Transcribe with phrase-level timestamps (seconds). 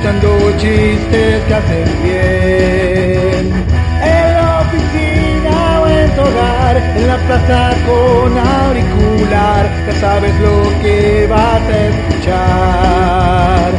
[0.00, 3.52] escuchando chistes que hacen bien.
[4.02, 10.62] En la oficina o en tu hogar, en la plaza con auricular, ya sabes lo
[10.82, 13.72] que vas a escuchar.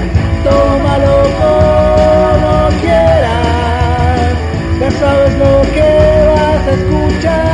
[0.44, 4.36] Tómalo como quieras,
[4.80, 7.51] ya sabes lo que vas a escuchar.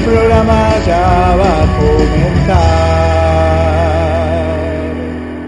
[0.00, 1.66] El programa ya va a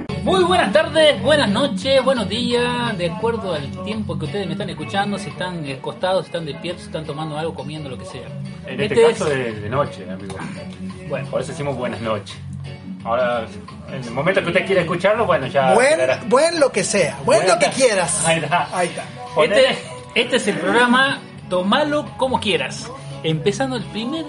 [0.03, 0.23] comenzar.
[0.25, 4.69] Muy buenas tardes, buenas noches, buenos días, de acuerdo al tiempo que ustedes me están
[4.71, 8.27] escuchando, si están acostados, si están despiertos, si están tomando algo, comiendo, lo que sea.
[8.67, 10.37] En este, Este caso es- de, de noche, amigo.
[11.09, 12.37] Bueno, Por eso decimos buenas noches.
[13.05, 13.47] Ahora,
[13.89, 15.75] en el momento que usted quiera escucharlo, bueno, ya.
[15.75, 18.25] Buen, buen lo que sea, buen lo que quieras.
[18.27, 18.69] Ahí está.
[18.73, 19.03] Ahí está.
[19.43, 19.79] Este,
[20.15, 21.19] este es el programa
[21.51, 22.89] Tomalo como quieras.
[23.25, 24.25] Empezando el primer,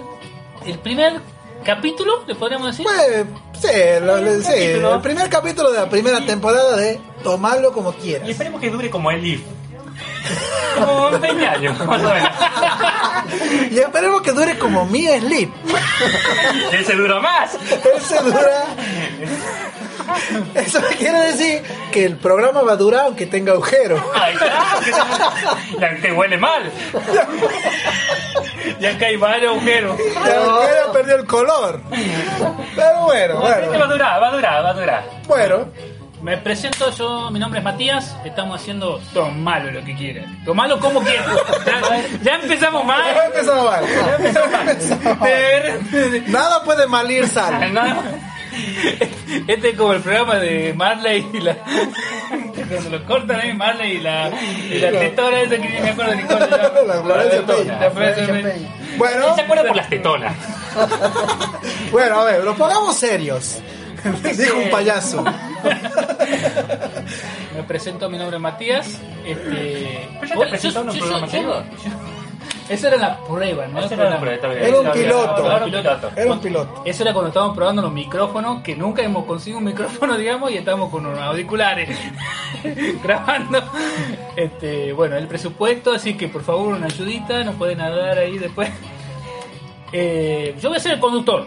[0.66, 1.20] el primer
[1.64, 2.84] capítulo, le podríamos decir.
[2.86, 3.24] Pues,
[3.60, 3.68] sí,
[4.02, 4.94] lo- lo- sí, capítulo.
[4.94, 8.28] el primer capítulo de la primera temporada de Tomarlo como Y quieras.
[8.28, 9.40] esperemos que dure como el IF.
[10.74, 12.30] Como 20 años, más o menos.
[13.70, 15.48] Y esperemos que dure como mi sleep.
[16.72, 17.54] Y ese dura más.
[17.96, 18.64] Ese dura.
[20.56, 21.62] Eso quiere decir
[21.92, 24.02] que el programa va a durar aunque tenga agujero.
[24.14, 24.80] Ahí está.
[24.84, 26.72] que- La que huele mal.
[28.80, 29.98] Ya hay varios agujeros.
[29.98, 31.80] El agujero perdió el color.
[32.76, 33.86] Pero bueno, Así que va a bueno.
[33.88, 35.04] durar, va a durar, va a durar.
[35.26, 35.68] Bueno,
[36.22, 40.24] Me presento, yo, mi nombre es Matías, estamos haciendo tomalo lo que quieras.
[40.46, 41.26] Tomalo como quieras.
[41.66, 41.80] Ya,
[42.22, 43.16] ya empezamos ya mal.
[43.26, 43.84] empezamos mal.
[44.18, 46.22] Empezamos mal.
[46.28, 47.72] Nada puede malir sal.
[47.74, 47.82] No,
[49.46, 51.56] Este es como el programa de Marley y la.
[52.68, 54.30] Cuando lo cortan ahí, Marley y la.
[54.70, 56.80] Y la tetora esa que ni me acuerdo ni cómo se llama.
[56.86, 57.80] La Florencia Peña.
[57.80, 58.74] La Florencia Peña.
[58.96, 60.36] Bueno, ¿Se acuerda por las tetonas?
[61.92, 63.60] bueno, a ver, nos pongamos serios.
[64.36, 65.24] Dijo un payaso.
[67.54, 69.00] Me presento, mi nombre es Matías.
[69.24, 70.08] Este.
[70.22, 71.64] Ya te en un programa serio.
[72.68, 73.80] Esa era la prueba, ¿no?
[73.80, 74.64] Esa era la prueba, bien.
[74.64, 75.46] Era un piloto.
[75.46, 76.10] Era un piloto.
[76.16, 76.82] Era un piloto.
[76.84, 80.56] Eso era cuando estábamos probando los micrófonos, que nunca hemos conseguido un micrófono, digamos, y
[80.56, 81.96] estamos con unos auriculares
[83.02, 83.62] grabando.
[84.36, 88.70] Este, bueno, el presupuesto, así que por favor una ayudita, nos pueden dar ahí después.
[89.92, 91.46] Eh, yo voy a ser el conductor.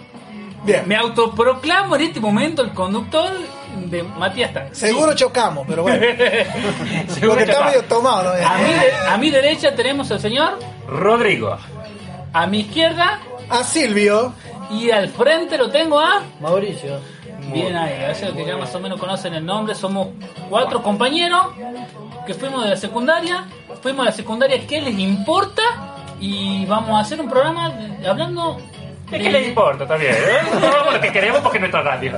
[0.63, 0.83] Bien.
[0.87, 3.31] Me autoproclamo en este momento el conductor
[3.85, 4.77] de Matías Tanz.
[4.77, 5.99] Seguro chocamos, pero bueno.
[7.09, 8.47] Seguro Porque que está medio tomado, ¿no?
[8.47, 11.57] A mi, de- a mi derecha tenemos al señor, Rodrigo.
[12.33, 14.33] a mi izquierda A Silvio.
[14.71, 16.21] y al frente lo tengo a...
[16.41, 16.99] Mauricio.
[17.53, 20.09] Bien ahí, a veces que ya más o menos conocen el nombre, somos
[20.49, 21.45] cuatro compañeros
[22.25, 23.45] que fuimos de la secundaria,
[23.81, 25.61] fuimos a la secundaria ¿qué les importa?
[26.19, 28.57] Y vamos a hacer un programa de- hablando
[29.07, 29.83] ¿Es de- que le importa?
[29.83, 30.13] Está bien.
[30.13, 30.37] ¿eh?
[30.93, 32.15] Lo que queremos porque es nuestra radio.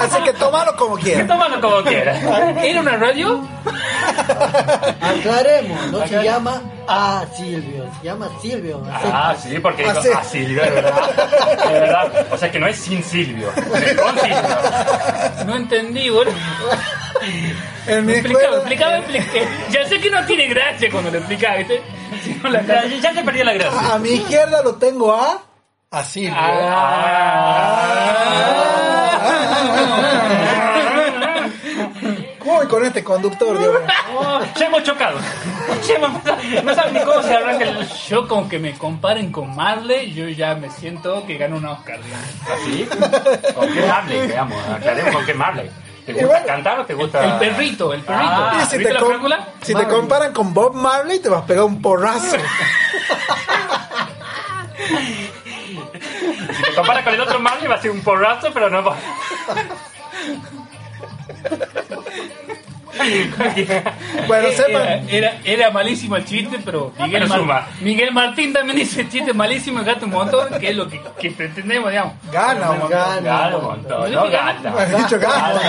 [0.00, 1.26] Así que tomalo como quieras.
[1.26, 2.22] Tómalo como quieras.
[2.62, 3.40] ¿Era una radio?
[5.00, 8.82] Aclaremos, no se llama a Silvio, se llama Silvio.
[8.90, 10.08] Ah, sí, porque digo, Ah, sí.
[10.14, 11.10] ah, Silvio, es verdad.
[11.64, 12.26] Es verdad.
[12.32, 15.44] O sea que no es sin Silvio, es con Silvio.
[15.46, 16.34] No entendí, boludo.
[17.86, 19.46] Explicaba, escuela, explicaba, explicaba.
[19.70, 21.82] Ya sé que no tiene gracia cuando lo explicaba, ¿viste?
[22.44, 23.94] La Ya, ya se perdió la gracia.
[23.94, 25.42] a mi izquierda lo tengo a.
[25.90, 26.34] A Silvio.
[32.38, 33.80] ¿Cómo voy con este conductor, Dios mío?
[34.18, 35.18] Oh, ya hemos chocado.
[35.86, 37.88] Ya hemos- no saben ni cómo se arranca el.
[38.08, 41.98] Yo con que me comparen con Marley, yo ya me siento que gano un Oscar.
[42.54, 42.88] ¿Así?
[43.54, 44.26] ¿Con qué Marley?
[44.28, 45.70] Veamos, aclaremos con qué Marley.
[46.14, 47.24] ¿Te gusta bueno, cantar o te gusta.?
[47.24, 48.24] El perrito, el perrito.
[48.32, 49.48] Ah, si ¿Viste te, la com- película?
[49.62, 52.36] si te comparan con Bob Marley, te vas a pegar un porrazo.
[56.56, 58.96] Si te comparas con el otro Marley va a ser un porrazo, pero no va.
[64.26, 65.08] Bueno, Era, sepan.
[65.08, 67.66] era, era malísimo el chiste, pero Miguel, pero Mar- suma.
[67.80, 71.90] Miguel Martín también dice chiste malísimo, gasta un montón, que es lo que, que pretendemos,
[71.90, 72.14] digamos.
[72.32, 73.24] Gana, un montón.
[73.24, 74.68] Gana un montón, no gasta.
[74.70, 75.60] Has dicho gana.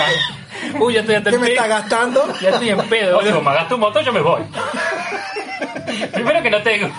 [0.80, 2.34] Uy, ya estoy hasta ¿Qué me está gastando?
[2.42, 4.42] Ya estoy en pedo, O sea, como gasto un montón, yo me voy.
[6.12, 6.90] Primero que no tengo.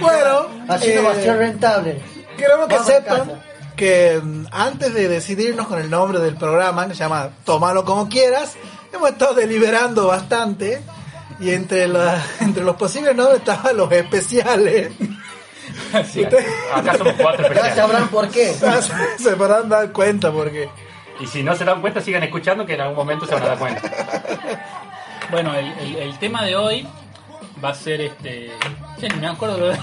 [0.00, 2.00] Bueno, Así no va a eh, ser rentable.
[2.36, 3.32] Queremos que sepan casa.
[3.76, 8.08] Que mm, antes de decidirnos con el nombre del programa, que se llama Tómalo como
[8.08, 8.54] quieras,
[8.92, 10.82] hemos estado deliberando bastante
[11.40, 14.92] y entre, la- entre los posibles nombres estaban los especiales.
[16.12, 16.22] Sí.
[16.22, 17.74] Ustedes Acá somos cuatro Ya especiales.
[17.76, 18.54] sabrán por qué.
[19.18, 20.68] se podrán dar cuenta porque
[21.20, 23.46] Y si no se dan cuenta, sigan escuchando que en algún momento se van a
[23.48, 23.82] dar cuenta.
[25.30, 26.86] Bueno, el, el- el tema de hoy
[27.64, 28.50] va a ser este.
[29.00, 29.78] Ya ni me acuerdo lo de-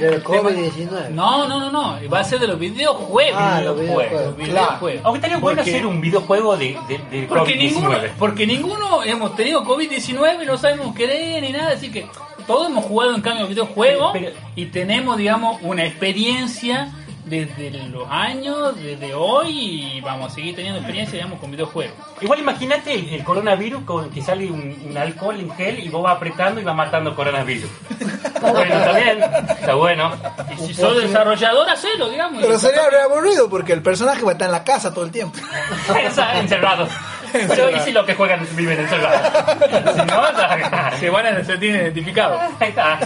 [0.00, 1.10] Del COVID-19.
[1.10, 1.98] No, no, no, no.
[2.10, 3.40] Va a ser de los videojuegos.
[3.40, 5.00] Ah, los videojuegos.
[5.04, 8.10] Aunque estaría bueno hacer un videojuego de, de, de Porque ninguno, COVID-19.
[8.18, 12.06] porque ninguno hemos tenido COVID-19 y no sabemos qué es ni nada, así que
[12.46, 16.92] todos hemos jugado en cambio videojuegos Pero- pero- y tenemos, digamos, una experiencia
[17.24, 21.94] desde los años, desde hoy y vamos a seguir teniendo experiencia, digamos, con videojuegos.
[22.20, 26.02] Igual imagínate el, el coronavirus con que sale un, un alcohol en gel y vos
[26.02, 27.70] vas apretando y vas matando coronavirus.
[28.40, 30.12] bueno, está bien, está bueno.
[30.52, 32.42] Y si sos desarrollador, hacelo, digamos.
[32.42, 35.10] Pero sería re aburrido porque el personaje va a estar en la casa todo el
[35.10, 35.38] tiempo.
[36.02, 36.88] Está encerrado.
[37.48, 39.92] Pero y si los que juegan viven encerrados.
[39.94, 42.40] Si no, ya- se van a sentir identificados.
[42.60, 42.98] ahí está.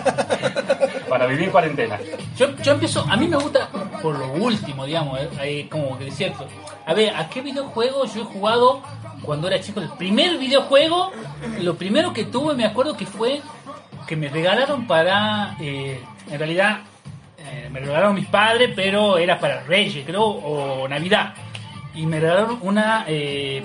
[1.09, 1.99] Para vivir en cuarentena.
[2.37, 3.69] Yo, yo empiezo, a mí me gusta
[4.03, 6.47] por lo último, digamos, eh, eh, como que es cierto.
[6.87, 8.83] A ver, ¿a qué videojuego yo he jugado
[9.23, 9.81] cuando era chico?
[9.81, 11.11] El primer videojuego,
[11.61, 13.41] lo primero que tuve, me acuerdo que fue
[14.07, 16.01] que me regalaron para, eh,
[16.31, 16.79] en realidad,
[17.39, 21.35] eh, me regalaron mis padres, pero era para Reyes, creo, o Navidad.
[21.95, 23.05] Y me regalaron una...
[23.09, 23.65] eh,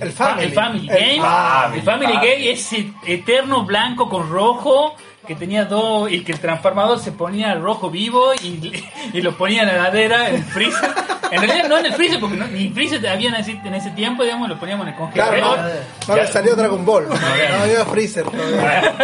[0.00, 0.44] El Family.
[0.46, 1.20] el Family El Game.
[1.20, 1.78] Family.
[1.78, 4.94] El Family Game, ese eterno blanco con rojo
[5.26, 8.72] que tenía dos y que el transformador se ponía rojo vivo y,
[9.12, 10.90] y lo ponía en la heladera, en el freezer.
[11.30, 13.90] En realidad no en el freezer, porque no- ni freezer había en ese, en ese
[13.90, 15.58] tiempo, digamos, lo poníamos en el Claro, congelador.
[16.08, 17.08] no, no le salió Dragon Ball.
[17.08, 17.16] No
[17.62, 18.94] había Freezer todavía.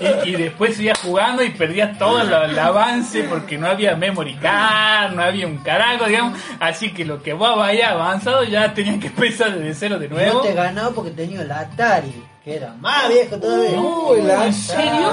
[0.24, 4.34] y, y después seguías jugando y perdías todo el, el avance porque no había memory
[4.36, 6.38] card, no había un carajo, digamos.
[6.60, 10.16] Así que lo que vos habías avanzado ya tenías que empezar desde cero de No
[10.16, 10.40] nuevo.
[10.42, 12.12] te ganaba porque tenía el Atari,
[12.44, 13.78] que era más viejo todavía.
[13.80, 15.10] Uy, ¿En serio?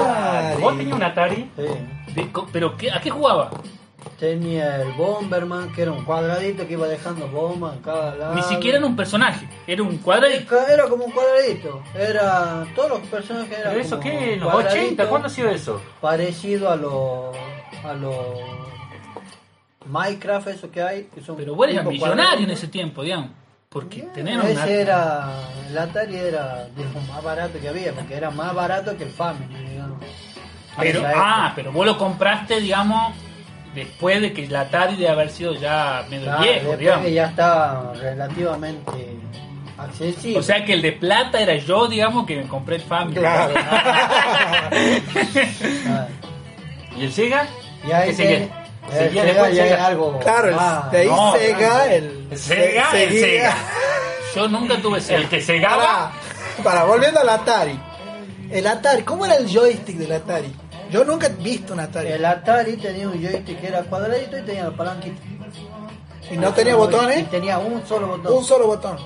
[0.60, 1.50] ¿Vos tenías un Atari?
[1.56, 2.30] Sí.
[2.52, 3.50] ¿Pero qué, a qué jugaba?
[4.20, 8.34] Tenía el Bomberman, que era un cuadradito que iba dejando bombas en cada lado.
[8.34, 10.66] Ni siquiera era un personaje, era un cuadradito.
[10.68, 11.82] Era como un cuadradito.
[11.94, 12.66] Era.
[12.74, 13.72] Todos los personajes eran.
[13.72, 14.36] ¿Pero eso como qué?
[14.36, 15.08] ¿Los cuadraditos, 80?
[15.08, 15.80] ¿Cuándo ha sido eso?
[16.02, 17.34] Parecido a los.
[17.82, 18.14] a los.
[19.86, 21.04] Minecraft, eso que hay.
[21.14, 23.30] Que son Pero vos eras tipo millonario en ese tiempo, digamos.
[23.70, 24.50] Porque Yeah, tener una...
[24.50, 25.30] Ese era.
[25.66, 29.54] El Atari era lo más barato que había, porque era más barato que el Family,
[29.64, 29.98] digamos.
[30.78, 33.14] Pero, En ah, pero vos lo compraste, digamos,
[33.74, 37.06] después de que el Atari de haber sido ya medio Claro, viejo, después digamos.
[37.06, 39.16] que ya estaba relativamente
[39.78, 40.38] accesible.
[40.38, 43.16] O sea que el de plata era yo, digamos, que me compré el Family.
[43.20, 43.54] Claro.
[43.56, 44.68] Ah,
[46.96, 47.46] ¿Y el Sega?
[47.86, 48.48] y ahí ¿Qué sigue?
[48.92, 49.86] Seguía Sega después Sega.
[49.86, 50.18] algo.
[50.18, 52.26] Claro, el- más- de ahí no, Sega, el.
[52.30, 53.54] El Sega, se- el Sega.
[54.34, 55.14] Yo nunca tuve ese.
[55.14, 56.12] El que segaba.
[56.58, 57.78] Para, para, volviendo al Atari.
[58.50, 60.52] El Atari, ¿cómo era el joystick del Atari?
[60.90, 62.08] Yo nunca he visto un Atari.
[62.08, 65.20] El Atari tenía un joystick que era cuadradito y tenía el palanquito.
[66.30, 68.32] Y no tenía Y botones, tenía un solo botón.
[68.32, 68.96] un solo botón.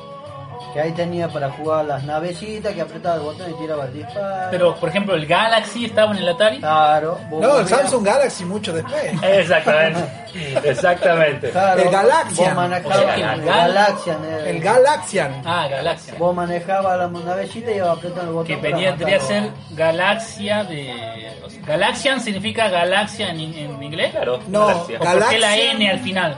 [0.74, 4.48] Que ahí tenía para jugar las navecitas, que apretaba el botón y tiraba el disparo.
[4.50, 6.58] Pero, por ejemplo, el Galaxy estaba en el Atari.
[6.58, 7.16] Claro.
[7.30, 9.04] vos No, el Samsung Galaxy mucho después.
[9.22, 10.00] Exactamente.
[10.64, 11.50] Exactamente.
[11.50, 12.46] Claro, El Galaxian.
[12.48, 14.24] Vos manejabas O sea el el Gal- Galaxian.
[14.24, 15.42] era- El Galaxian.
[15.44, 16.14] Ah, Galaxia.
[16.18, 18.46] Vos manejabas la navecita y ibas apretando el botón.
[18.46, 21.32] Que venía, debería ser Galaxia de...
[21.44, 24.10] o sea, Galaxian significa galaxia en, en inglés.
[24.10, 24.40] Claro.
[24.48, 24.98] No, Galaxia.
[25.00, 25.56] ¿O por qué la.
[25.56, 26.36] N al final?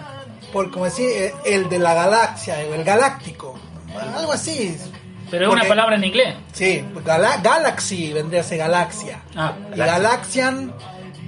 [0.52, 3.55] Por como decir, eh, el de la galaxia, el galáctico.
[4.16, 4.76] Algo así.
[5.30, 6.34] Pero es una palabra en inglés.
[6.52, 9.20] Sí, gala- Galaxy vendría a ser galaxia.
[9.34, 10.72] Ah, Y Galaxian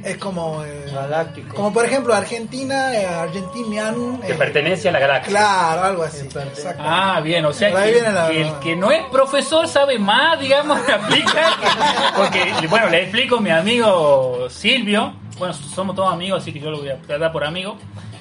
[0.04, 0.62] es como.
[0.64, 1.54] eh, Galáctico.
[1.56, 4.20] como por ejemplo Argentina, eh, Argentinian.
[4.20, 5.30] Que eh, pertenece a la galaxia.
[5.30, 6.28] Claro, algo así.
[6.78, 11.56] Ah, bien, o sea la- que el que no es profesor sabe más, digamos, aplica.
[12.16, 15.12] Porque, bueno, le explico a mi amigo Silvio.
[15.38, 17.76] Bueno, somos todos amigos, así que yo lo voy a tratar por amigo.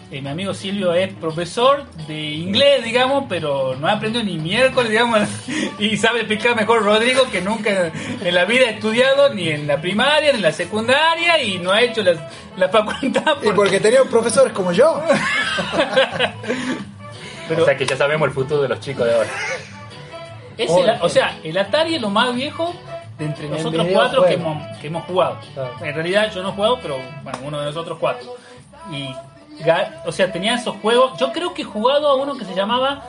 [0.10, 5.20] Eh, mi amigo Silvio es profesor de inglés, digamos, pero no aprendió ni miércoles, digamos,
[5.80, 7.92] y sabe explicar mejor Rodrigo que nunca
[8.24, 11.74] en la vida ha estudiado, ni en la primaria, ni en la secundaria, y no
[11.74, 13.36] ha hecho la, la facultad.
[13.44, 15.04] Y porque tenía profesores como yo.
[17.50, 19.30] pero- O sea que ya sabemos el futuro de los chicos de ahora.
[20.58, 22.74] Es el- o sea, el Atari es lo más viejo
[23.18, 25.38] de entre El nosotros cuatro que hemos, que hemos jugado.
[25.54, 25.74] Claro.
[25.82, 28.36] En realidad yo no he jugado, pero bueno, uno de nosotros cuatro.
[28.92, 29.10] Y,
[30.06, 31.18] o sea, tenía esos juegos.
[31.20, 33.04] Yo creo que he jugado a uno que se llamaba,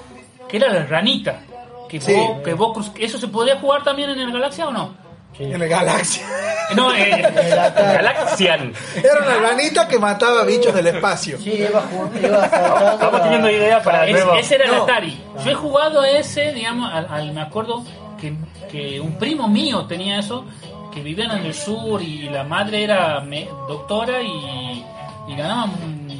[0.48, 1.40] que era la ranita.
[1.88, 2.12] Que Sí.
[2.14, 4.94] vos, que vos ¿Eso se podría jugar también en el Galaxia o no?
[5.38, 6.26] En el Galaxia.
[6.74, 7.22] No, eh,
[7.76, 8.72] Galaxian.
[8.96, 11.38] Era una ranita que mataba bichos del espacio.
[11.38, 11.82] Sí, iba.
[12.22, 14.38] Iba saltando Estamos teniendo idea para el Es- nuevo.
[14.38, 14.82] ese era el No.
[14.82, 15.18] Atari.
[15.44, 17.84] Yo he jugado a ese, digamos, al, al- me acuerdo
[18.20, 18.34] que,
[18.70, 20.44] que un primo mío tenía eso,
[20.92, 24.84] que vivían en el sur y la madre era me- doctora y,
[25.28, 25.70] y ganaban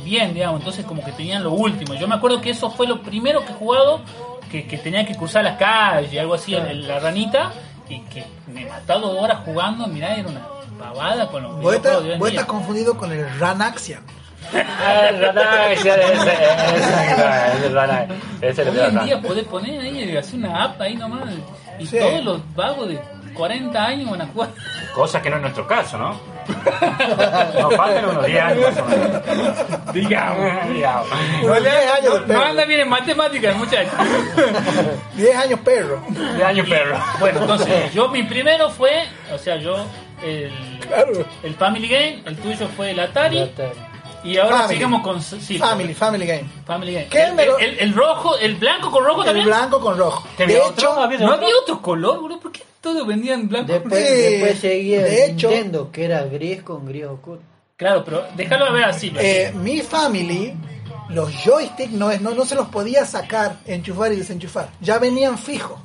[0.08, 1.94] bien, digamos, entonces como que tenían lo último.
[1.94, 4.00] Yo me acuerdo que eso fue lo primero que he jugado,
[4.50, 7.52] que, que tenía que cruzar las calles y algo así, el- el- la ranita,
[7.88, 10.46] y que me he matado horas jugando, mirá, era una
[10.78, 14.02] pavada con los Vos estás, en estás confundido con el Ranaxian.
[14.54, 15.22] Ah, el
[15.72, 15.90] ese,
[18.40, 21.24] ese, Hoy en día podés poner ahí, hacer una app ahí nomás.
[21.78, 21.98] Y Sí.
[21.98, 22.98] todos los vagos de
[23.38, 24.50] 40 años van a jugar.
[24.94, 26.20] Cosa que no es nuestro caso, ¿no?
[27.60, 29.92] Nos faltan unos 10 años más o menos.
[29.94, 30.68] Digamos.
[30.74, 31.06] Digamos.
[31.40, 32.44] 10 años No perro.
[32.44, 33.92] anda bien en matemáticas, muchachos.
[35.14, 36.02] 10 años perro.
[36.08, 36.98] De año perro.
[37.20, 39.76] Bueno, entonces, yo mi primero fue, o sea, yo,
[40.22, 40.52] el,
[40.86, 41.12] Claro.
[41.42, 43.50] el Family Game, el tuyo fue el Atari.
[44.24, 44.74] Y ahora Family.
[44.74, 45.22] sigamos con.
[45.22, 46.44] Sí, Family, Family Game.
[46.66, 47.06] Family Game.
[47.06, 49.46] ¿Qué El, me lo- el- el rojo, el blanco con rojo El también.
[49.46, 50.26] blanco con rojo.
[50.36, 52.40] ¿Qué De hecho, ¿Había No había otro color, bro.
[52.40, 53.72] ¿Por qué todos vendían blanco?
[53.72, 57.40] Después, Eh, después seguía de hecho- Nintendo, que era gris con gris oscuro.
[57.76, 59.12] Claro, pero déjalo ver así.
[59.18, 60.52] eh, mi Family,
[61.10, 64.70] los joysticks no, es, no, no se los podía sacar, enchufar y desenchufar.
[64.80, 65.78] Ya venían fijos.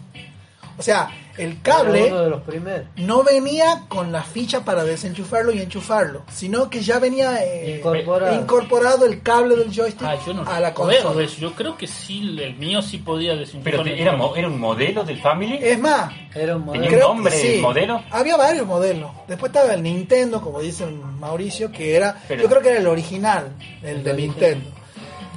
[0.77, 2.85] O sea, el cable de los primeros.
[2.95, 8.35] no venía con la ficha para desenchufarlo y enchufarlo, sino que ya venía eh, Incorporado.
[8.39, 11.23] incorporado el cable del joystick Ah, yo no a la consola.
[11.23, 11.37] eso.
[11.39, 13.83] Yo creo que sí, el mío sí podía desinfectar.
[13.83, 15.57] Pero te- era, mo- era un modelo del Family.
[15.61, 16.87] Es más, Era un Tenía modelo.
[16.87, 17.47] creo nombre que sí.
[17.55, 18.03] el modelo.
[18.11, 19.11] Había varios modelos.
[19.27, 22.87] Después estaba el Nintendo, como dice Mauricio, que era, Pero- yo creo que era el
[22.87, 24.69] original, el de El Nintendo.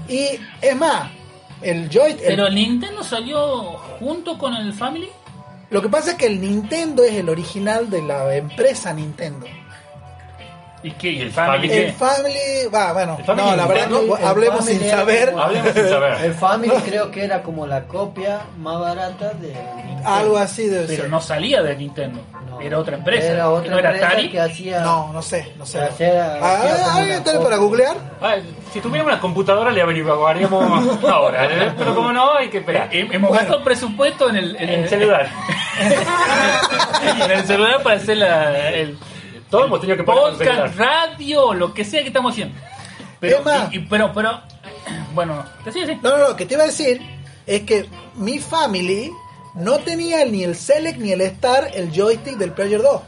[0.09, 0.29] Y
[0.61, 1.11] es más,
[1.63, 5.09] el joystick, el- Pero el Nintendo salió junto con el Family.
[5.71, 9.47] Lo que pasa es que el Nintendo es el original de la empresa Nintendo.
[10.87, 11.11] ¿Y qué?
[11.11, 11.71] ¿Y el Family?
[11.73, 12.39] El Family,
[12.73, 15.31] va, bueno, Family no, la verdad, no, hablemos sin saber.
[15.33, 16.25] como- Hablemos sin saber.
[16.25, 20.09] El Family creo que era como la copia más barata del Nintendo.
[20.09, 21.11] Algo así debe Pero ser.
[21.11, 22.21] no salía de Nintendo.
[22.49, 22.61] No.
[22.61, 23.33] Era otra empresa.
[23.33, 24.31] Era otra no era empresa Atari.
[24.31, 24.81] que hacía...
[24.81, 25.81] No, no sé, no sé.
[25.81, 26.45] Ah, hacía como
[26.99, 27.97] ¿Alguien una tiene para googlear?
[28.23, 28.35] Ah,
[28.73, 31.73] si tuviéramos una computadora le averiguaríamos ahora, ¿eh?
[31.77, 32.89] pero como no, hay que esperar.
[32.93, 33.33] Hemos Bueno.
[33.45, 35.29] gastado presupuesto en el, en En el celular.
[37.25, 38.97] en el celular para hacer la, el
[39.57, 42.55] Todos hemos tenido que poner el podcast, radio, lo que sea que estamos haciendo.
[43.21, 44.41] Pero, y- y- pero, pero,
[45.15, 45.99] bueno, te sigue así.
[46.03, 47.01] No, no, lo que te iba a decir
[47.47, 49.11] es que mi family
[49.55, 53.01] no tenía ni el Select ni el Star, el joystick del Player 2.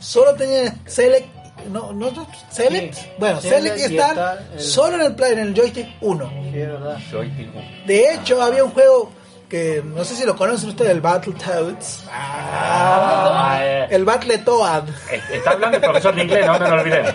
[0.00, 1.28] Solo tenía el Select,
[1.70, 2.10] no, no,
[2.50, 5.54] Select, Sí, bueno, Select Select y Star, Star, el- solo en el, play- en el
[5.54, 6.28] joystick 1.
[6.28, 6.98] Sí, es verdad.
[7.10, 9.12] Soy tipo- De hecho, había un juego
[9.48, 12.04] que no sé si lo conocen ustedes, el Battletoads.
[12.10, 13.51] Ah,
[13.92, 14.84] eh, El Battletoad.
[15.32, 17.12] Está hablando el profesor de inglés, no, no lo olvidemos.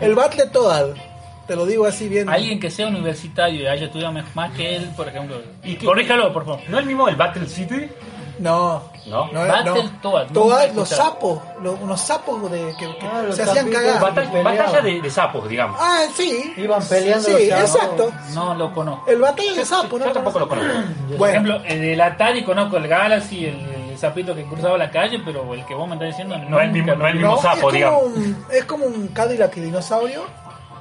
[0.00, 0.86] El Battletoad.
[1.46, 2.28] Te lo digo así bien.
[2.28, 5.40] Alguien que sea universitario y haya estudiado más que él, por ejemplo.
[5.62, 6.60] ¿Y Corríjalo, por favor.
[6.68, 7.88] ¿No es el mismo el Battle City?
[8.40, 8.82] No.
[9.06, 9.30] No.
[9.32, 13.42] no, Battletoad, nunca Toad, he los sapos, los, unos sapos de, que, que Ah, se
[13.44, 14.00] hacían cagar.
[14.00, 15.78] Batalla- de, de sapos, digamos.
[15.80, 16.52] Ah, sí.
[16.56, 18.12] Iban peleando Sí, exacto.
[18.34, 19.08] No lo conozco.
[19.08, 20.06] El batalla de sapos, ¿no?
[20.06, 20.70] Yo tampoco lo conozco.
[21.16, 23.54] Por ejemplo, el del Atari conozco el Galaxy, el,
[23.96, 26.66] el sapito que cruzaba la calle, pero el que vos me estás diciendo No es
[26.66, 27.42] el mismo- nunca no es el lo mismo vi.
[27.48, 28.02] no, sapo, es, como digamos.
[28.04, 30.22] un, es como un Cadillac dinosaurio.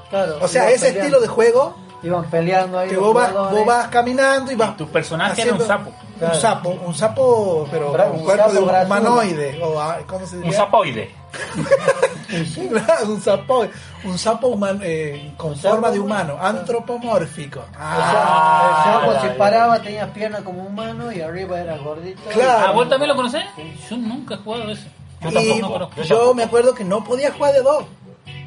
[0.10, 1.00] Claro, O sea, ese peleando.
[1.00, 4.78] estilo de juego Iban peleando ahí que vos vas, vos vas caminando y vas.
[4.78, 5.92] Tu personaje era un sapo.
[6.20, 6.36] Claro.
[6.36, 9.60] Un sapo, un sapo, pero un cuerpo sapo de un humanoide.
[9.64, 10.58] O, ah, ¿Cómo se Un diría?
[10.58, 11.16] sapoide.
[13.08, 13.68] un sapo,
[14.04, 16.36] un sapo human- eh, con forma de humano.
[16.36, 17.60] humano, antropomórfico.
[17.60, 22.22] O Ah, sea, el sapo se paraba, tenía piernas como humano y arriba era gordito.
[22.32, 22.66] Claro.
[22.68, 23.44] Ah, ¿vos también lo conocés?
[23.90, 24.86] Yo nunca he jugado eso.
[25.22, 26.02] Yo y tampoco, no conozco.
[26.04, 27.86] yo me acuerdo que no podía jugar de dos.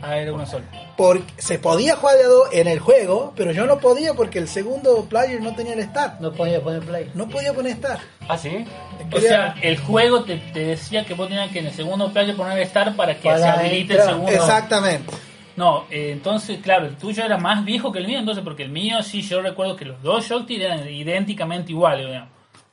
[0.02, 0.64] Ah, era una sola.
[0.96, 4.38] Porque se podía jugar de a dos en el juego, pero yo no podía porque
[4.38, 6.20] el segundo player no tenía el start.
[6.20, 7.10] No podía poner play.
[7.14, 8.00] No podía poner start.
[8.28, 8.64] Ah, sí.
[9.12, 12.36] O sea, el juego te, te decía que vos tenías que en el segundo player
[12.36, 14.00] poner start para que Para se habilite entrar.
[14.00, 14.32] el segundo.
[14.32, 15.12] Exactamente.
[15.56, 18.70] No, eh, entonces, claro, el tuyo era más viejo que el mío, entonces, porque el
[18.70, 22.28] mío sí, yo recuerdo que los dos joysticks eran idénticamente iguales, digamos.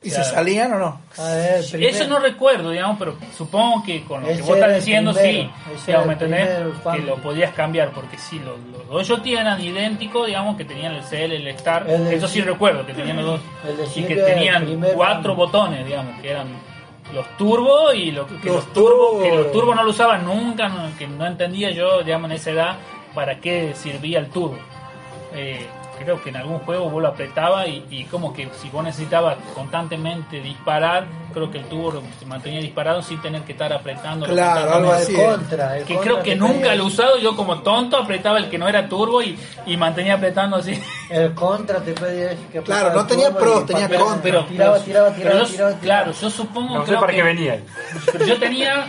[0.05, 1.01] ¿Y se salían o no?
[1.17, 5.13] Ver, Eso no recuerdo, digamos, pero supongo que con lo que vos estás el diciendo,
[5.13, 9.07] primero, sí, ese digamos, ¿me primero, Que lo podías cambiar, porque sí, los, los dos
[9.07, 12.93] joysticks eran idénticos, digamos, que tenían el CL, el Star, El eso sí recuerdo, que
[12.93, 13.41] tenían los dos,
[13.97, 16.47] y que tenían cuatro botones, digamos, que eran
[17.13, 19.24] los turbo y lo, que Los los turbo, turbo.
[19.24, 22.51] que los turbo no lo usaban nunca, no- que no entendía yo, digamos, en esa
[22.51, 22.75] edad,
[23.13, 24.57] para qué servía el turbo.
[25.33, 25.65] Eh,
[25.99, 29.37] creo que en algún juego vos lo apretabas y, y como que si vos necesitabas
[29.53, 34.25] constantemente disparar, creo que el turbo se mantenía disparado sin tener que estar apretando.
[34.25, 35.13] Claro, algo el así.
[35.15, 35.77] contra.
[35.77, 38.57] el Que contra creo que nunca lo he usado, yo como tonto apretaba el que
[38.57, 40.81] no era turbo y, y mantenía apretando así.
[41.09, 44.21] El contra te pedía que Claro, no tenía pros, tenía contra.
[44.21, 47.17] Pero, tiraba, tiraba, pero tiraba, yo- tiraba, Claro, yo supongo No sé creo para que-
[47.17, 47.59] qué venía.
[48.11, 48.87] pero yo tenía,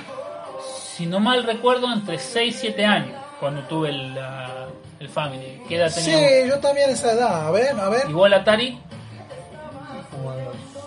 [0.95, 4.66] si no mal recuerdo, entre 6 y 7 años cuando tuve el, la-
[5.07, 5.63] el Family.
[5.69, 6.13] ¿Qué edad Sí,
[6.49, 7.47] yo también esa edad.
[7.47, 8.09] A ver, a ver.
[8.09, 8.79] Igual Atari,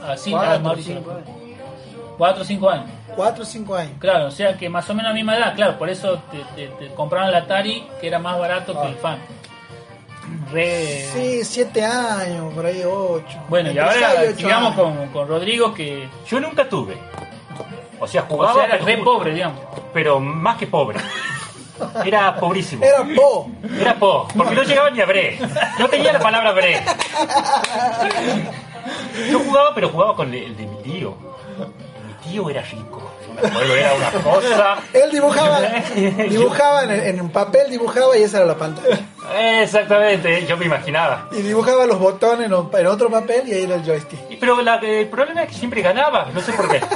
[0.08, 0.96] así, cuatro, ah, Mauricio.
[0.96, 1.30] cinco años.
[2.18, 2.86] 4 o 5 años.
[3.16, 3.94] 4 o 5 años.
[3.98, 6.40] Claro, o sea que más o menos a la misma edad, claro, por eso te,
[6.54, 9.20] te- te compraron el Atari que era más barato que el fan.
[10.52, 11.08] Re...
[11.14, 13.26] Sí, 7 años, por ahí 8.
[13.48, 16.98] Bueno, y ahora sigamos con, con Rodrigo que Yo nunca tuve.
[18.02, 19.62] O sea, o jugaba, sea, era re pobre, digamos.
[19.94, 21.00] pero más que pobre.
[22.06, 22.84] Era pobrísimo.
[22.86, 23.50] Era Po.
[23.80, 25.40] Era po, porque no llegaba ni a bre.
[25.80, 26.82] No tenía la palabra bre.
[29.32, 31.14] Yo jugaba, pero jugaba con el de mi tío.
[32.08, 33.06] Mi tío era rico.
[33.42, 34.78] Era una cosa.
[34.94, 35.60] Él dibujaba,
[36.30, 39.00] dibujaba en, en un papel, dibujaba y esa era la pantalla.
[39.62, 41.30] Exactamente, yo me imaginaba.
[41.32, 44.40] Y dibujaba los botones en, otro papel y ahí era el joystick.
[44.40, 46.82] Pero la- el problema es que siempre ganaba, no sé por qué.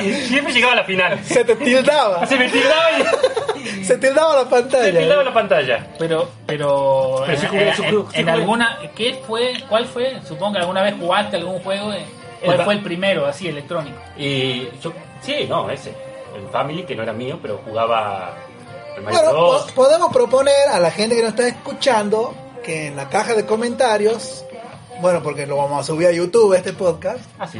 [0.00, 1.22] Siempre llegaba a la final.
[1.22, 3.02] Se te tildaba, Se me tildaba y
[3.94, 4.98] se tildaba la se pantalla.
[5.00, 5.86] tildaba la pantalla.
[5.98, 8.30] Pero, pero, Pero sí en- jugué, en, sí en- jugué, sí en jugué.
[8.40, 9.52] alguna, ¿qué fue?
[9.68, 10.20] ¿Cuál fue?
[10.26, 11.92] Supongo que alguna vez jugaste algún juego.
[11.92, 12.04] eh,
[12.44, 13.96] ¿Cuál El- fue el primero, así, electrónico?
[14.16, 14.92] Y yo,
[15.22, 15.90] sí, no, ese.
[16.34, 18.34] El Family, que no era mío, pero jugaba
[19.02, 23.34] Bueno, po- podemos proponer a la gente que nos está escuchando que en la caja
[23.34, 24.44] de comentarios,
[25.00, 27.58] bueno, porque lo vamos a subir a YouTube este podcast, Ah, sí.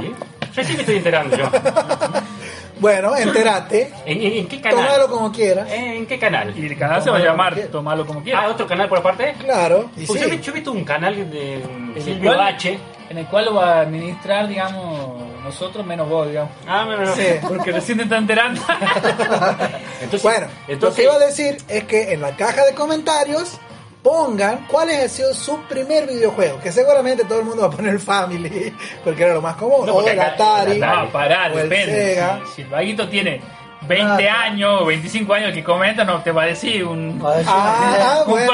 [0.55, 1.45] Yo sí me estoy enterando yo.
[2.81, 4.85] bueno, entérate, ¿En, en, en qué canal?
[4.87, 6.53] tomalo como quieras, ¿En qué canal?
[6.59, 7.67] Y el canal se va a llamar como.
[7.69, 8.51] Tomalo como Ah, quieras.
[8.51, 9.35] otro canal por aparte.
[9.39, 11.63] claro, y Pues yo, he- sí, yo he visto un canal de
[12.03, 12.79] Silvio H.
[13.11, 16.53] En el cual lo va a administrar, digamos, nosotros menos vos, digamos.
[16.65, 17.15] Ah, no, no, no.
[17.17, 17.25] Sí.
[17.49, 18.61] Porque recién te está enterando.
[20.01, 23.59] Entonces, Bueno, lo que entonces, iba a decir es que en la caja de comentarios
[24.03, 27.99] pongan cuál ha sido su primer videojuego, que seguramente todo el mundo va a poner
[27.99, 32.15] Family, porque era lo más común, No, o el Atari, no, pará, o el depende.
[32.15, 32.41] Sega.
[32.47, 33.41] Si, si el vaguito tiene
[33.83, 37.21] 20 Ah, años o 25 años que comenta, no te va a decir un...
[37.25, 38.53] Va a decir Ah, un bueno,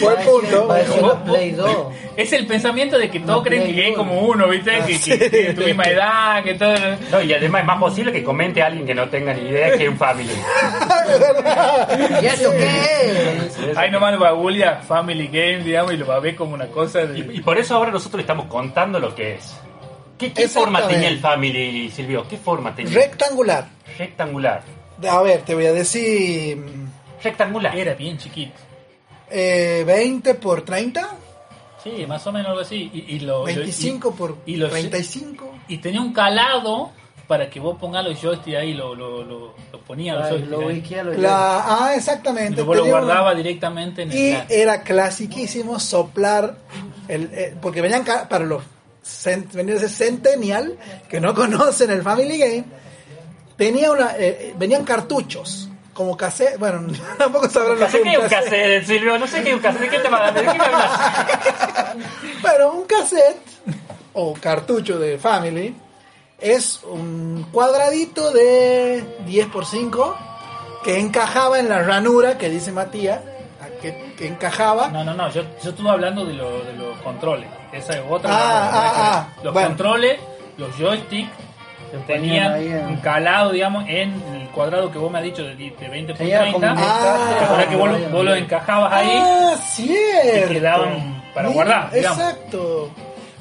[0.00, 0.66] buen punto.
[0.68, 1.86] Va a decir Vos- la Play 2.
[2.16, 4.74] Es el pensamiento de que todos No, creen que es como uno, ¿viste?
[4.80, 5.16] Ah, que, sí.
[5.18, 6.74] que tiene tu misma edad, que todo...
[7.10, 9.76] no, y además es más posible que comente a alguien que no tenga ni idea
[9.76, 10.32] que es un Family.
[12.22, 13.76] ¿Y eso qué es?
[13.76, 16.54] Ahí nomás lo va a googlear Family Game, digamos, y lo va a ver como
[16.54, 17.18] una cosa de...
[17.18, 19.56] Y, y por eso ahora nosotros le estamos contando lo que es.
[20.30, 22.26] ¿Qué, forma tenía el Family, Silvio?
[22.28, 22.92] ¿Qué forma tenía?
[22.94, 23.66] Rectangular.
[23.98, 24.62] Rectangular.
[25.10, 26.62] A ver, te voy a decir
[27.22, 27.76] Rectangular.
[27.76, 28.52] Era bien chiquito.
[29.30, 31.16] eh, 20 por 30,
[31.82, 32.90] Sí, más o menos algo así.
[32.94, 35.52] Y, y lo, 25 por y los- 35.
[35.66, 36.92] y, y tenía un calado
[37.26, 41.12] para que vos pongas los joysticks ahí, lo, lo, lo, lo ponías los joysticks Lo
[41.14, 42.56] La, ah, Y exactamente.
[42.56, 44.16] después lo una- guardaba directamente en el...
[44.18, 46.56] Y era clasiquísimo soplar,
[47.08, 48.62] el, eh, porque venían para los
[49.52, 52.64] venían de Centennial, que no conocen el Family Game,
[53.56, 56.86] tenía una, eh, eh, venían cartuchos, como cassette, bueno,
[57.18, 59.18] tampoco sabrán lo que ¿Qué es un cassette, Silvio?
[59.18, 59.82] No sé qué es un cassette.
[59.82, 60.32] ¿De qué te va.
[62.42, 63.38] Pero un cassette
[64.14, 65.74] o cartucho de Family
[66.40, 70.16] es un cuadradito de 10 por 5
[70.82, 73.20] que encajaba en la ranura que dice Matías,
[73.82, 74.88] que, que encajaba.
[74.88, 77.48] No, no, no, yo, yo estuve hablando de, lo- de los controles.
[77.72, 78.30] Esa es otra.
[78.32, 79.68] Ah, ah, ah, los bueno.
[79.68, 80.18] controles,
[80.56, 81.28] los joysticks,
[82.06, 85.54] tenían ahí en- un calado, digamos, en el cuadrado que vos me has dicho de,
[85.56, 86.52] de 20 por Sí, era 30.
[86.68, 89.18] como un Ah, ¿Te acordás que vos, lo- vos lo encajabas ahí?
[89.20, 90.50] Ah, cierto.
[90.52, 92.18] Y quedaban para guardar, digamos.
[92.18, 92.90] Exacto.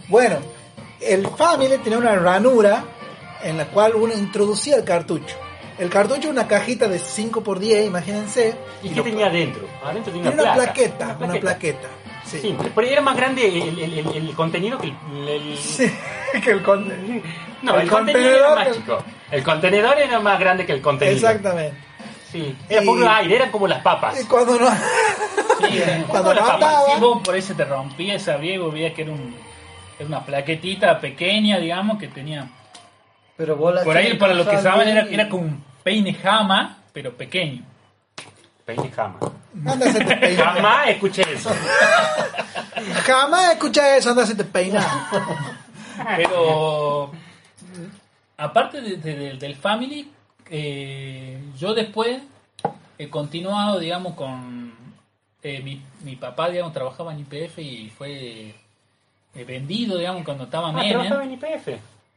[0.10, 0.38] Bueno,
[1.00, 2.84] el Family tenía una ranura
[3.44, 5.36] en la cual uno introducía el cartucho.
[5.82, 8.56] El cartucho una cajita de 5 por 10 imagínense.
[8.84, 9.68] ¿Y qué lo- tenía adentro?
[9.84, 10.74] Adentro tenía Tenía una, una placa.
[10.74, 11.88] plaqueta, una plaqueta.
[12.24, 12.40] Sí.
[12.40, 15.28] Sí, pero era más grande el, el- el- el contenido que el...
[15.28, 15.92] el- Sí,
[16.44, 16.88] que el con-
[17.64, 19.04] No, el, el contenido era contenedor más chico.
[19.32, 21.16] El contenedor era más grande que el contenido.
[21.18, 21.78] Exactamente.
[22.32, 22.56] Sí.
[22.70, 24.22] Era Y- puro aire, eran como las papas.
[24.22, 28.38] Y cuando no, Sí, cuando no andaba, Si vos por ahí se te rompía esa
[28.38, 29.36] vieja, vos veías que era, un,
[29.98, 32.48] era una plaquetita pequeña, digamos, que tenía.
[33.36, 36.14] Pero vos la Por ahí, para lo que saben, era, era y- como un peine
[36.14, 37.64] jama, pero pequeño.
[38.66, 39.22] Peine jamás.
[39.66, 40.54] anda a hacerte peinar.
[40.56, 41.50] Jamás escuché eso.
[43.06, 44.86] Jamás escucha eso, anda a hacerte peinar.
[46.16, 47.12] Pero
[48.38, 50.12] aparte de- de- de- del Family,
[50.50, 52.22] eh, yo después
[52.98, 54.72] he continuado, digamos, con
[55.44, 58.54] eh, mi, mi papá, digamos, trabajaba en IPF y fue
[59.34, 60.90] eh, vendido, digamos, cuando estaba Ah, Menem.
[60.92, 61.68] trabajaba en IPF.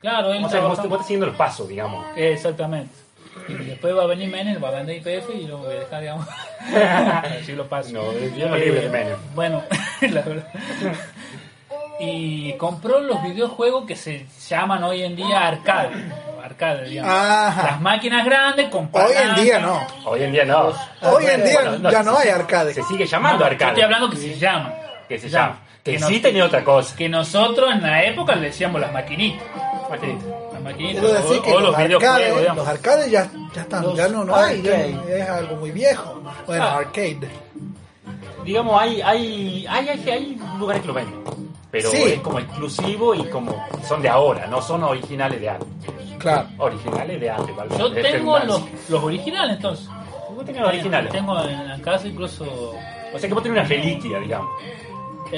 [0.01, 2.05] Claro, él O sea, vos, trabajaba- vos estás siguiendo los pasos, digamos.
[2.17, 2.93] Exactamente.
[3.49, 6.01] Y después va a venir Menem, va a vender IPF y lo voy a dejar,
[6.01, 6.27] digamos.
[7.41, 7.93] Así lo paso.
[7.93, 9.17] No, yo no libre de Menem.
[9.35, 9.63] Bueno,
[10.01, 10.49] la verdad.
[12.01, 15.91] Y compró los videojuegos que se llaman hoy en día arcade.
[16.43, 17.13] Arcade, digamos.
[17.15, 17.63] Ajá.
[17.63, 19.81] Las máquinas grandes con Hoy en día no.
[20.05, 20.73] Hoy en día no.
[21.03, 22.75] Hoy en día Bueno, no, ya no hay arcade.
[22.75, 23.71] Se sigue No, llamando Yo arcade.
[23.71, 24.73] estoy hablando que se llama.
[25.09, 25.59] Que se llama.
[25.83, 26.97] Que no- sí tenía otra cosa.
[26.97, 29.43] Que nosotros en la época le decíamos las maquinitas.
[29.89, 30.25] Maquinita.
[30.73, 32.57] Quiero decir o, que o los, los videojuegos, arcades, digamos.
[32.59, 36.21] los arcades ya, ya están, Los ya no, no hay, ya es algo muy viejo.
[36.47, 36.77] Bueno, Ah.
[36.79, 37.29] arcade.
[38.45, 41.25] Digamos, hay, hay, hay, hay, hay lugares que lo venden.
[41.71, 42.03] Pero Sí.
[42.03, 45.69] es como exclusivo y como son de ahora, no son originales de antes.
[46.19, 46.49] Claro.
[46.59, 47.71] Originales de antes, ¿vale?
[47.79, 49.89] Yo De tengo los, los originales entonces.
[50.35, 51.13] Vos tenés los originales.
[51.13, 52.45] Tengo en la casa incluso.
[53.15, 54.51] O sea que vos tenés una reliquia, digamos.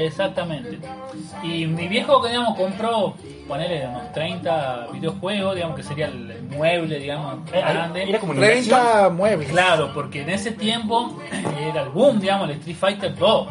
[0.04, 0.78] Exactamente.
[1.42, 3.14] Y mi viejo, que digamos, compró,
[3.48, 8.02] ponerle unos 30 videojuegos, digamos, que sería el, mueble, digamos, grande.
[8.08, 8.80] Era como una inversión.
[8.80, 9.48] 30 muebles.
[9.48, 11.18] Claro, porque en ese tiempo
[11.68, 13.48] era el boom, digamos, el Street Fighter 2.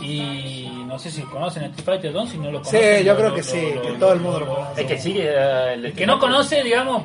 [0.00, 3.04] Y no sé si conocen el Street Fighter 2, si no lo Sí, conocen.
[3.04, 4.80] yo lo- creo que lo- sí, lo- que lo- todo el mundo lo- conoce.
[4.94, 7.02] Es que eh, el El que no conoce, digamos,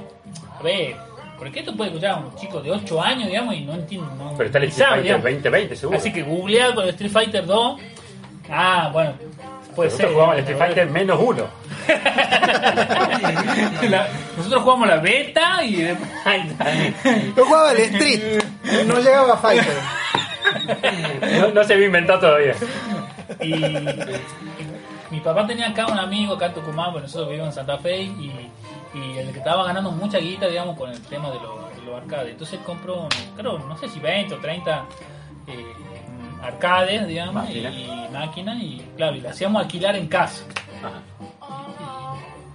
[0.57, 0.95] a ver,
[1.37, 4.07] porque esto puede escuchar a un chico de 8 años, digamos, y no entiende.
[4.17, 5.23] No, Pero está el Street Fighter digamos.
[5.23, 5.97] 2020, seguro.
[5.97, 7.79] Así que googlea con el Street Fighter 2.
[8.51, 9.13] Ah, bueno,
[9.75, 10.07] puede ser.
[10.07, 11.43] Nosotros jugamos el Street Fighter menos uno.
[13.89, 14.07] La-
[14.37, 16.09] nosotros jugamos la beta y después-
[17.35, 18.43] Yo jugaba el Street,
[18.85, 19.77] no llegaba a Fighter.
[21.39, 22.53] No, no se había inventado todavía.
[23.41, 23.53] y
[25.11, 28.01] mi papá tenía acá un amigo acá en Tucumán, porque nosotros vivimos en Santa Fe
[28.01, 28.31] y,
[28.93, 32.31] y el que estaba ganando mucha guita, digamos, con el tema de los los arcades.
[32.33, 33.07] Entonces compró,
[33.37, 34.83] creo, no sé si 20 o 30
[35.47, 35.65] eh,
[36.41, 37.73] arcades, digamos, Máquinas.
[37.75, 40.43] y máquinas, y claro, y lo hacíamos alquilar en casa.
[40.83, 41.01] Ajá.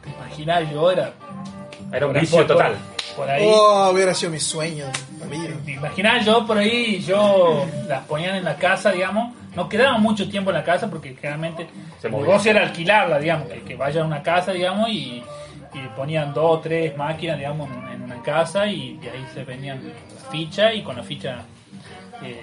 [0.03, 1.13] Te imaginas, yo era...
[1.93, 2.75] Era un vicio por- total.
[3.17, 3.47] Por ahí.
[3.47, 4.87] Oh, hubiera sido mi sueño
[5.21, 5.55] la vida.
[5.65, 10.29] Te imaginas, yo por ahí, yo las ponían en la casa, digamos, no quedaba mucho
[10.29, 11.69] tiempo en la casa porque generalmente
[12.01, 15.23] Se el negocio era alquilarla, digamos, que, que vaya a una casa, digamos, y,
[15.75, 19.45] y ponían dos o tres máquinas, digamos, en, en una casa y de ahí se
[19.45, 19.81] vendían
[20.33, 21.43] fichas y con la ficha,
[22.25, 22.43] eh,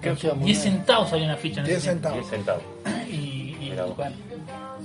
[0.00, 0.60] creo que Ficha 10 moneda.
[0.60, 2.10] centavos había una ficha en 10 ese tiempo.
[2.10, 2.62] 10 centavos.
[2.84, 3.08] centavos.
[3.08, 4.16] Y, y, bueno.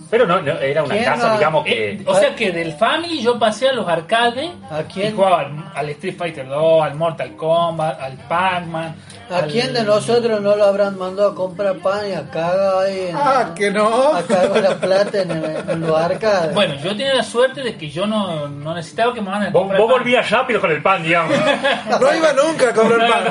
[0.08, 1.94] Pero no, no, era una ¿Quién casa, digamos que.
[1.94, 5.40] Eh, o sea que del Family yo pasé a los arcades ¿A y quién, jugaba
[5.40, 8.96] al, al Street Fighter 2, al Mortal Kombat, al Pac-Man.
[9.32, 12.86] ¿A al- quién de nosotros no lo habrán mandado a comprar pan y a cagar
[12.86, 13.08] ahí?
[13.10, 14.14] En, Ah, que no.
[14.16, 16.54] A cagar la plata en, el- en los arcades.
[16.54, 19.60] Bueno, yo tenía la suerte de que yo no, no necesitaba que me mandaran a
[19.60, 21.36] Vos, vos volvías rápido con el pan, digamos.
[22.00, 23.24] No iba nunca a comprar pan.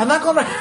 [0.00, 0.46] Anda a comprar.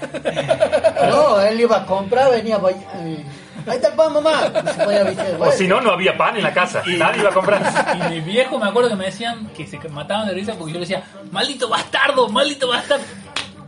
[1.10, 2.56] No, él iba a comprar, venía.
[2.56, 3.24] eh,
[3.68, 4.52] Ahí está el pan, mamá.
[4.52, 6.82] Y O si no, no había pan en la casa.
[6.98, 7.60] Nadie iba a comprar.
[7.96, 10.78] Y mi viejo me acuerdo que me decían que se mataban de risa porque yo
[10.78, 13.04] le decía, maldito bastardo, maldito bastardo.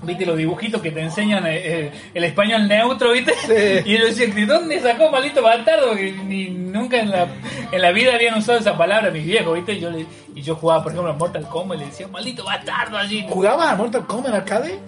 [0.00, 3.34] ¿Viste los dibujitos que te enseñan eh, eh, el español neutro, viste?
[3.34, 3.90] Sí.
[3.90, 5.92] Y yo decía, ¿de dónde sacó maldito bastardo?
[5.96, 7.26] Ni, nunca en la,
[7.72, 9.72] en la vida habían usado esa palabra mis viejos, ¿viste?
[9.72, 12.44] Y yo, le, y yo jugaba, por ejemplo, a Mortal Kombat y le decía, maldito
[12.44, 13.26] bastardo allí.
[13.28, 14.78] ¿Jugabas a Mortal Kombat arcade?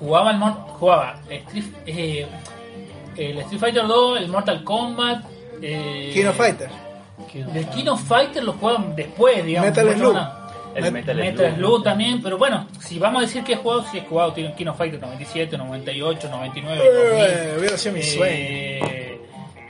[0.00, 0.38] Jugaba, el,
[0.78, 2.26] jugaba Street, eh,
[3.16, 5.24] el Street Fighter 2, el Mortal Kombat.
[5.62, 6.70] Eh, King of Fighter.
[7.54, 9.68] El King of Fighter lo jugaban después, digamos.
[9.70, 10.16] Metal no Slug.
[10.74, 11.82] El Met- Metal, Metal Slug.
[11.84, 14.32] También, pero bueno, si vamos a decir que he jugado, sí he jugado
[14.68, 18.18] of Fighter 97, 98, 99, Eh, hubiera sido mi 2000.
[18.18, 18.34] sueño.
[18.34, 19.20] Eh,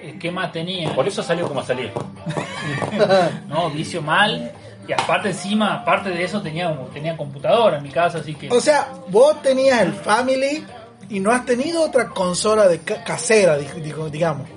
[0.03, 0.95] eh, ¿Qué más tenía?
[0.95, 1.91] Por eso salió como salió.
[3.49, 4.53] No, vicio mal.
[4.91, 8.49] Y aparte encima, aparte de eso, tenía, tenía computadora en mi casa, así que...
[8.51, 10.67] O sea, vos tenías el Family
[11.09, 14.49] y no has tenido otra consola de ca- casera, digamos.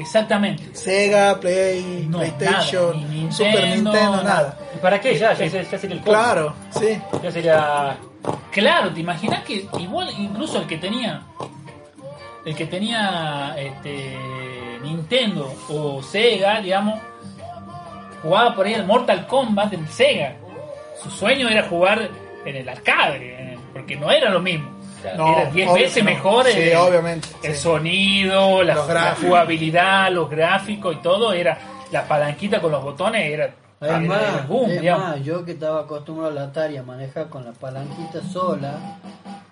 [0.00, 0.74] Exactamente.
[0.74, 4.22] Sega, Play, No, PlayStation, nada, Super Nintendo, nada.
[4.24, 4.58] nada.
[4.74, 5.16] ¿Y para qué?
[5.16, 6.02] Ya, ya, ya, ya sería el.
[6.02, 7.00] Claro, sí.
[7.22, 7.96] Ya sería.
[8.50, 11.22] Claro, te imaginas que igual incluso el que tenía
[12.44, 14.16] el que tenía este
[14.82, 16.98] Nintendo o Sega, digamos,
[18.22, 20.34] jugaba por ahí el Mortal Kombat en Sega.
[21.02, 22.08] Su sueño era jugar
[22.44, 24.70] en el arcade, en- porque no era lo mismo.
[25.16, 26.10] No, era 10 obvio veces no.
[26.10, 27.62] mejor Sí, el, obviamente, el sí.
[27.62, 31.56] sonido, la, la jugabilidad, los gráficos y todo era
[31.92, 35.08] la palanquita con los botones era, Es era el más, boom, es digamos.
[35.10, 38.98] más, yo que estaba acostumbrado a la Atari a manejar con la palanquita sola,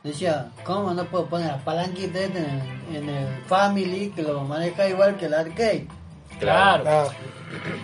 [0.03, 4.89] decía, ¿cómo no puedo poner la palanquita en el, en el Family que lo maneja
[4.89, 5.87] igual que el arcade?
[6.41, 6.83] Claro.
[6.83, 7.11] Claro.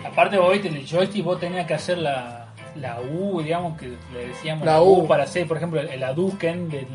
[0.05, 3.93] Aparte vos viste, en el joystick vos tenías que hacer la, la U, digamos que
[4.13, 5.03] le decíamos La la, U.
[5.03, 5.07] U.
[5.07, 6.87] para hacer, por ejemplo, el, el Hadouken del,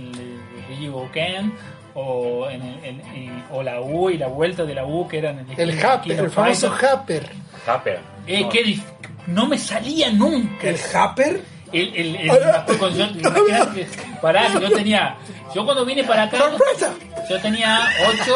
[1.13, 1.53] Ken
[1.95, 5.19] o, en el- en- en- o la U y la vuelta de la U que
[5.19, 6.73] eran El King- Happer, el famoso.
[6.73, 7.29] Happer.
[7.67, 8.01] Happer.
[8.27, 8.83] Eh, No, dif-
[9.27, 10.69] no me salía nunca.
[10.69, 11.43] ¿El Happer?
[11.73, 13.87] El, el, el- yo, que-
[14.23, 15.17] pará, que yo tenía,
[15.55, 16.95] yo cuando vine para acá, ¡Sorpresa!
[17.29, 18.33] yo tenía 8.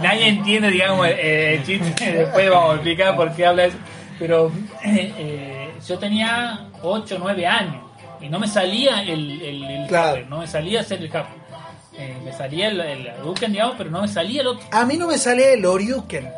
[0.00, 2.12] Nadie entiende, digamos, el, el chiste.
[2.12, 3.76] Después vamos a explicar por qué habla eso.
[4.18, 4.52] Pero
[4.84, 7.82] eh, yo tenía 8 o 9 años
[8.20, 10.10] y no me salía el, el, el Claro.
[10.10, 11.42] Happer, no me salía hacer el Happer.
[11.98, 14.66] Eh, me salía el, el Hadouken, digamos, pero no me salía el otro.
[14.70, 16.30] A mí no me salía el Oriuken.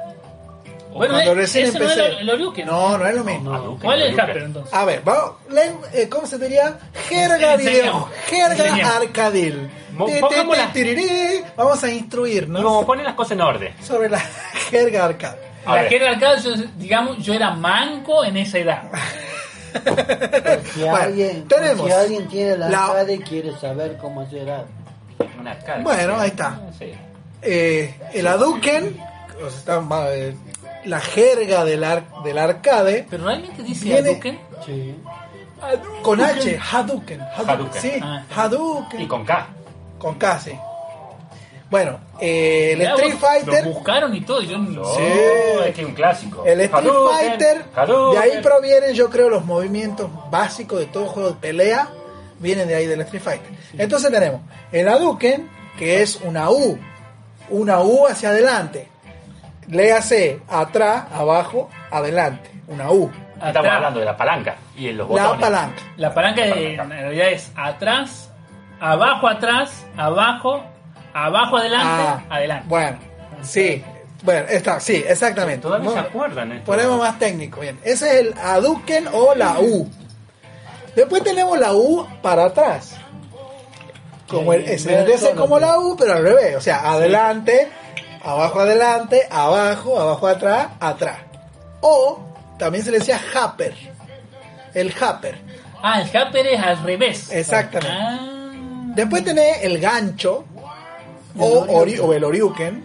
[0.95, 2.13] Bueno, cuando eh, recién ese no empecé.
[2.13, 2.67] es el Oriuken.
[2.67, 3.53] No, no es lo mismo.
[3.55, 4.21] Hadouken, ¿Cuál es el.
[4.21, 4.73] Happer entonces?
[4.75, 6.79] A ver, vamos, len- eh, ¿cómo se diría?
[7.09, 8.09] Jerga Enseñemos.
[8.31, 9.71] video, jerga arcadil.
[9.93, 10.07] Mo-
[10.73, 11.43] tirirí.
[11.57, 13.75] Vamos a Y como instruirnos ponen las cosas en orden.
[13.83, 14.19] sobre la
[14.71, 15.39] jerga arcade.
[15.67, 15.95] A La ver.
[15.95, 18.83] era arcade, yo, digamos, yo era manco en esa edad.
[20.73, 24.65] Si, Bueno, alguien, tenemos si alguien tiene la la- arcade y quiere saber cómo será.
[25.41, 25.83] Una arcade.
[25.83, 26.61] Bueno, ahí está.
[26.79, 26.93] Sí.
[27.43, 28.97] Eh, el Hadouken,
[29.45, 30.37] o sea, está ma- eh,
[30.85, 34.39] la jerga del, ar- del arcade, Pero realmente dice Viene- Hadouken.
[34.67, 34.95] Sí.
[36.03, 37.21] con H, Hadouken.
[37.21, 37.21] Hadouken.
[37.51, 37.83] Hadouken.
[37.83, 38.25] Sí, Ah.
[38.35, 39.01] Hadouken.
[39.01, 39.47] Y con K.
[39.99, 40.53] Con K, sí.
[41.71, 43.65] Bueno, eh, el Mirá, Street Fighter.
[43.65, 44.43] Lo buscaron y todo.
[44.43, 45.03] y Yo no Oh, Sí.
[45.67, 46.45] es que es un clásico.
[46.45, 48.21] El Street Hadouken, Fighter, Hadouken.
[48.21, 51.89] de ahí provienen yo creo los movimientos básicos de todo juego de pelea,
[52.39, 53.51] vienen de ahí del Street Fighter.
[53.79, 56.79] Entonces tenemos el Hadouken, que es una U,
[57.49, 58.89] una U hacia adelante.
[59.69, 63.11] Léase atrás, abajo, adelante, una U.
[63.35, 63.73] Estamos Atrás.
[63.77, 65.41] hablando de la palanca y en los La botones.
[65.41, 65.83] palanca.
[65.97, 68.31] La palanca de- en realidad es atrás,
[68.81, 70.63] abajo, atrás, abajo,
[71.13, 72.65] abajo, adelante, Ah, adelante.
[72.69, 72.99] Bueno,
[73.43, 73.85] sí,
[74.23, 75.63] bueno, está, sí, exactamente.
[75.63, 76.65] Todavía se Bueno, acuerdan esto.
[76.65, 77.79] Ponemos más técnico, bien.
[77.85, 79.91] Ese es el Hadouken o la U.
[80.97, 82.97] Después tenemos la U para atrás.
[84.29, 86.57] Como el, se ser como la U, pero al revés.
[86.57, 87.69] O sea, adelante,
[88.25, 91.19] abajo, adelante, abajo, abajo, atrás, atrás.
[91.81, 92.19] O
[92.59, 93.75] también se le decía Happer.
[94.75, 95.39] El Happer.
[95.83, 97.31] Ah, el Happer es al revés.
[97.31, 97.93] Exactamente.
[97.93, 98.19] Ah.
[98.95, 100.45] Después tenés el gancho
[101.39, 102.85] o, ori- o el Oriuken,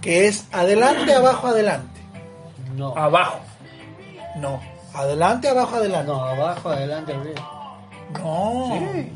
[0.00, 2.00] que es adelante, abajo, adelante.
[2.76, 2.96] No.
[2.96, 3.40] Abajo.
[4.36, 4.60] No,
[4.94, 6.06] adelante, abajo, adelante.
[6.12, 7.42] No, abajo, adelante, arriba.
[8.22, 8.78] No.
[8.94, 9.12] Sí.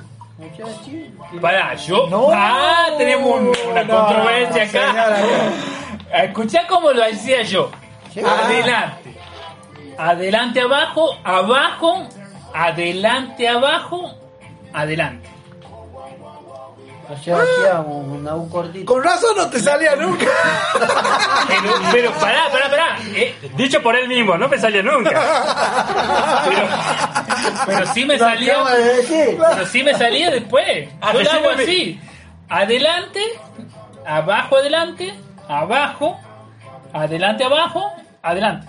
[1.40, 2.06] Pará, yo.
[2.08, 2.28] No.
[2.32, 5.16] ah, tenemos un- una No, controversia acá.
[5.16, 7.70] señora, Escuchá cómo lo hacía yo.
[8.26, 9.14] Adelante.
[9.98, 12.06] Adelante, abajo, abajo,
[12.54, 14.14] adelante, abajo,
[14.72, 15.28] adelante.
[17.86, 18.84] Una U cortita.
[18.86, 20.26] Con razón no te salía nunca.
[21.48, 22.96] Pero, pero pará, pará, pará.
[23.14, 25.10] Eh, Dicho por él mismo, no me salía nunca.
[26.44, 26.66] pero,
[27.66, 28.56] pero sí me salía.
[29.08, 30.88] Pero sí me salía después.
[31.00, 32.00] Ah, Yo lo hago así.
[32.48, 33.20] Adelante,
[34.06, 35.14] abajo, adelante,
[35.48, 36.18] abajo,
[36.92, 38.66] adelante, abajo, adelante.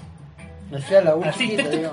[0.73, 1.91] O sea, la U Así, chiquita.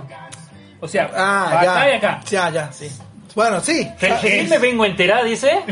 [0.81, 1.97] O sea, Ah, acá y ya.
[1.97, 2.21] acá.
[2.31, 2.91] Ya, ya, sí.
[3.35, 3.89] Bueno, sí.
[4.01, 5.63] Es- me vengo a enterar, dice.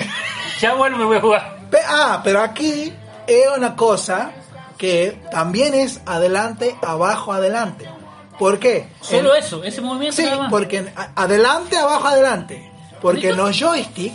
[0.61, 1.57] Ya vuelvo, me voy a jugar.
[1.71, 2.93] Pe- Ah, pero aquí
[3.27, 4.33] es una cosa
[4.77, 7.89] que también es adelante, abajo, adelante.
[8.39, 8.89] ¿Por qué?
[9.01, 10.51] Solo En- eso, ese movimiento Sí, nada más.
[10.51, 12.71] porque adelante, abajo, adelante.
[13.01, 14.15] Porque en los joystick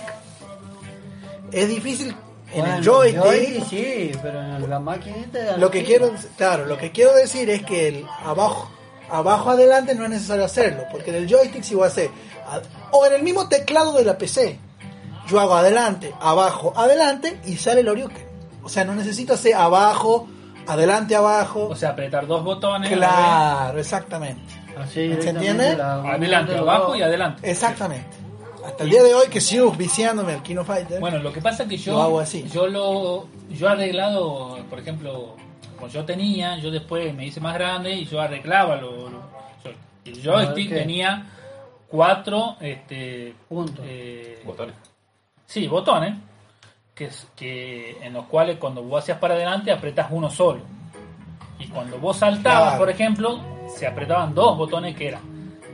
[1.51, 2.15] es difícil.
[2.53, 5.57] En Bueno, el joystick, sí, pero en la maquinita.
[5.57, 5.85] lo que sí.
[5.85, 8.69] quiero, claro, lo que quiero decir es que el abajo,
[9.09, 12.11] abajo, adelante no es necesario hacerlo, porque en el joystick si voy a hacer,
[12.91, 14.59] o en el mismo teclado de la PC,
[15.27, 18.27] yo hago adelante, abajo, adelante y sale el Oriuken.
[18.63, 20.27] O sea, no necesito hacer abajo,
[20.67, 21.67] adelante, abajo.
[21.69, 22.91] O sea, apretar dos botones.
[22.91, 24.41] claro, exactamente.
[24.77, 25.75] Así ¿Se entiende?
[25.77, 27.49] la- Adelante, la- abajo y adelante.
[27.49, 28.07] Exactamente.
[28.65, 30.99] Hasta el día de hoy que sigo viciándome al Kino Fighter.
[31.01, 32.47] Bueno, lo que pasa es que yo Lo hago así.
[32.49, 35.35] yo lo yo he arreglado, por ejemplo,
[35.75, 39.23] como yo tenía, yo después me hice más grande y yo arreglaba lo, lo-
[39.63, 39.71] yo-
[40.05, 40.75] el joystick ¿qué?
[40.75, 41.25] tenía
[41.89, 43.83] cuatro este Puntos.
[43.87, 44.75] eh, Botones.
[45.53, 46.15] Sí, botones
[46.95, 50.61] que, es- que en los cuales cuando vos hacías para adelante apretas uno solo.
[51.59, 52.79] Y cuando vos saltabas, Claro.
[52.79, 53.39] por ejemplo,
[53.77, 55.21] se apretaban dos botones que eran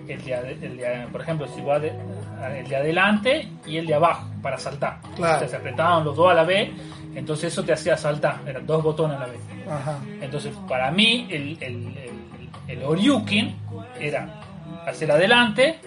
[0.08, 4.28] el de, el de- por ejemplo, si vos el de adelante y el de abajo
[4.42, 5.00] para saltar.
[5.15, 5.38] Claro.
[5.38, 6.72] O sea, se apretaban los dos a la vez,
[7.15, 9.39] entonces eso te hacía saltar, eran dos botones a la vez.
[9.70, 9.98] Ajá.
[10.22, 13.56] Entonces, para mí, el, el, el, el Oriuken
[14.00, 14.42] era
[14.88, 15.80] hacer adelante,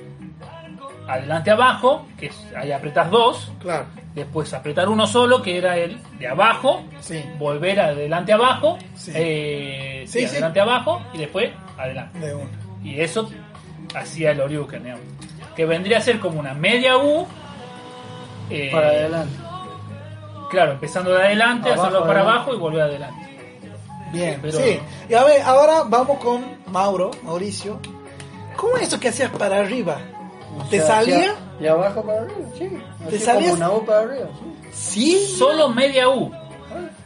[1.08, 3.86] adelante abajo, que es, ahí apretas dos, Claro.
[4.14, 7.24] después apretar uno solo, que era el de abajo, Sí.
[7.38, 9.12] volver adelante abajo, Sí.
[9.14, 10.32] eh, sí, Sí, sí.
[10.32, 12.18] adelante abajo y después adelante.
[12.18, 12.48] De uno.
[12.84, 13.28] Y eso
[13.94, 15.04] hacía el Oriuken, digamos.
[15.56, 17.26] que vendría a ser como una media U.
[18.50, 19.36] eh, Para adelante.
[20.50, 22.36] Claro, empezando de adelante, Abajo, hacerlo para adelante.
[22.38, 23.38] abajo y volver adelante.
[24.12, 24.78] Bien, Pero- sí.
[25.08, 27.80] Y a ver, ahora vamos con Mauro, Mauricio.
[28.56, 29.98] ¿Cómo es eso que hacías para arriba?
[30.58, 31.16] O ¿Te sea, salía?
[31.18, 32.78] hacia- De abajo para arriba, sí.
[33.10, 33.50] ¿Te salías?
[33.52, 34.70] como una U para arriba, sí.
[34.72, 35.36] Sí.
[35.38, 36.30] Solo media U.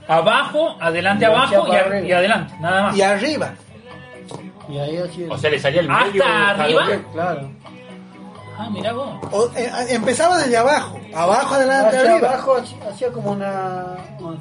[0.09, 2.01] Abajo, adelante, Y abajo y, arriba.
[2.07, 2.97] y adelante, nada más.
[2.97, 3.55] Y arriba.
[4.69, 5.27] Y ahí así.
[5.31, 6.25] O sea, le salía el ¿Hasta medio.
[6.25, 6.83] arriba?
[6.85, 7.07] Hadouken.
[7.13, 7.51] Claro.
[8.59, 9.09] Ah, mira vos.
[9.33, 10.99] O- eh, empezaba desde abajo.
[11.15, 12.29] Abajo, adelante, Hacia arriba.
[12.31, 13.85] abajo hacía- hacía como una.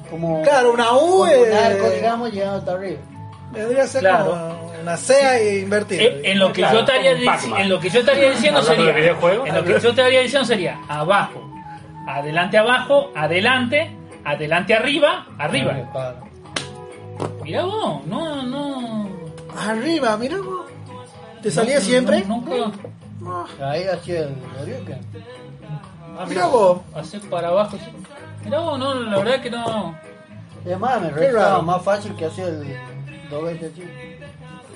[0.10, 1.00] Como, Claro, una U.
[1.00, 3.00] como un eh, arco, digamos, llegando hasta arriba.
[3.52, 4.32] Vendría a ser Claro.
[4.32, 6.04] como una SEA invertida.
[6.04, 7.62] Eh, en lo que Claro, yo estaría como un dic- Pac-Man.
[7.62, 11.42] en lo que yo estaría diciendo sería en lo que yo estaría diciendo sería abajo
[12.08, 15.74] adelante abajo adelante adelante arriba arriba.
[17.44, 19.10] Mirá vos no no
[19.58, 20.66] Arriba, mira vos.
[21.42, 22.22] ¿Te salía no- siempre?
[22.26, 22.78] no- nunca
[23.28, 25.00] Ah, Ahí hacía el Shoryuken.
[26.28, 26.80] mira vos.
[26.96, 27.78] hacer para abajo.
[28.44, 29.96] Mirá vos no la verdad que no
[30.66, 32.78] Además, me resultaba más fácil que hacer el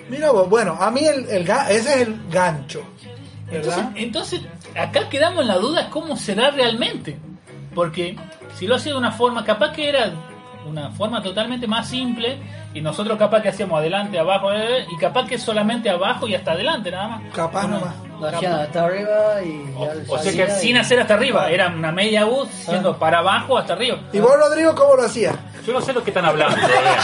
[0.09, 0.31] Mira.
[0.31, 2.83] Bueno, a mí el, ese es el gancho.
[3.51, 4.41] Entonces, entonces,
[4.75, 7.17] acá quedamos en la duda cómo será realmente.
[7.73, 8.15] Porque
[8.57, 10.13] si lo hacía de una forma, capaz que era
[10.65, 12.37] una forma totalmente más simple
[12.73, 16.51] y nosotros capaz que hacíamos adelante, abajo, eh, y capaz que solamente abajo y hasta
[16.51, 17.21] adelante nada más.
[17.33, 17.93] Capaz nomás.
[18.21, 21.91] Hasta arriba y ya le o sea que y- Sin hacer hasta arriba, era una
[21.93, 22.99] media U siendo Ah.
[22.99, 23.97] para abajo hasta arriba.
[24.11, 25.33] ¿Y vos, Rodrigo, cómo lo hacías?
[25.65, 26.97] Yo no sé lo que están hablando todavía.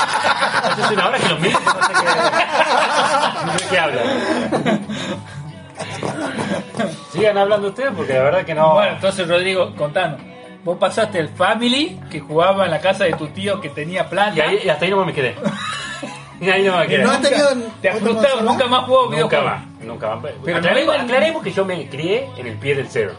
[0.84, 4.86] Hace una hora que lo miro, no sé qué, no sé qué hablan.
[7.12, 8.74] Sigan hablando ustedes porque la verdad que no.
[8.74, 10.20] Bueno, entonces Rodrigo, contanos.
[10.66, 14.36] Vos pasaste el Family que jugaba en la casa de tu tío que tenía plata.
[14.36, 15.36] y, ahí, y hasta ahí no me quedé.
[16.42, 17.02] Y ahí no me quedé.
[17.02, 20.32] ¿No has tenido en Te has frustrado, nunca más jugó Nunca más, nunca más.
[20.44, 23.14] Pero aclaremos, no- aclaremos que yo me crié en el pie del cerro.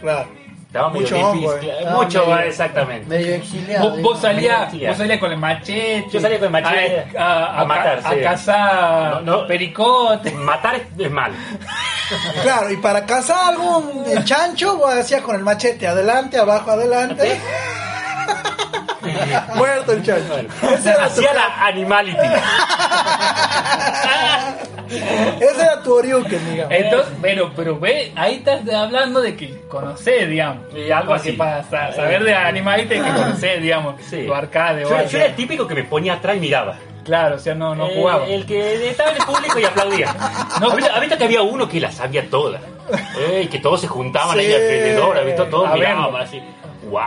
[0.00, 0.26] Claro.
[0.68, 1.46] Estaba medio Mucho difícil.
[1.48, 1.70] hongo, eh.
[1.80, 3.06] Estaba Mucho, medio- exactamente.
[3.08, 3.90] Medio exiliado.
[3.90, 4.88] Vos, vos salías Mentira.
[4.90, 6.06] vos salías con el machete.
[6.10, 8.20] Yo salía con el machete A, a- a matar, a sí.
[8.22, 9.46] cazar No, no.
[9.46, 10.30] pericote.
[10.32, 11.32] Matar es, es mal.
[12.42, 17.40] Claro, y para cazar algún chancho, vos hacías con el machete adelante, abajo, adelante.
[19.54, 20.38] Muerto el chancho.
[20.38, 22.18] Ese era tu, hacía la animality.
[25.40, 26.74] ese era tu Oriuken, digamos.
[26.74, 30.64] Entonces, pero, pero ve, ahí estás hablando de que conocés, digamos.
[30.74, 31.32] Y algo así.
[31.32, 34.24] para sa- saber de animalista hay que conocer, digamos, Sí.
[34.26, 35.10] tu arcade o Yo, algo.
[35.10, 36.76] yo era el típico que me ponía atrás y miraba.
[37.08, 38.26] Claro, o sea, no, no Eh, jugaba.
[38.26, 40.14] El que estaba en el público y aplaudía.
[40.60, 42.60] No, ahorita, ahorita que había uno que la sabía toda.
[43.18, 44.44] Eh, y que todos se juntaban Sí.
[44.44, 45.44] ahí alrededor, ¿viste?
[45.44, 46.42] todos A miraban así.
[46.90, 47.00] Wow.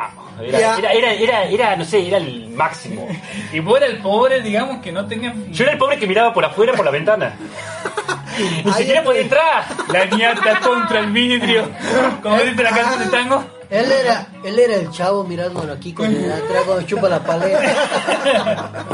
[0.44, 3.08] Era, era, era, era, era, no sé, era el máximo.
[3.54, 6.34] Y vos eras el pobre, digamos, que no tenía Yo era el pobre que miraba
[6.34, 7.36] por afuera por la ventana.
[8.66, 9.66] Ni siquiera podía entrar.
[9.90, 11.70] la ñata contra el vidrio.
[12.24, 13.44] Como dice la canción de tango.
[13.72, 18.86] Él era, él era el chavo mirándolo aquí con el atrás cuando chupa la paleta.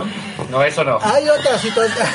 [0.49, 0.97] No, eso no.
[1.01, 2.07] Hay otra situación.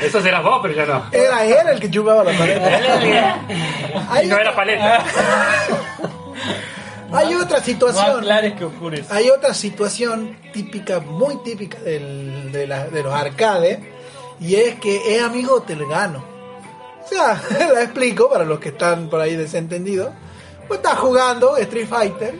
[0.00, 1.04] Eso serás vos, pero yo no.
[1.12, 3.38] Era él el que chupaba la paleta.
[4.10, 5.04] Hay, Y no era paleta.
[7.12, 8.24] hay otra situación.
[8.56, 9.04] que ocurre.
[9.10, 13.80] Hay otra situación típica, muy típica del- de, la- de los arcades,
[14.40, 16.24] y es que es amigo del gano.
[17.04, 17.38] O sea,
[17.74, 20.08] la explico para los que están por ahí desentendidos.
[20.66, 22.34] Pues estás jugando Street Fighter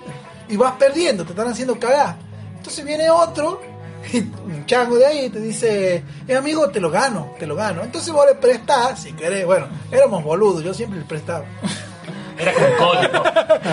[0.48, 2.16] y vas perdiendo, te están haciendo cagar.
[2.56, 3.60] Entonces viene otro,
[4.12, 7.54] y un chango de ahí, y te dice, es amigo, te lo gano, te lo
[7.54, 7.82] gano.
[7.82, 11.44] Entonces vos le prestás, si querés, bueno, éramos boludos, yo siempre le prestaba.
[12.38, 13.22] Era como un código.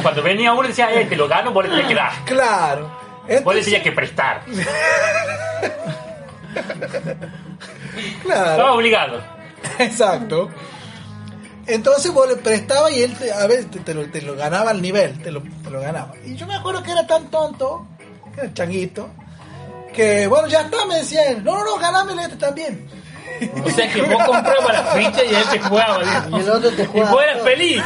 [0.04, 2.12] Cuando venía uno y decía, eh, te lo gano, vos le tenías que dar.
[2.26, 2.92] Claro.
[3.44, 4.44] Vos le tenías que prestar.
[8.24, 8.52] claro.
[8.52, 9.20] Estaba obligado.
[9.80, 10.50] Exacto.
[11.68, 14.72] Entonces vos le prestabas y él te- a veces te, te lo, te lo ganaba
[14.72, 16.12] al nivel, te lo, te lo ganaba.
[16.26, 17.86] Y yo me acuerdo que era tan tonto,
[18.34, 19.10] que era changuito,
[19.94, 22.88] que bueno, ya está, me decía él, no, no, no, ganámele este también.
[23.66, 26.00] O sea que vos comprabas la ficha y él te jugaba.
[26.32, 27.12] Y el otro te Y jugaba.
[27.12, 27.84] vos eras feliz.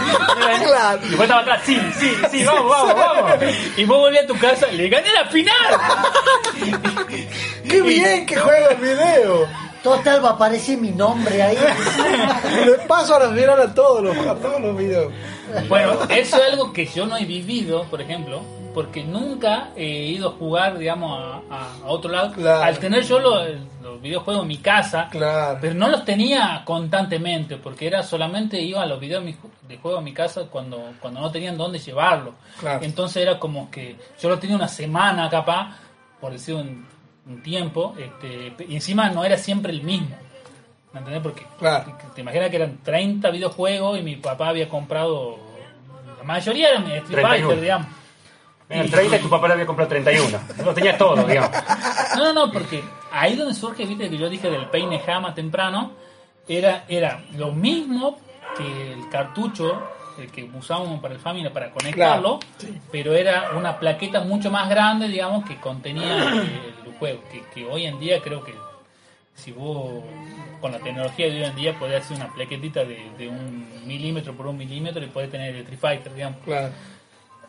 [0.65, 0.99] Claro.
[1.07, 3.31] Y vos estabas atrás, sí, sí, sí, vamos, vamos, vamos.
[3.77, 5.79] Y vos volvías a tu casa, le gané la final.
[7.69, 9.47] ¡Qué bien que juega el video!
[9.85, 11.55] Total, va a aparecer mi nombre ahí.
[12.65, 15.13] Le paso a las mirar a todos los, a todos los videos.
[15.69, 18.41] Bueno, eso es algo que yo no he vivido, por ejemplo,
[18.73, 22.33] porque nunca he ido a jugar, digamos, a, a- a otro lado.
[22.33, 22.63] Claro.
[22.63, 23.47] Al tener yo los,
[23.81, 25.59] los videojuegos en mi casa, Claro.
[25.61, 29.23] pero no los tenía constantemente, porque era solamente iba a los videos
[29.67, 32.33] de juego en mi casa cuando, cuando no tenían dónde llevarlo.
[32.59, 32.83] Claro.
[32.83, 35.77] Entonces era como que yo lo tenía una semana capaz,
[36.19, 36.85] por decir un,
[37.27, 40.15] un tiempo, este, y encima no era siempre el mismo.
[40.93, 41.21] ¿Me entendés?
[41.23, 41.93] Porque Claro.
[42.13, 45.37] te- imaginas que eran 30 videojuegos y mi papá había comprado.
[46.17, 47.29] La mayoría eran Street 31.
[47.47, 47.87] Fighter, digamos.
[48.69, 50.39] En el 30 y tu papá le había comprado 31.
[50.63, 51.51] Lo tenías todo, digamos.
[52.17, 55.91] No, no, no, porque ahí donde surge, viste, que yo dije del peine jama temprano,
[56.47, 58.17] era, era lo mismo
[58.57, 59.81] que el cartucho
[60.17, 62.39] el que usábamos para el Family para conectarlo,
[62.89, 67.21] pero era una plaqueta mucho más grande, digamos, que contenía el juego.
[67.31, 68.53] Que, que hoy en día creo que
[69.35, 70.03] si vos
[70.61, 74.33] con la tecnología de hoy en día podés hacer una plaquetita de, de un milímetro
[74.33, 76.39] por un milímetro y podés tener el Street Fighter, digamos.
[76.45, 76.69] Claro.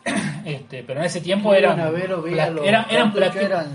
[0.45, 3.67] Este, pero en ese tiempo eran, ver pla- los eran, eran eran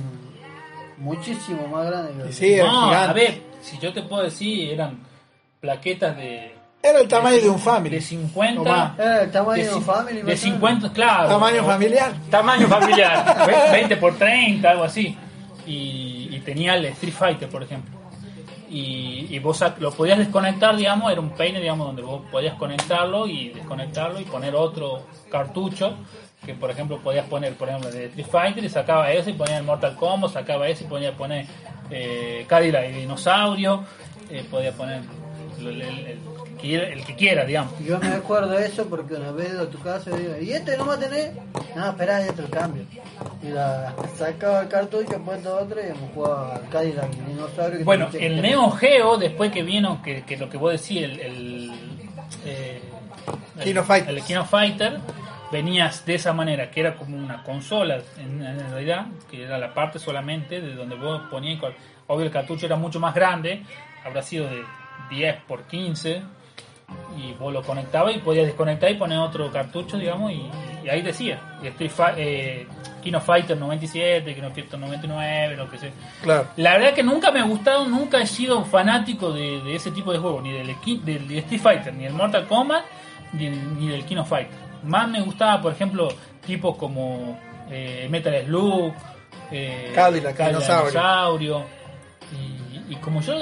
[0.98, 4.98] muchísimo más grande que Y sí, no, a ver, si yo te puedo decir, eran
[5.60, 6.54] plaquetas de.
[6.82, 8.00] Era el tamaño de un De family.
[8.00, 8.60] 50.
[8.60, 8.98] O más.
[8.98, 10.16] Era el tamaño de, de un family.
[10.16, 10.40] de más o menos.
[10.40, 11.28] 50, claro.
[11.28, 12.12] Tamaño familiar.
[12.30, 13.46] Tamaño familiar.
[13.46, 15.16] ve- 20 por 30, algo así.
[15.66, 17.98] Y, tenía el Street Fighter, por ejemplo.
[18.68, 23.26] Y, y vos lo podías desconectar, digamos, era un peine, digamos, donde vos podías conectarlo
[23.28, 25.94] y desconectarlo y poner otro cartucho.
[26.44, 29.58] Que por ejemplo podías poner, por ejemplo, de Street Fighter y sacaba ese y ponía
[29.58, 31.46] el Mortal Kombat, sacaba ese y ponía poner
[31.88, 33.84] eh, Cadillac y Dinosaurio,
[34.28, 35.02] eh, podía poner
[35.60, 36.18] el,
[36.62, 37.78] quiera, el que quiera, digamos.
[37.80, 40.76] Yo me acuerdo de eso porque una vez a tu casa y digo, ¿y este
[40.78, 41.32] no va a tener?
[41.76, 42.84] No, espera, ya te lo cambio.
[43.42, 47.78] Y la sacaba el cartucho, puesto otro y me jugaba al Cadillac dinosaurio.
[47.78, 51.20] que Bueno, el Neo Geo, después que vino, que, que lo que vos decís, el,
[51.20, 51.70] el,
[52.44, 52.80] eh,
[53.58, 54.14] el- Kino Fighter.
[54.16, 54.98] el Kino Fighter,
[55.50, 59.74] venías de esa manera, que era como una consola en, en realidad, que era la
[59.74, 61.60] parte solamente de donde vos ponías,
[62.06, 63.62] obvio el cartucho era mucho más grande,
[64.04, 64.62] habrá sido de
[65.10, 66.22] 10 por 15,
[67.16, 70.48] y vos lo conectabas y podías desconectar y poner otro cartucho, digamos, y,
[70.84, 72.66] y ahí decía, Street Fi- eh,
[73.02, 75.90] Kino Fighter 97, Kino Fighter 99, lo que sea.
[76.22, 76.46] Claro.
[76.56, 80.12] La verdad que nunca me ha gustado, nunca he sido fanático de, de ese tipo
[80.12, 80.74] de juegos, ni del,
[81.04, 82.84] del, de Street Fighter, ni del Mortal Kombat,
[83.32, 84.52] ni, ni del Kino Fighter.
[84.84, 86.08] Más me gustaba, por ejemplo,
[86.46, 87.38] tipos como
[87.70, 88.92] eh, Metal Slug,
[89.50, 90.90] eh, Cadillac, Dinosaurio.
[90.90, 91.64] Dinosaurio.
[92.88, 93.34] Y, y como yo,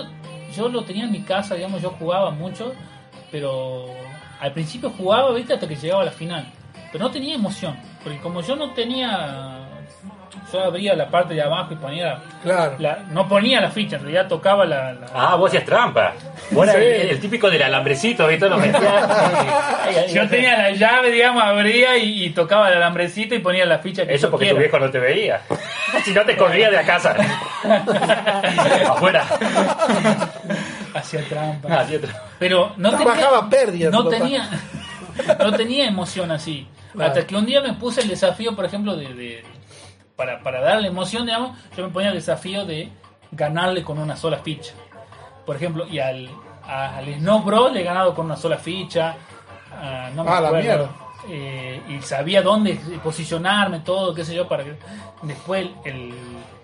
[0.54, 2.74] yo lo tenía en mi casa, digamos, yo jugaba mucho,
[3.30, 3.86] pero
[4.40, 6.46] al principio jugaba, viste, hasta que llegaba a la final.
[6.92, 9.56] Pero no tenía emoción, porque como yo no tenía...
[10.52, 12.74] Yo abría la parte de abajo y ponía Claro.
[12.80, 14.92] la- no ponía la ficha, en realidad tocaba la.
[14.94, 16.12] la- Ah, vos hacías trampa.
[16.50, 16.76] Vos Sí.
[16.76, 18.48] el, el típico del alambrecito, ¿viste?
[18.48, 20.12] Lo metías.
[20.12, 24.04] yo tenía la llave, digamos, abría y, y tocaba el alambrecito y ponía la ficha
[24.06, 25.40] que Eso porque tu viejo no te veía.
[26.04, 27.16] Si no te corría de la casa.
[28.88, 29.24] Afuera.
[30.94, 31.68] Hacía trampa.
[31.70, 32.22] Ah, otra.
[32.38, 34.18] Pero no Trabajaba pérdida, No tu papá.
[34.22, 34.50] tenía,
[35.38, 36.66] no tenía emoción así.
[36.92, 37.08] Claro.
[37.12, 39.44] Hasta que un día me puse el desafío, por ejemplo, de, de-
[40.16, 42.90] para, para darle emoción, digamos, yo me ponía el desafío de
[43.30, 44.72] ganarle con una sola ficha.
[45.46, 46.28] Por ejemplo, y al,
[46.66, 49.14] a- al Snow Bros le he ganado con una sola ficha.
[49.72, 50.66] ah, no me Ah, la acuerdo.
[50.66, 50.90] mierda.
[51.28, 52.74] Eh, y sabía dónde
[53.04, 54.76] posicionarme, todo, qué sé yo, para que.
[55.22, 56.14] Después el, el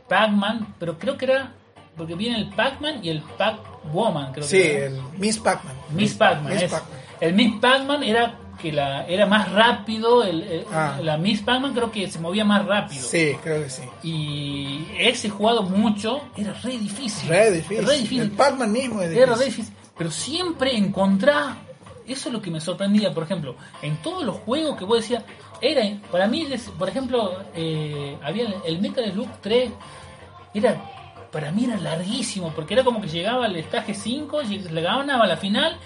[0.08, 1.52] Pac-Man, pero creo que era.
[1.96, 4.86] Porque viene el Pac-Man y el Pac-Woman, creo Sí, que era.
[4.86, 5.74] el Miss Pac-Man.
[5.90, 6.52] Miss Pac-Man.
[6.52, 6.82] Pac-Man.
[7.20, 10.22] El Miss Pac-Man era que la era más rápido.
[10.24, 10.98] El, el- Ah.
[11.02, 13.02] La Miss Pac-Man creo que se movía más rápido.
[13.02, 13.82] Sí, creo que sí.
[14.02, 17.28] Y ese jugado mucho era re difícil.
[17.28, 17.86] Re difícil.
[17.86, 18.20] Re difícil.
[18.20, 19.74] El Pac-Man mismo es Era re difícil.
[19.96, 21.56] Pero siempre encontrás.
[22.06, 25.24] Eso es lo que me sorprendía, por ejemplo, en todos los juegos que vos decías,
[25.60, 25.82] era,
[26.12, 26.46] para mí,
[26.78, 29.70] por ejemplo, eh, había el- el Metal Slug 3,
[30.54, 30.80] era,
[31.36, 35.24] para mí era larguísimo, porque era como que llegaba al estaje 5, lleg- le ganaba
[35.24, 35.76] a la final,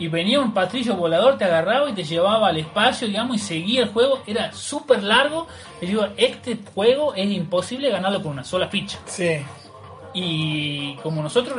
[0.00, 3.82] y venía un patrillo volador, te agarraba y te llevaba al espacio, digamos, y seguía
[3.84, 5.46] el juego, era súper largo,
[5.80, 8.98] y digo, este juego es imposible ganarlo con una sola ficha.
[9.06, 9.38] Sí.
[10.12, 11.56] Y como nosotros,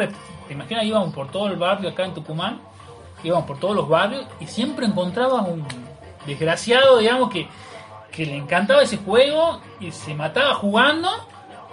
[0.48, 2.60] te imaginas, íbamos por todo el barrio acá en Tucumán,
[3.24, 5.66] íbamos por todos los barrios y siempre encontrabas un
[6.26, 7.48] desgraciado, digamos, que,
[8.12, 11.10] que le encantaba ese juego y se mataba jugando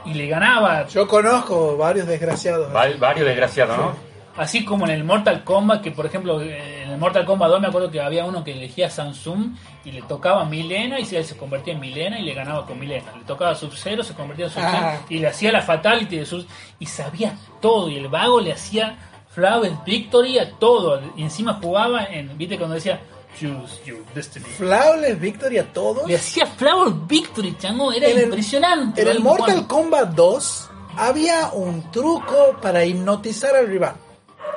[0.06, 0.86] y le ganaba.
[0.88, 2.74] Yo conozco varios desgraciados.
[2.74, 4.14] Va- Varios desgraciados, ¿no?
[4.36, 6.50] Así como en el Mortal Kombat, que por ejemplo en
[6.90, 10.44] el Mortal Kombat 2 me acuerdo que había uno que elegía Samsung y le tocaba
[10.44, 13.12] Milena y se, convertía en Milena y le ganaba con Milena.
[13.16, 14.96] Le tocaba Sub-Zero, se convertía en Sub-Zero Ah.
[15.08, 16.44] y le hacía la Fatality de Sub
[16.80, 17.88] y sabía todo.
[17.88, 18.96] Y el vago le hacía
[19.30, 21.00] Flawless Victory a todo.
[21.16, 22.98] Y encima jugaba en, viste cuando decía
[23.38, 24.44] Choose Your Destiny.
[24.44, 26.06] Flawless Victory a todos.
[26.08, 29.02] Le hacía Flawless Victory, chango, era En el- impresionante.
[29.02, 29.20] En el.
[29.20, 33.94] Mortal Cuando- Kombat 2 había un truco para hipnotizar al rival.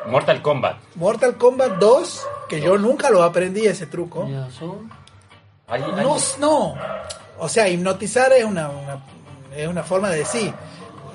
[0.07, 0.77] Mortal Kombat.
[0.95, 4.25] Mortal Kombat 2, que yo nunca lo aprendí ese truco.
[5.67, 6.75] Hay- hay- No, no.
[7.39, 9.03] O sea, hipnotizar es una, una-
[9.55, 10.53] es una forma de decir.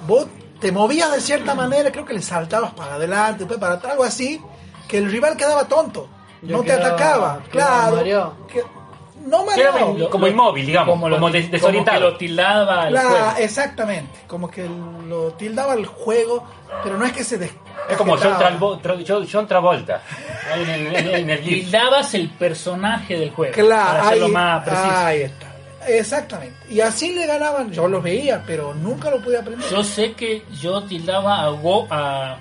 [0.07, 0.27] Vos
[0.61, 4.41] te movías de cierta manera, creo que le saltabas para adelante, para atrás, algo así,
[4.89, 6.09] que el rival quedaba tonto.
[6.43, 7.41] Yo no te atacaba.
[7.51, 7.97] Claro.
[7.97, 8.35] mareado.
[8.49, 8.63] que-
[9.25, 9.99] no Quedaba mareado.
[9.99, 11.99] in- como inmóvil, digamos, como, lo- des- como desorientado.
[11.99, 13.27] que lo tildaba al La- juego.
[13.39, 14.19] exactamente.
[14.27, 14.69] Como que
[15.09, 16.45] lo tildaba el juego,
[16.83, 17.53] pero no es que se des-
[17.89, 18.51] Es como John, desquetaba.
[18.51, 20.03] Tralvo- Tra- John- John Travolta.
[20.55, 21.63] En el, en el- en el GIF.
[21.65, 23.55] Tildabas el personaje del juego.
[23.55, 24.97] Claro, para hacerlo ahí, más preciso.
[24.97, 25.47] ahí está.
[25.87, 26.57] Exactamente.
[26.71, 27.71] Y así le ganaban.
[27.73, 29.69] Yo los veía, pero nunca lo pude aprender.
[29.71, 32.37] Yo sé que yo tildaba a Go, a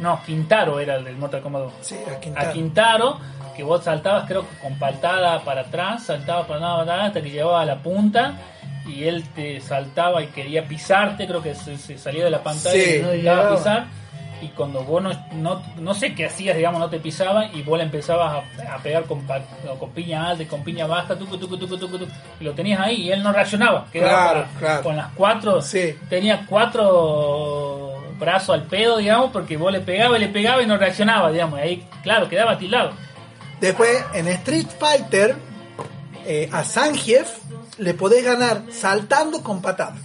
[0.00, 1.72] no, Quintaro era el del Mortal Kombat 2.
[1.82, 2.48] Sí, a Quintaro.
[2.48, 3.18] A Quintaro,
[3.56, 7.30] que vos saltabas creo que con paltada para atrás, saltabas para nada, para hasta que
[7.30, 8.34] llegaba a la punta
[8.86, 12.72] y él te saltaba y quería pisarte, creo que se, se salía de la pantalla
[12.82, 12.96] Sí.
[12.98, 13.56] y No llegaba.
[13.56, 13.86] pisar.
[14.42, 17.76] Y cuando vos no, no, no sé qué hacías, digamos, no te pisaba y vos
[17.76, 19.40] le empezabas a, a pegar con, pa-
[19.78, 22.06] con piña alta y con piña baja, tucu, tucu, tucu,
[22.40, 23.86] y lo tenías ahí y él no reaccionaba.
[23.92, 24.82] Quedaba Claro, para- claro.
[24.82, 25.94] Con las cuatro, Sí.
[26.08, 30.76] tenía cuatro brazos al pedo, digamos, porque vos le pegabas y le pegaba y no
[30.76, 32.92] reaccionaba, digamos, y ahí, claro, quedaba tildado.
[33.60, 35.36] Después, en Street Fighter,
[36.26, 37.28] eh, a Zangief
[37.78, 40.00] le podés ganar saltando con patadas.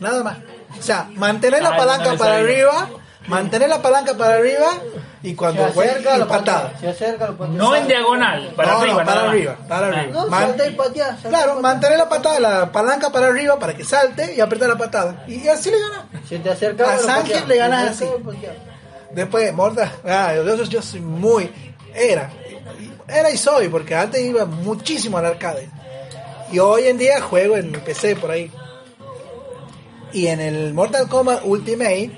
[0.00, 0.38] Nada más.
[0.78, 2.88] O sea, mantener la Ay, palanca no para arriba,
[3.28, 4.66] mantener la palanca para arriba
[5.22, 6.72] y Se cuando juegues acerca, y patada.
[6.80, 7.30] Se acerca.
[7.50, 9.04] No en diagonal, para No, no, arriba.
[9.04, 9.90] para arriba, para Ah.
[10.00, 10.12] arriba.
[10.12, 11.16] No, Man- salta y patea.
[11.22, 11.62] Claro, patea.
[11.62, 15.24] mantener la patada, la palanca para arriba para que salte y apretar la patada.
[15.26, 16.00] Y así le ganas.
[16.28, 16.92] Se te acerca.
[16.92, 18.14] A Sánchez le ganas Se así.
[19.10, 21.50] Después, Mortal, ah, yo, yo- yo soy muy,
[21.94, 22.30] era,
[23.08, 25.68] era y soy, porque antes iba muchísimo al arcade.
[26.52, 28.50] Y hoy en día juego en mi PC por ahí.
[30.12, 32.10] Y en el Mortal Kombat Ultimate,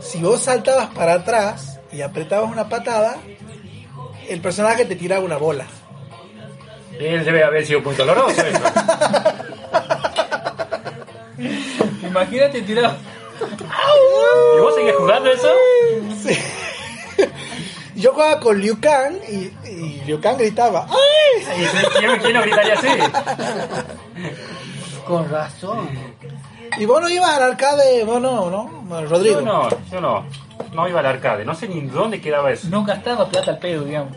[0.00, 3.16] si vos saltabas para atrás y apretabas una patada,
[4.28, 5.66] el personaje te tiraba una bola.
[6.98, 8.62] Él debe haber sido muy doloroso eso.
[12.06, 12.96] Imagínate tirar.
[14.56, 15.52] ¿Y vos seguías jugando eso?
[16.22, 16.38] Sí.
[17.96, 21.62] Yo jugaba con Liu Kang y, y Liu Kang gritaba ¡Ay!
[21.62, 22.88] ¿Y quién, quién no gritaría así?
[25.06, 25.88] Con razón.
[26.78, 29.02] Y vos no ibas al arcade, vos no, ¿no?
[29.08, 29.40] Rodrigo.
[29.40, 30.24] Yo no, yo no.
[30.72, 31.44] No iba al arcade.
[31.44, 32.68] No sé ni dónde quedaba eso.
[32.68, 34.12] No gastaba plata al pedo, digamos.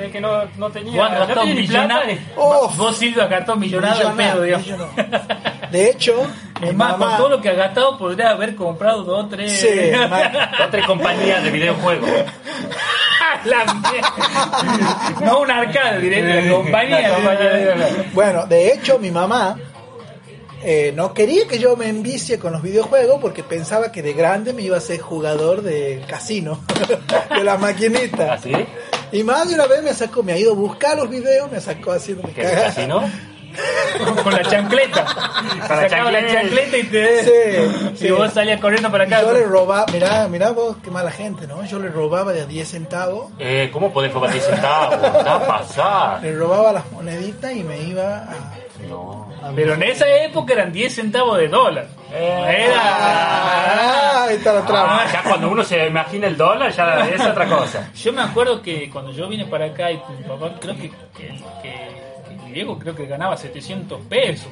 [0.00, 1.82] Es que no, no tenía, Juan no gastó tenía ni plata.
[1.88, 2.18] millonario.
[2.36, 2.68] Oh.
[2.76, 4.66] Vos Silvia gastó millonario al pedo, digamos.
[5.70, 6.14] De hecho,
[6.62, 9.60] Es más, mamá- con todo lo que ha gastado podría haber comprado dos, tres.
[9.60, 12.08] Sí, ma- Otra compañía de videojuegos.
[13.44, 13.64] La
[15.24, 17.00] no un arcade, directo, la compañía.
[17.08, 18.10] La compañía.
[18.12, 19.56] Bueno, de hecho, mi mamá
[20.62, 24.52] eh, no quería que yo me envicie con los videojuegos porque pensaba que de grande
[24.52, 26.60] me iba a ser jugador del casino,
[27.36, 28.40] de las maquinitas.
[28.40, 28.52] ¿Así?
[29.12, 31.60] Y más de una vez me sacó, me ha ido a buscar los videos, me
[31.60, 33.02] sacó haciendo ¿Qué es así, no?
[34.22, 35.04] Con la chancleta.
[35.58, 36.42] la Sacaba la chancleta.
[36.42, 37.24] chancleta y te.
[37.24, 38.10] Sí, y sí.
[38.10, 39.22] vos salías corriendo para Y acá.
[39.22, 41.64] yo le robaba, mirá, mirá vos, qué mala gente, ¿no?
[41.64, 44.96] Yo le robaba de a 10 centavos, Eh, ¿Cómo podés robar 10 centavos?
[45.00, 46.22] ¿Qué va a pasar?
[46.22, 48.58] le robaba las moneditas y me iba a...
[48.86, 49.26] No.
[49.56, 51.86] Pero en esa época eran 10 centavos de dólar.
[52.12, 52.70] Eh.
[52.76, 55.02] Ah, ahí está la trampa.
[55.02, 57.90] Ah, ya cuando uno se imagina el dólar, ya es otra cosa.
[57.94, 61.28] Yo me acuerdo que cuando yo vine para acá y mi papá, creo que, que,
[61.62, 64.48] que- que mi viejo creo que ganaba 700 pesos.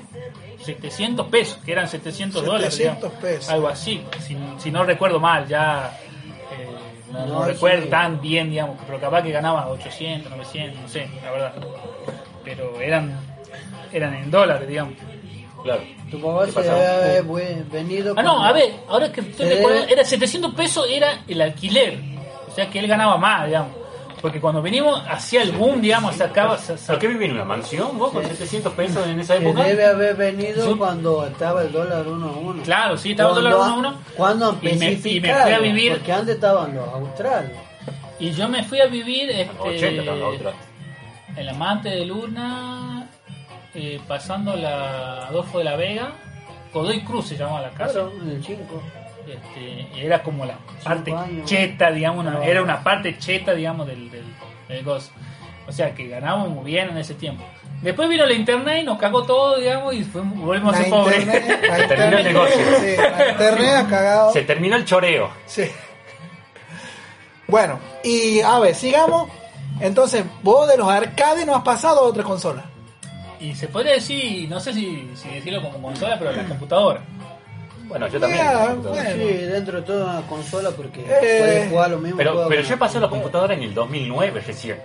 [0.65, 2.75] 700 pesos, que eran 700 dólares.
[2.75, 3.23] 700 digamos.
[3.23, 3.51] pesos.
[3.51, 5.97] Algo así, si, si no recuerdo mal, ya
[6.53, 6.67] eh,
[7.13, 7.89] no, no No, recuerdo sí.
[7.91, 11.53] tan bien, digamos, pero capaz que ganaba 800, 900, no sé, la verdad.
[12.45, 13.19] Pero eran,
[13.93, 14.95] eran en dólares, digamos.
[15.63, 15.81] Claro.
[16.11, 16.79] Tu papá ¿Qué se pasaba?
[16.79, 18.15] debe haber venido.
[18.17, 19.55] Ah, no, a ver, ahora que estoy Sí.
[19.55, 21.99] recordando, era 700 pesos era el alquiler.
[22.49, 23.73] O sea que él ganaba más, digamos.
[24.23, 26.57] Porque cuando venimos hacía el boom, digamos, sacaba.
[26.59, 29.45] sa- sa- ¿Por qué vivís en una mansión vos con 700 pesos en esa Que
[29.49, 29.63] época?
[29.65, 32.63] debe haber venido cuando estaba el dólar uno a uno.
[32.63, 33.95] Claro, sí, estaba el dólar uno a uno.
[34.17, 37.53] Cuando Y me- y me fui a vivir- Porque antes estaban los australes.
[38.19, 40.53] Y yo me fui a vivir este, 80 están la otra.
[41.37, 43.06] en la Mante de Luna,
[43.77, 46.13] eh, pasando la Adolfo de la Vega.
[46.73, 47.93] Godoy Cruz se llamaba la casa.
[47.93, 48.83] Claro, en el 5.
[49.27, 51.47] Este, era como la parte años.
[51.49, 54.25] cheta, digamos, una- era una parte cheta, digamos, del, del,
[54.69, 55.11] del gozo.
[55.69, 57.45] O sea que ganábamos muy bien en ese tiempo.
[57.83, 61.25] Después vino la internet y nos cagó todo, digamos, y fuimos, volvimos a ser pobres.
[61.25, 62.57] Se terminó el negocio.
[62.81, 64.33] Sí, la internet ha cagado.
[64.33, 65.31] Se terminó el choreo.
[65.47, 65.65] Sí.
[67.49, 69.29] Bueno, y a ver, sigamos.
[69.81, 72.65] Entonces, vos de los arcades no has pasado a otra consola.
[73.51, 77.01] Y se podría decir, no sé si, si decirlo como consola, pero la computadora.
[77.89, 78.45] Bueno, yo también.
[78.45, 79.31] Ya, Entonces, bueno.
[79.31, 81.07] Sí, dentro de toda una consola porque Eh,
[81.39, 82.17] puedes jugar lo mismo.
[82.17, 84.79] Pero, yo pasé a la computadora en el 2009 recién.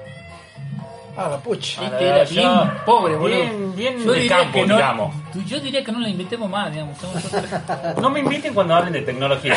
[1.17, 1.81] Ah, la pucha.
[1.81, 2.41] Ah, Viste, era ya.
[2.63, 3.35] bien pobre, boludo.
[3.37, 5.15] Bien- bien de diría campo, que no- digamos.
[5.33, 6.97] tú- Yo diría que no la invitemos más, digamos.
[6.99, 7.97] somos nosotros.
[8.01, 9.55] No me inviten cuando hablen de tecnología.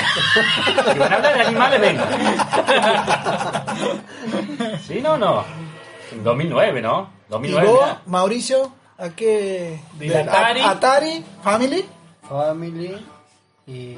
[0.93, 2.09] Si van a hablar de animales, vengan.
[4.87, 5.45] Sí, no, no.
[6.13, 7.09] En 2009, ¿no?
[7.29, 7.69] ¿Y 2009.
[7.69, 7.89] vos.
[8.07, 9.81] Mauricio, a qué?
[9.99, 10.61] Del del Atari.
[10.61, 11.85] Atari, Family.
[12.29, 13.07] Family
[13.67, 13.97] y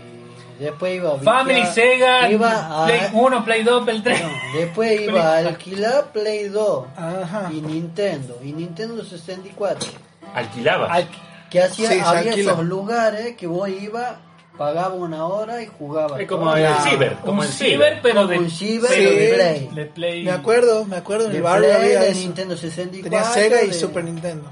[0.60, 4.22] después iba a Family, viciar- Sega, iba a, Play 1, Play 2, Play 3.
[4.22, 7.50] no, después iba a alquilar Play 2 Ajá.
[7.52, 9.88] y Nintendo y Nintendo 64
[10.34, 10.92] Alquilaba.
[10.92, 11.08] Al-
[11.50, 12.52] que hacía Sí, había alquila.
[12.52, 14.16] esos lugares que vos ibas
[14.58, 17.16] pagaba una hora y jugaba Es como el ciber.
[17.24, 17.98] Como un el ciber, ciber.
[18.02, 19.00] pero Como de, un ciber Sí.
[19.04, 20.24] de Play de Play.
[20.24, 22.20] Me acuerdo, me acuerdo en de el barrio había de eso.
[22.20, 24.50] Nintendo 64 Tenía Sega y de- Super Nintendo.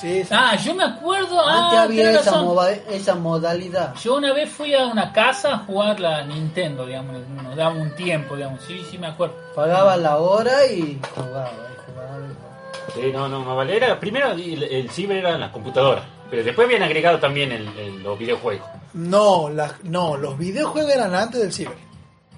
[0.00, 0.28] Sí, sí.
[0.32, 1.40] Ah, yo me acuerdo.
[1.40, 3.94] Antes ah, había esa, mova- esa modalidad.
[3.96, 7.94] Yo una vez fui a una casa a jugar la Nintendo, digamos, nos daba un
[7.94, 9.34] tiempo, digamos, sí, sí me acuerdo.
[9.54, 12.92] Pagaba la hora y jugaba, y jugaba, y jugaba.
[12.94, 13.76] Sí, no, no, más vale.
[13.76, 17.68] Era, primero el, el ciber era en las computadoras, pero después habían agregado también el-
[17.78, 18.66] el- los videojuegos.
[18.94, 21.76] No, las- no, los videojuegos eran antes del ciber.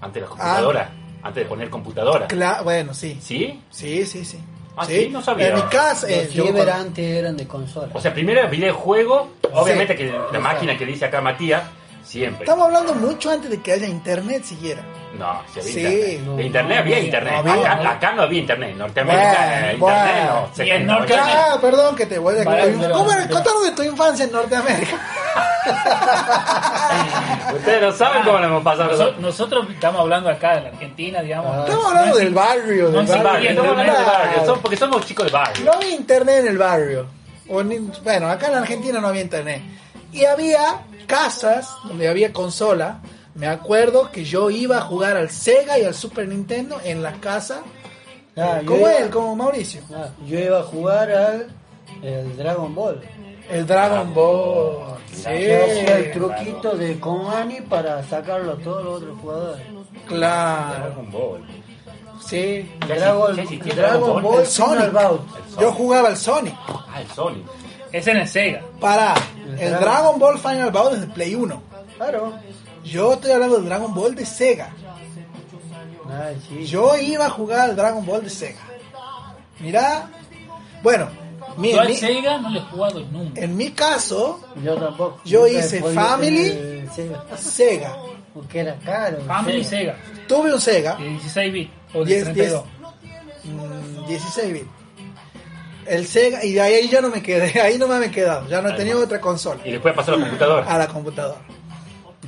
[0.01, 0.89] Antes de las computadoras,
[1.23, 2.29] antes de poner computadora.
[2.29, 3.19] Cla- bueno, sí.
[3.21, 3.63] ¿Sí?
[3.71, 4.39] Sí, sí, sí.
[4.77, 5.49] Ah, sí, no sabía.
[5.49, 7.89] En mi casa, eh, Los yo antes eran de consola.
[7.95, 10.05] O sea, primero el videojuego, obviamente Sí.
[10.05, 11.62] que la máquina que dice acá Matías,
[12.07, 12.45] siempre.
[12.45, 14.83] Estamos hablando mucho antes de que haya internet siquiera.
[15.19, 15.81] No, si había Sí.
[15.81, 16.37] internet.
[16.37, 17.33] De internet había internet.
[17.33, 17.91] No había, acá, no.
[17.91, 18.71] acá no había internet.
[18.73, 20.35] En Norteamérica, Bueno, internet bueno.
[20.35, 20.47] no.
[20.47, 21.55] En 70, Norteamérica- 80.
[21.55, 22.45] Ah, perdón que te voy a...
[22.45, 23.11] Vale, ¿Cómo
[23.63, 25.01] de tu infancia en Norteamérica.
[27.57, 28.91] Ustedes no saben cómo lo hemos pasado.
[28.93, 31.53] Noso- nosotros estamos hablando acá de la Argentina, digamos.
[31.57, 33.51] Ah, Estamos hablando No del barrio, no del Barrio, barrio.
[33.51, 35.65] estamos hablando del barrio, porque somos chicos del barrio.
[35.65, 37.07] No había internet en el barrio.
[37.49, 39.63] O ni- bueno, acá en Argentina no había internet.
[40.17, 43.01] Y había casas donde había consola.
[43.35, 47.12] Me acuerdo que yo iba a jugar al Sega y al Super Nintendo en la
[47.21, 47.61] casa.
[48.37, 49.83] Ah, como iba- él, como Mauricio.
[49.95, 51.49] Ah, yo iba a jugar al
[52.03, 53.01] el Dragon Ball.
[53.51, 54.97] El Dragon Ball.
[55.12, 55.21] Sí.
[55.21, 59.62] Hacía el truquito de Konami para sacarlo a todos los otros jugadores.
[60.07, 60.85] Claro.
[60.85, 61.45] Dragon Ball.
[62.27, 62.71] Sí.
[62.89, 64.23] Dragon, Dragon Ball.
[64.23, 64.93] Ball El Sonic.
[65.61, 66.55] Yo jugaba al Sonic.
[66.69, 67.45] Ah, el Sonic.
[67.93, 68.62] Es en el Sega.
[68.80, 69.14] Para
[69.59, 71.62] El Dragon- Ball Final Bout es de Play 1.
[71.97, 72.34] Claro.
[72.84, 74.70] Yo estoy hablando del Dragon Ball de Sega.
[76.09, 76.66] Ay, sí.
[76.66, 78.61] Yo iba a jugar al Dragon Ball de Sega.
[79.61, 80.09] Mirá.
[80.82, 81.09] Bueno,
[81.57, 83.41] mi- Yo al mi- Sega no le he jugado nunca.
[83.41, 85.20] en mi caso, Yo tampoco.
[85.24, 86.49] Yo hice Family.
[86.49, 87.97] el Sega, Sega.
[88.34, 89.18] Porque era caro.
[89.26, 89.97] Family Sega.
[89.97, 90.26] Sega.
[90.28, 92.64] Tuve un Sega, De 16 bits o de Diez- 32.
[93.45, 94.66] mm, 16 bits.
[95.89, 98.61] El Sega, y de ahí ya no me quedé, ahí no me he quedado, ya
[98.62, 99.61] no he tenido otra consola.
[99.64, 100.66] Y después pasó a la computadora.
[100.74, 101.39] A la computadora.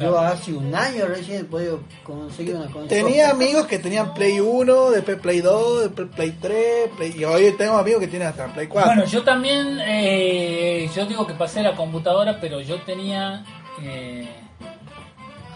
[0.01, 2.89] Yo hace un año recién he podido conseguir una consola.
[2.89, 7.51] Tenía amigos que tenían Play 1, después Play 2, después Play 3, Play- y hoy
[7.59, 8.93] tengo amigos que tienen hasta Play 4.
[8.95, 13.45] Bueno, yo también, eh, yo digo que pasé la computadora, pero yo tenía,
[13.83, 14.29] eh,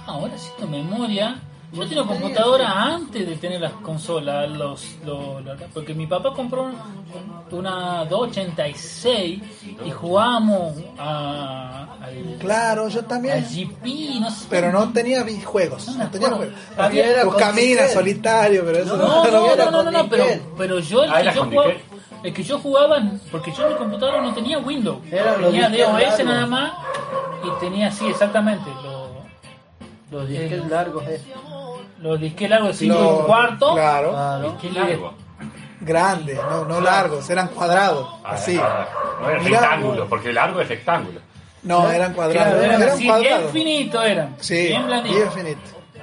[0.06, 1.40] ah, ahora tu memoria,
[1.72, 6.70] yo tenía computadora antes de tener las consolas, los, los- los- porque mi papá compró
[7.50, 9.42] una 286
[9.84, 13.44] y jugábamos a, al, claro, yo al también.
[13.44, 14.46] GP, no sé.
[14.50, 16.54] Pero no tenía videojuegos, No tenía juegos.
[16.76, 20.24] Había era camina solitario, pero eso No, No, no, era no, no, no, no, pero,
[20.56, 21.72] pero yo el Ah, que era yo jugaba,
[22.22, 25.68] el que yo jugaba, porque yo en mi computadora no tenía Windows, Eran los tenía
[25.68, 26.72] DOS nada más
[27.44, 29.10] y tenía, sí, exactamente, los,
[30.10, 31.20] Los disquetes largos, eh.
[32.02, 33.74] Los disques largos de 5 y un cuarto.
[33.74, 34.56] Claro, Claro.
[34.74, 35.14] Largo.
[35.80, 38.58] grandes, no, no largos, eran cuadrados, Ah, así.
[38.62, 38.86] ah,
[39.20, 41.20] No era Mirá, rectángulo, porque largo es rectángulo.
[41.64, 43.52] No, eran cuadrados, Claro, eran eran así, bien cuadrados.
[43.52, 45.16] finitos eran, Sí, bien blanditos.
[45.18, 45.60] bien finito.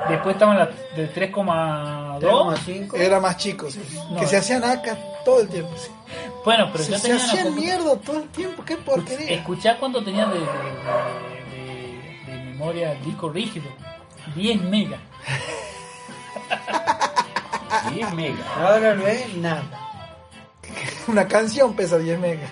[0.08, 2.20] Después estaban las de 3,2.
[2.22, 2.96] 3,5.
[2.98, 3.82] Era más chico, sí.
[4.12, 4.20] No.
[4.22, 5.72] que se hacían acá todo el tiempo.
[5.78, 5.90] sí.
[6.46, 9.32] Bueno, pero Se, yo se hacían mierda todo el tiempo, qué porquería.
[9.32, 13.68] Escuchá cuánto tenía de, de, de- de- de memoria disco rígido.
[14.36, 15.00] 10 megas.
[17.94, 18.48] 10 megas.
[18.58, 19.64] Ahora no es nada.
[21.08, 22.50] Una canción pesa 10 megas.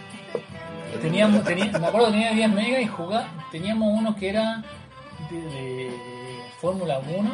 [1.01, 4.63] Teníamos, tenía- me acuerdo que tenía 10 megas y jugaba, teníamos uno que era
[5.30, 5.91] de, de
[6.59, 7.32] Fórmula 1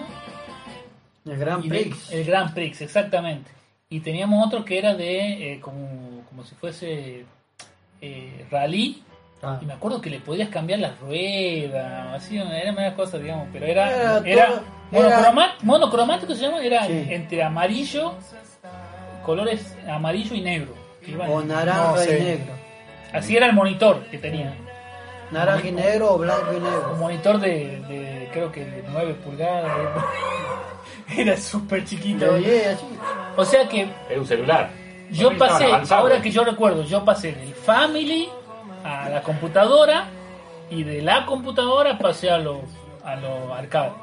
[1.26, 2.12] El Grand y de- Prix.
[2.12, 3.50] el Grand Prix, exactamente.
[3.90, 7.26] Y teníamos otro que era de eh, como, como si fuese
[8.02, 9.02] eh, rally.
[9.44, 9.60] Ah.
[9.62, 13.66] Y me acuerdo que le podías cambiar las ruedas, así, eran varias cosas, digamos, pero
[13.66, 17.08] era, Era era, todo- monocroma- monocromático, se llama, era Sí.
[17.10, 18.14] entre amarillo,
[19.26, 20.74] colores amarillo y negro.
[21.30, 22.20] O naranja No sé.
[22.20, 22.54] y negro.
[23.12, 24.54] Así era el monitor que tenía.
[25.32, 26.96] Naranja y negro o blanco y Un negro.
[27.00, 29.72] monitor de, de creo que de 9 pulgadas.
[31.18, 32.34] Era súper chiquito.
[32.34, 32.86] De 10, así.
[33.36, 34.70] O sea que Era un celular.
[35.12, 38.30] yo pasé, ahora que yo recuerdo, yo pasé del Family
[38.84, 40.06] a la computadora
[40.70, 42.58] y de la computadora pasé a los
[43.04, 43.94] a los arcades.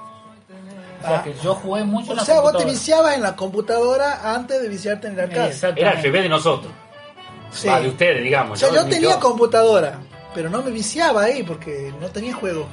[1.03, 1.23] O sea Ah.
[1.25, 4.61] que yo jugué mucho en O la sea, vos te viciabas en la computadora antes
[4.61, 5.55] de viciarte en el arcade.
[5.77, 6.73] Era al revés de nosotros.
[7.51, 7.69] Sí.
[7.69, 8.63] De ustedes, digamos.
[8.63, 9.99] O sea, yo tenía computadora,
[10.35, 12.67] pero no me viciaba ahí porque no tenía juego.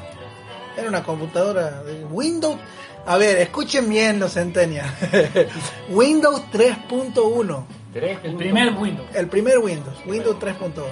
[0.78, 2.58] Era una computadora de Windows.
[3.06, 4.86] A ver, escuchen bien los centenias.
[5.90, 7.64] Windows 3.1.
[7.94, 9.08] Tres El primer Windows.
[9.16, 9.96] El primer Windows.
[10.06, 10.84] Windows 3.1.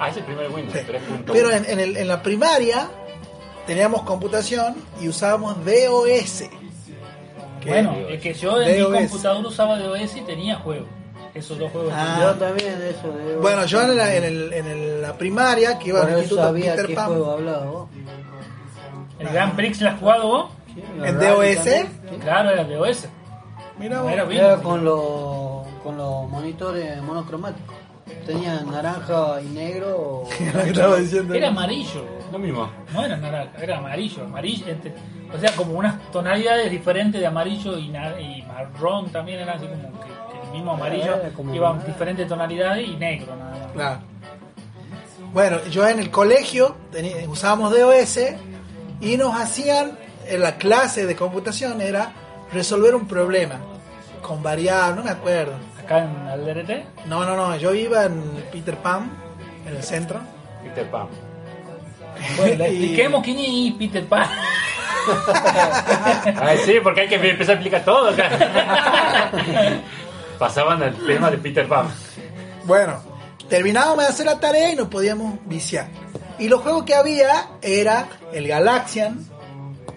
[0.00, 0.78] Ah, es el primer Windows.
[0.78, 0.84] Sí.
[0.86, 1.36] tres puntos.
[1.36, 2.88] Pero en, en el- en la primaria
[3.66, 6.44] teníamos computación y usábamos DOS.
[7.66, 8.96] Bueno, es que yo en mi DOS.
[8.98, 10.88] computadora usaba DOS y tenía juegos.
[11.34, 11.92] esos dos juegos.
[11.94, 12.18] Ah.
[12.20, 13.08] Yo también de eso.
[13.12, 16.42] De Bueno, yo en la, en el- en el- la primaria, que iba al instituto
[16.42, 17.88] sabía Peter qué Pan, juego hablaba vos.
[19.20, 20.50] ¿El Grand Prix lo has jugado vos?
[20.74, 21.68] Sí, ¿En la DOS?
[22.22, 23.08] Claro, era de OS.
[23.78, 24.12] mira No vos.
[24.12, 24.24] era.
[24.32, 27.74] Era con los con los monitores monocromáticos.
[28.26, 29.96] Tenía naranja y negro.
[29.98, 30.28] o-
[30.66, 31.34] estaba diciendo.
[31.34, 32.04] Era amarillo.
[32.32, 32.70] Lo mismo.
[32.92, 34.66] No era naranja, era amarillo, amarillo.
[35.34, 39.66] o sea, como unas tonalidades diferentes de amarillo y, na- y marrón también era así
[39.66, 43.72] como que, que el mismo amarillo Era como- iban diferentes tonalidades y negro nada más.
[43.72, 44.00] Claro.
[45.32, 46.74] Bueno, yo en el colegio
[47.28, 48.18] usábamos DOS
[49.00, 52.12] y nos hacían, en la clase de computación era
[52.52, 53.56] resolver un problema
[54.22, 55.52] con variables, no me acuerdo.
[55.88, 57.06] Acá en el DRT.
[57.06, 58.20] No, no, no, yo iba en
[58.52, 59.10] Peter Pan,
[59.66, 60.20] en el centro.
[60.62, 61.06] Peter Pan.
[62.36, 64.26] Bueno, le Y- expliquemos quién es Peter Pan.
[66.42, 68.28] Ay, sí, porque hay que empezar a explicar todo acá.
[70.38, 71.88] Pasaban al tema de Peter Pan.
[72.64, 73.00] Bueno,
[73.48, 75.86] terminábamos de hacer la tarea y nos podíamos viciar.
[76.38, 79.24] Y los juegos que había era el Galaxian,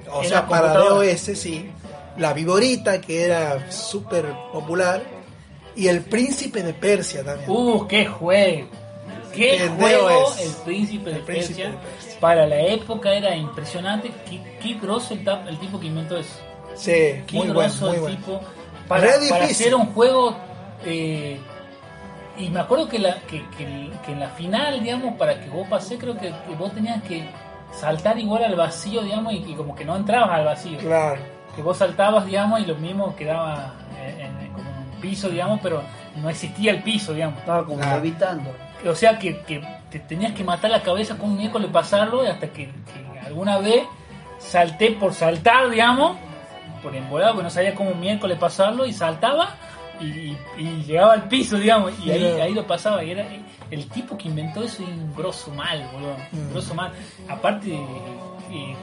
[0.09, 0.73] o sea, para.
[0.73, 1.69] DOS, sí.
[2.17, 5.01] La Viborita, que era súper popular.
[5.75, 7.49] Y el Príncipe de Persia también.
[7.49, 8.67] Uh, qué juego.
[9.33, 10.39] Qué El juego DOS.
[10.41, 11.71] el príncipe de El Príncipe Persia.
[11.71, 12.19] de Persia.
[12.19, 14.11] Para la época era impresionante.
[14.29, 16.37] Qué, qué grosso el, el tipo que inventó eso.
[16.75, 16.91] sí,
[17.25, 18.41] Qué muy grosso muy el tipo.
[18.89, 19.07] Para,
[19.45, 20.35] hacer un juego.
[20.85, 21.39] eh,
[22.37, 25.67] y me acuerdo que, la, que, que- que en la final, digamos, para que vos
[25.69, 27.29] pasé, creo que, que vos tenías que
[27.79, 30.77] saltar igual al vacío, digamos, y, y como que no entrabas al vacío.
[30.79, 31.21] Claro.
[31.55, 34.40] Que vos saltabas, digamos, y lo mismo quedaba en, en- en
[35.01, 35.81] piso, digamos, pero
[36.15, 37.39] no existía el piso, digamos.
[37.39, 37.95] Estaba como Ah.
[37.95, 38.51] levitando.
[38.87, 42.27] O sea que, que te tenías que matar la cabeza con un miércoles pasarlo y
[42.27, 43.83] hasta que, que alguna vez
[44.39, 46.17] salté por saltar, digamos,
[46.81, 49.49] por embolado, porque no sabía cómo un miércoles pasarlo y saltaba
[49.99, 53.03] y, y- y llegaba al piso, digamos, y ahí, ahí lo pasaba.
[53.03, 53.23] Y era
[53.69, 56.15] el tipo que inventó eso es un grosso mal, boludo.
[56.33, 56.51] Un Mm.
[56.53, 56.91] grosso mal.
[57.29, 58.75] Aparte, eh,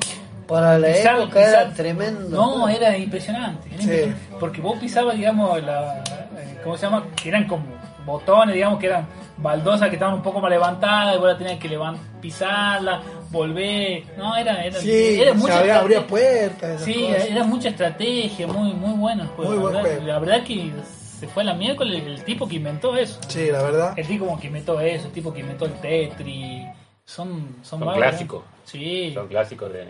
[0.49, 2.28] Para la Pisar- época era tremendo.
[2.36, 3.84] no, era impresionante, era Sí.
[3.90, 4.36] impresionante.
[4.40, 5.99] Porque vos pisabas, digamos, la,
[6.38, 7.05] eh, ¿cómo se llama?
[7.14, 7.64] Que eran como
[8.07, 11.59] botones, digamos, que eran baldosas que estaban un poco más levantadas, y vos la tenías
[11.59, 11.78] que
[12.20, 14.05] pisarla, volver.
[14.16, 16.80] No, era, era, Sí, era mucha abría, puertas.
[16.82, 17.26] Sí, cosas.
[17.26, 19.51] era mucha estrategia, muy muy bueno el juego.
[19.51, 20.07] Muy la, buen verdad, juego.
[20.07, 20.72] la verdad que
[21.20, 23.20] se fue a la miércoles el tipo que inventó eso.
[23.28, 23.92] Sí, la verdad.
[23.99, 26.64] El tipo que inventó eso, el tipo que inventó el Tetris.
[27.05, 28.42] Son, son, Son clásicos.
[28.64, 29.84] Sí, Son clásicos de,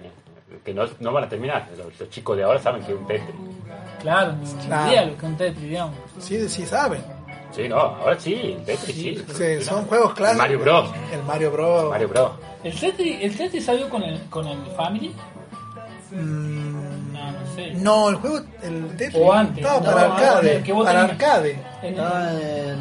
[0.64, 1.68] que no, no van a terminar.
[1.76, 3.34] Los, los chicos de ahora saben que es un Tetris.
[4.00, 4.34] claro,
[4.66, 5.06] Claro.
[5.06, 5.94] lo que es un Tetris, digamos.
[6.18, 7.02] Sí, sí saben.
[7.50, 9.24] Sí, no, ahora sí, el Tetris sí.
[9.34, 10.38] Sí, son juegos clásicos.
[10.42, 10.90] Mario Bros.
[11.12, 11.90] El Mario Bros.
[11.90, 12.30] Mario Bros.
[12.62, 15.14] ¿El Tetris, el Tetris salió con el, con el Family?
[16.10, 17.70] Mm, No, no sé.
[17.74, 19.58] no, el juego, el Tetris O antes.
[19.64, 20.62] estaba No, para arcade.
[20.62, 21.22] que vos Para tenías.
[21.22, 21.50] arcade.
[21.82, 22.76] En, Estaba en el.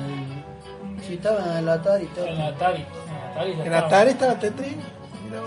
[1.08, 2.26] Sí, estaba en el Atari todo.
[2.28, 2.82] en Atari.
[2.82, 3.78] En Atari, En estaba.
[3.88, 4.76] Atari estaba Tetris.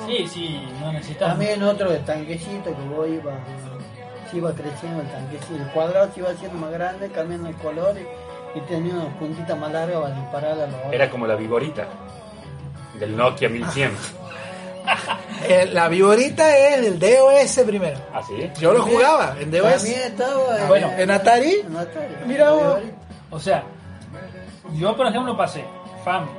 [0.07, 1.33] Sí, sí, no necesitaba.
[1.33, 3.33] También otro de tanquecito que vos iba,
[4.31, 5.55] se iba creciendo el tanquecito.
[5.57, 9.59] El cuadrado se iba haciendo más grande, cambiando el color y, y tenía unas puntitas
[9.59, 10.93] más largas para disparar a los otros.
[10.93, 11.87] Era como la viborita
[12.99, 13.91] del Nokia 1100.
[15.49, 17.99] Eh, la viborita es del DOS primero.
[18.13, 18.51] ¿Así?
[18.59, 19.75] Yo lo jugaba en DOS.
[19.77, 21.53] También estaba en, Bueno, ¿En Atari?
[21.67, 22.15] en Atari.
[22.27, 22.79] Mira vos.
[23.31, 23.63] O sea,
[24.75, 25.65] yo por ejemplo pasé
[26.05, 26.33] Family,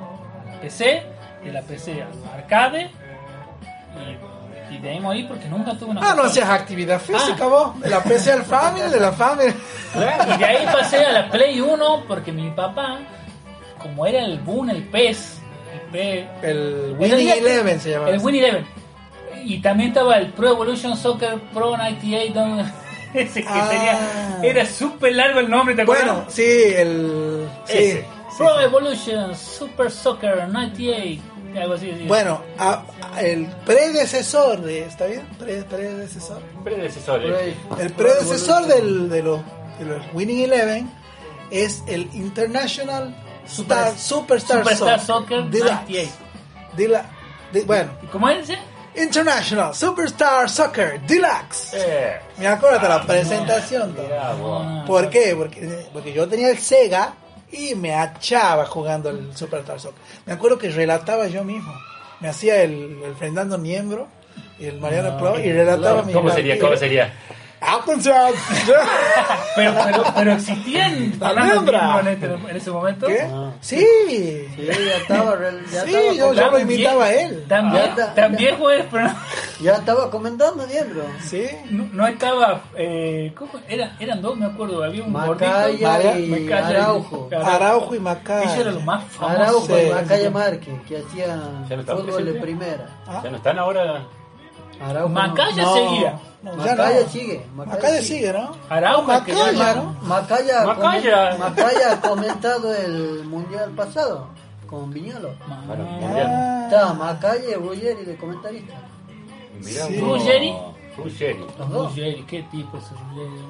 [0.61, 1.03] PC,
[1.43, 2.91] de la PC al arcade
[4.69, 7.47] y, y de ahí morí porque nunca tuve una Ah, no hacías actividad física Ah.
[7.47, 7.79] vos.
[7.81, 9.53] De la PC al Family, de la Family.
[9.95, 12.99] Y de ahí pasé a la Play 1 porque mi papá,
[13.79, 15.39] como era el boom, el PES,
[15.93, 18.11] el el- Eleven se llamaba.
[18.11, 18.65] el Win Eleven.
[19.43, 22.33] Y también estaba el Pro Evolution Soccer Pro 98.
[22.35, 22.65] donde-
[23.13, 23.67] Ese que Ah.
[23.69, 24.51] tenía.
[24.51, 26.05] Era súper largo el nombre, ¿te acuerdas?
[26.07, 27.45] Bueno, sí, el.
[27.65, 27.77] Sí.
[27.77, 28.05] Ese.
[28.37, 31.21] Pro Evolution Super Soccer 98.
[31.59, 31.91] Algo así.
[31.91, 32.03] así.
[32.07, 32.83] Bueno, a-
[33.13, 34.85] a- el predecesor de.
[34.85, 35.27] ¿Está bien?
[35.37, 36.41] Pre- predecesor.
[36.63, 37.21] Predecesor.
[37.25, 37.55] Eh.
[37.79, 39.41] El predecesor del, de, los,
[39.79, 40.91] de los Winning Eleven
[41.49, 43.15] es el International
[43.47, 45.71] Star, Superstar, Superstar Soccer, Soccer Deluxe.
[45.73, 46.11] 98.
[46.77, 47.05] Dela-
[47.51, 48.57] de- bueno, ¿Y ¿Cómo es ese?
[48.95, 51.73] International Superstar Soccer Deluxe.
[51.73, 53.93] Eh, Me acuerdo de la presentación.
[53.93, 54.03] todo.
[54.05, 54.63] mirá vos.
[54.65, 55.33] Ah, ¿Por qué?
[55.35, 57.13] Porque, porque yo tenía el Sega
[57.51, 60.01] y me achaba jugando el Superstar Soccer.
[60.25, 61.73] Me acuerdo que relataba yo mismo.
[62.19, 64.07] Me hacía el, el Fernando Niembro
[64.59, 66.59] y el Mariano Pro y relataba mi ¿Cómo sería?
[66.59, 67.13] ¿Cómo sería?
[67.61, 68.33] Applejack.
[69.55, 70.93] Pero, pero, pero existían.
[71.19, 73.05] Miembro en, este- en ese momento.
[73.07, 73.21] ¿Qué?
[73.31, 73.51] Ah.
[73.59, 73.85] Sí.
[74.55, 75.37] Sí, ya estaba,
[75.71, 77.45] ya Sí, estaba, yo, yo lo También- imitaba a él.
[77.47, 78.13] También, está.
[78.15, 79.15] también fue, pero no,
[79.59, 81.03] ya estaba comentando, miembro.
[81.21, 81.43] Sí.
[81.69, 82.61] no- no estaba.
[82.75, 83.51] Eh, ¿cómo?
[83.67, 84.83] Era, eran dos, me acuerdo.
[84.83, 86.17] Había un Macaya gordito.
[86.19, 87.29] y Macaya Araujo.
[87.43, 88.43] Araujo y Macay.
[88.43, 89.39] Ellos eran los más famosos.
[89.39, 89.73] Araujo sí.
[89.87, 92.87] y Macaya Márquez, que hacían ¿Ya no estaba fútbol de primera.
[93.05, 94.05] Ah, Ya no están ahora.
[94.81, 95.09] Araujo.
[95.09, 96.19] Macaya no, seguía.
[96.43, 97.09] No, Macaya no.
[97.09, 97.45] sigue.
[97.55, 98.55] Macaya sigue, ¿no?
[98.69, 99.95] Araujo, No, que Macaya, ya- ¿no?
[100.01, 101.37] Macaya, Macaya.
[101.37, 104.27] Macaya ha comentado el mundial pasado
[104.67, 105.33] con Viñolo.
[105.67, 105.97] Bueno, Ah.
[106.01, 106.27] mundial.
[106.29, 108.73] Ah, Estaba Macaya y Ruggeri de comentarista.
[109.59, 109.99] Mirá Sí.
[109.99, 110.55] Ruggeri.
[110.97, 111.45] Ruggeri.
[111.69, 113.41] Ruggeri, qué tipo ese Ruggeri.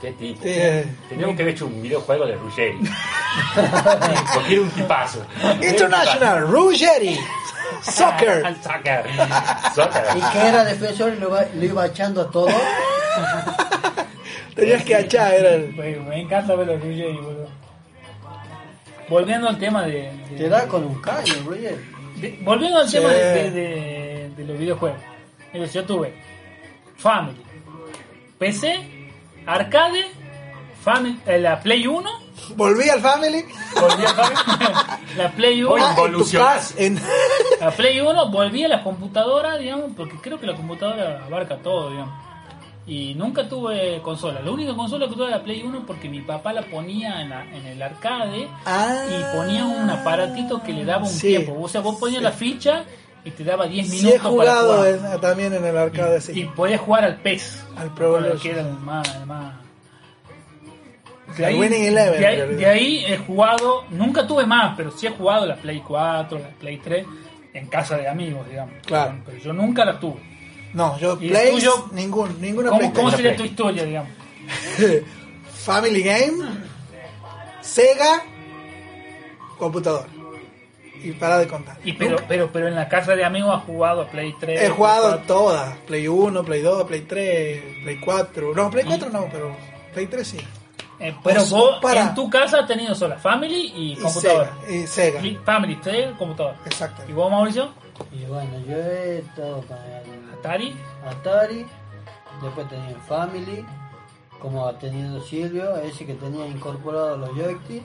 [0.00, 0.42] Qué tipo.
[0.42, 0.86] Sí, eh.
[1.08, 2.78] Teníamos que haber hecho un videojuego de Ruggeri.
[4.34, 5.26] Porque era un tipazo.
[5.60, 7.18] International Ruggeri
[7.82, 8.42] Soccer.
[8.62, 9.04] Soccer.
[9.74, 10.04] Soccer.
[10.16, 12.52] Y que era defensor y lo, iba echando a todos.
[14.54, 15.72] Tenías que achar, era el.
[15.72, 17.48] Bueno, me encanta ver a Ruggeri, boludo.
[19.08, 20.12] Volviendo al tema de.
[20.30, 22.38] de- Te da con un caño, Ruggeri.
[22.42, 22.96] volviendo al Sí.
[22.98, 25.00] tema de, de- de- de los videojuegos.
[25.72, 26.14] Yo tuve
[26.96, 27.40] Family,
[28.38, 28.80] PC,
[29.48, 30.04] Arcade,
[30.82, 32.08] Family, eh, la Play 1,
[32.56, 33.44] Volví al Family.
[33.80, 34.74] volví a Family,
[35.16, 36.68] la Play 1, Oye, Ah, en tu Evolucionás.
[36.72, 36.74] casa.
[36.78, 37.00] En...
[37.60, 41.90] la Play 1, volví a la computadora, digamos, porque creo que la computadora abarca todo,
[41.90, 42.14] digamos.
[42.86, 44.40] Y nunca tuve consola.
[44.40, 47.28] La única consola que tuve era la Play 1 porque mi papá la ponía en,
[47.30, 51.54] la- en el arcade Ah, y ponía un aparatito que le daba un sí, tiempo.
[51.60, 52.24] O sea, vos ponías sí.
[52.24, 52.84] la ficha
[53.24, 55.12] y te daba 10 Sí minutos he jugado para jugar.
[55.14, 56.50] en- también en el arcade, Y sí.
[56.56, 57.64] podías jugar al PES.
[57.76, 58.38] Al Pro Evolution.
[58.40, 59.54] que era el más, el más-
[61.36, 62.26] De Al ahí, Winning Eleven, de
[62.66, 66.48] ahí- de he jugado, nunca tuve más, pero sí he jugado la Play 4, la
[66.58, 67.06] Play 3
[67.52, 68.74] en casa de amigos, digamos.
[68.86, 69.16] Claro.
[69.26, 70.20] Pero yo nunca la tuve.
[70.72, 71.58] No, yo ¿Y Play,
[71.92, 72.92] ningún, ninguna ¿Cómo, Play.
[72.92, 73.16] cómo Play.
[73.22, 74.10] sería tu historia, digamos?
[75.52, 76.44] Family Game,
[77.60, 78.22] Sega,
[79.58, 80.06] computador.
[81.02, 81.78] Y para de contar.
[81.84, 84.60] Y pero, pero, pero en la casa de amigos has jugado Play 3.
[84.62, 85.34] He jugado Play 4.
[85.34, 85.76] todas.
[85.86, 88.54] Play 1, Play 2, Play 3, Play 4.
[88.54, 89.56] No, Play 4 no, pero
[89.94, 90.38] Play 3 sí.
[91.00, 94.50] Eh, pero Pues, vos para- en tu casa has tenido sola Family y, Y computadora.
[94.66, 94.74] Sega.
[94.76, 95.20] Y Sega.
[95.24, 96.56] Y Family, usted, computadora.
[96.66, 97.02] Exacto.
[97.08, 97.68] ¿Y vos, Mauricio?
[98.12, 100.74] Y bueno, yo he estado con el Atari.
[101.06, 101.66] Atari,
[102.42, 103.64] después tenía el Family,
[104.40, 107.84] como ha tenido Silvio, ese que tenía incorporado los joysticks,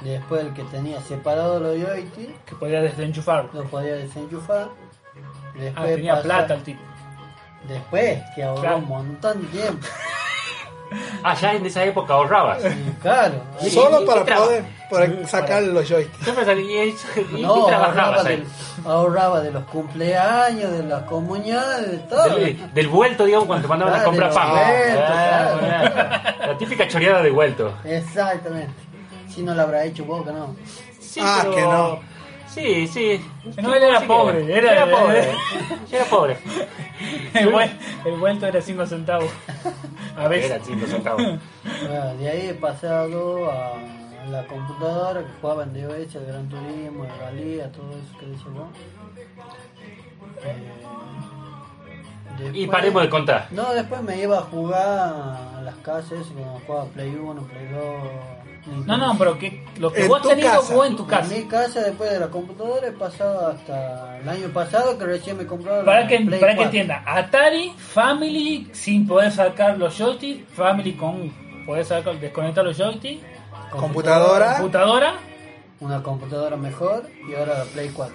[0.00, 3.48] después el que tenía separado los joysticks, Que podía desenchufar.
[3.52, 6.80] lo podía desenchufar, Ah, después tenía pasa- plata el tipo.
[7.68, 8.76] después que ahorró Claro.
[8.78, 9.86] un montón de tiempo,
[11.24, 12.62] Ah, ya en esa época ahorrabas.
[12.64, 16.28] y claro, ¿Y- Solo y para poder, para sacar los joysticks.
[17.36, 18.46] ¿y, no, ahorraba, del-
[18.84, 22.36] ahorraba de los cumpleaños, de las comuniones, de todo.
[22.36, 24.50] Del, del vuelto, digamos, cuando te mandaban a Claro, comprar pan.
[24.50, 26.46] vueltos, Ah, claro.
[26.52, 27.74] La típica choreada de vuelto.
[27.84, 28.72] Exactamente.
[29.36, 30.56] Si no lo habrá hecho vos, que no.
[30.98, 32.00] Sí, Ah, pero- que no.
[32.48, 33.20] Sí, sí.
[33.62, 35.28] No, él era Sí que pobre, era- Era pobre.
[35.92, 36.38] Era pobre.
[37.34, 37.76] El, vuel-
[38.06, 39.30] el vuelto era 5 centavos.
[40.16, 40.50] A veces.
[40.52, 41.22] Era 5 centavos.
[41.22, 43.74] Bueno, de ahí he pasado a
[44.30, 48.24] la computadora que jugaba en DOS, el Gran Turismo, el Rally, a todo eso que
[48.26, 48.68] dice vos.
[52.40, 53.48] Eh, Y paremos de contar.
[53.50, 54.82] No, después me iba a jugar
[55.58, 57.82] a las casas, como jugaba Play 1, Play 2.
[58.66, 60.74] No, no, pero que lo que En vos tenido casa.
[60.74, 61.34] vos en tu En casa.
[61.34, 65.46] mi casa, después de la computadora, he pasado hasta el año pasado que recién me
[65.46, 66.64] compraron Para que, Play para que 4.
[66.64, 71.32] entienda, Atari, Family, sin poder sacar los joysticks, Family con
[71.64, 73.22] poder sacar, desconectar los joysticks,
[73.70, 74.54] Computadora.
[74.56, 75.14] computadora,
[75.80, 78.14] Una computadora mejor y ahora la Play 4.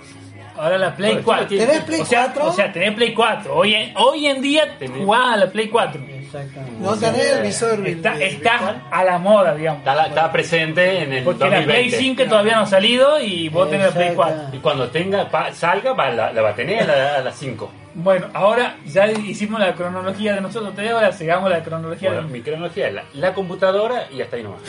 [0.57, 1.47] Ahora la Play Bueno, 4.
[1.47, 2.47] tiene- ¿Tenés Play o sea, 4?
[2.47, 3.55] O sea, tenés Play 4.
[3.55, 6.01] Hoy en, hoy en día Tenés- jugás a la Play 4.
[6.09, 6.79] Exactamente.
[6.79, 9.79] No tenés el visor Está, está a la moda, digamos.
[9.79, 11.65] Está, la- está presente en el Porque la 2020.
[11.89, 14.33] Play 5 todavía no ha salido y vos tenés la Play Exacto.
[14.37, 14.57] 4.
[14.57, 17.35] Y cuando tenga, pa- salga, va, la, la va a tener a la- a las
[17.35, 17.71] 5.
[17.93, 22.33] Bueno, ahora ya hicimos la cronología de nosotros tres, ahora sigamos la cronología Bueno, de...
[22.33, 24.61] mi cronología es la, la computadora y hasta ahí nomás.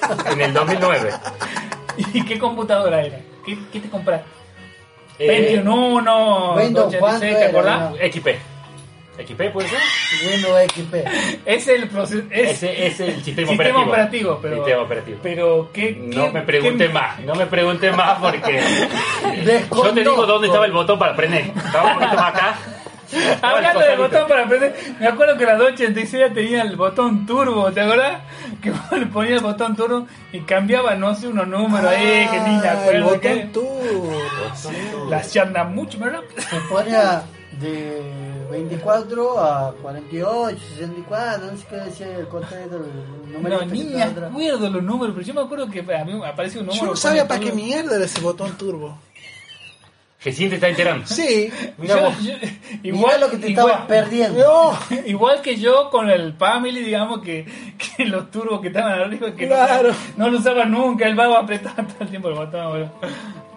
[0.32, 1.10] en el 2009.
[2.14, 3.18] ¿Y qué computadora era?
[3.44, 4.26] ¿Qué, qué te compraste?
[5.18, 7.46] Eh, Pentium 1, Windows, 286, ¿cuánto ¿te era?
[7.48, 7.90] acordás?
[7.90, 7.96] No.
[7.96, 8.28] XP.
[9.18, 9.78] ¿XP puede ser?
[10.30, 10.94] Windows XP.
[11.46, 12.22] Es el proceso...
[12.30, 13.82] Es Ese es el sistema, sistema operativo.
[14.34, 14.56] operativo, pero...
[14.56, 15.18] Sistema operativo.
[15.22, 18.60] Pero, ¿qué, No me pregunte qué- más, no me pregunte más porque
[19.74, 21.46] yo te digo dónde estaba el botón para prender.
[21.56, 22.58] Estaba un poquito más acá.
[23.42, 24.02] Hablando del costadito.
[24.02, 28.22] botón para aprender, me acuerdo que la 286 tenía el botón turbo, ¿te acuerdas?
[28.62, 32.40] Que vos le ponías el botón turbo y cambiaba, no sé, unos números ahí, que
[32.40, 33.68] ni me Ah, el botón que- tour.
[34.54, 34.68] Sí.
[35.08, 36.42] Las charlas mucho más rápido.
[36.42, 37.22] Se ponía,
[37.60, 38.02] de
[38.50, 42.28] 24 a 48, 64, no sé qué decía el
[43.32, 43.58] número.
[43.60, 46.60] No, ni me acuerdo los números, pero yo me acuerdo que a mí me apareció
[46.60, 46.84] un número.
[46.84, 47.62] Yo no sabía para qué turbo.
[47.62, 48.98] mierda era ese botón turbo.
[50.26, 51.06] Recién te está enterando.
[51.06, 51.50] Sí.
[51.78, 52.22] Mirá Yo- vos.
[52.22, 52.32] yo-
[52.82, 54.44] Igual lo que te igual- estabas perdiendo.
[54.90, 54.96] No.
[55.06, 57.46] Igual que yo con el Family, digamos que,
[57.96, 59.90] que los turbos que estaban arriba, que Claro.
[60.16, 62.68] no, no lo usaban nunca, el vago apretaba todo el tiempo el botón.
[62.70, 62.90] bueno.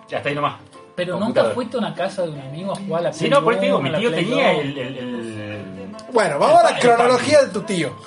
[0.08, 0.56] Ya está ahí nomás.
[0.96, 3.32] Pero nunca fuiste a una casa de un amigo a jugar a la Sí, Play
[3.32, 4.62] no, por eso te digo, 1, mi tío tenía 2.
[4.62, 4.78] el.
[4.78, 5.90] el, el...
[6.14, 7.96] Bueno, vamos a la cronología de tu tío.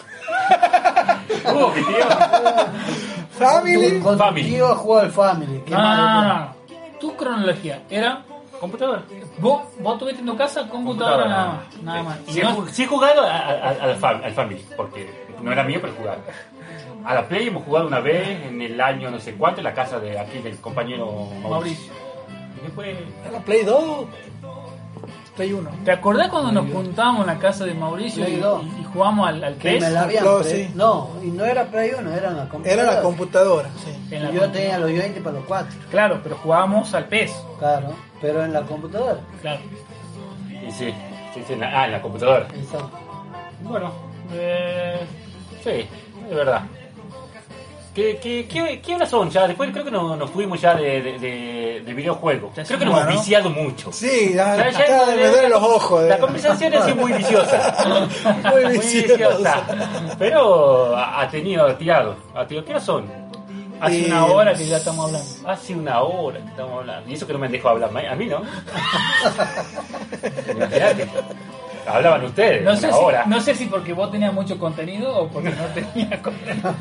[1.44, 2.06] Uh, mi tío.
[3.38, 4.00] Family.
[4.00, 4.48] Con Family.
[4.50, 5.62] tío jugó al Family.
[5.66, 6.54] qué no.
[7.00, 8.22] Tu cronología era.
[8.62, 9.02] Computadora.
[9.40, 11.82] Vos, vos tuviste en tu casa computadora nada más.
[11.82, 12.18] Nada más.
[12.28, 15.10] Sí, he no- jug- sí he jugado a- a- a- al, fam- al Family, porque
[15.42, 16.18] no era mío, pero jugaba.
[17.04, 19.74] A la Play hemos jugado una vez en el año no sé cuánto, en la
[19.74, 21.92] casa de aquí del compañero Mauricio.
[22.62, 22.96] Después,
[23.28, 24.06] ¿Era Play 2?
[25.34, 25.68] Play 1.
[25.84, 29.56] ¿Te acordás cuando nos juntábamos en la casa de Mauricio y, y jugamos al, al
[29.56, 30.72] Que me la habían Claro, pre- sí.
[30.76, 32.82] No, y no era Play 1, era la computadora.
[32.82, 34.16] Era la computadora, sí.
[34.18, 37.32] La Yo tenía los 20 para los 4, Claro, pero jugábamos al PES.
[37.58, 37.88] claro,
[38.22, 39.18] pero en la computadora.
[39.42, 39.60] Claro.
[40.48, 40.94] y sí,
[41.34, 42.46] sí, sí, en la, ah, en la computadora.
[42.54, 42.90] Exacto.
[43.62, 43.92] Bueno,
[44.32, 45.00] eh,
[45.62, 45.86] sí,
[46.30, 46.62] es verdad.
[47.94, 49.46] ¿Qué, qué, qué, qué horas son ya?
[49.46, 52.54] Después creo que nos, nos fuimos ya de, de, de, de videojuegos.
[52.56, 53.92] Ya Creo que nos hemos viciado mucho.
[53.92, 56.02] Sí, ya, Ya- ya- acá me duelen los ojos.
[56.04, 56.18] La eh.
[56.18, 57.76] conversación ha sido muy viciosa.
[58.50, 59.62] Muy Muy viciosa.
[60.18, 62.16] Pero ha ha tenido tirado.
[62.34, 63.21] Ha tenido, ¿Qué horas son?
[63.82, 65.48] Hace Y- una hora que ya estamos hablando.
[65.50, 67.10] Hace una hora que estamos hablando.
[67.10, 68.06] Y eso que no me han dejado hablar.
[68.06, 68.40] A mí no.
[70.50, 71.08] Imagínate.
[71.86, 72.62] Hablaban ustedes.
[72.62, 73.24] No sé, una si, hora.
[73.26, 76.74] no sé si porque vos tenías mucho contenido o porque no tenías contenido.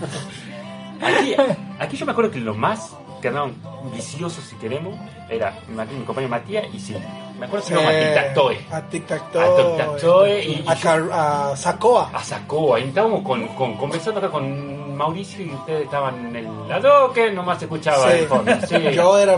[1.02, 1.36] Aquí,
[1.80, 3.56] aquí yo me acuerdo que lo más que andaban
[3.94, 4.94] viciosos, si queremos,
[5.30, 6.96] era mi, mi compañero Matías y sí.
[7.40, 8.58] Me acuerdo que se llama Tic Tac Toe.
[8.72, 12.12] A Tic Tac A Tic Tac Toe y- A, Car- a Sacoa.
[12.14, 12.78] A Sacoa.
[12.78, 17.32] Ahí estábamos con, con- conversando acá con Mauricio y ustedes estaban en el lado que
[17.32, 18.18] nomás se escuchaba Sí.
[18.20, 18.52] el fondo.
[18.68, 18.76] Sí.
[18.94, 19.38] Yo era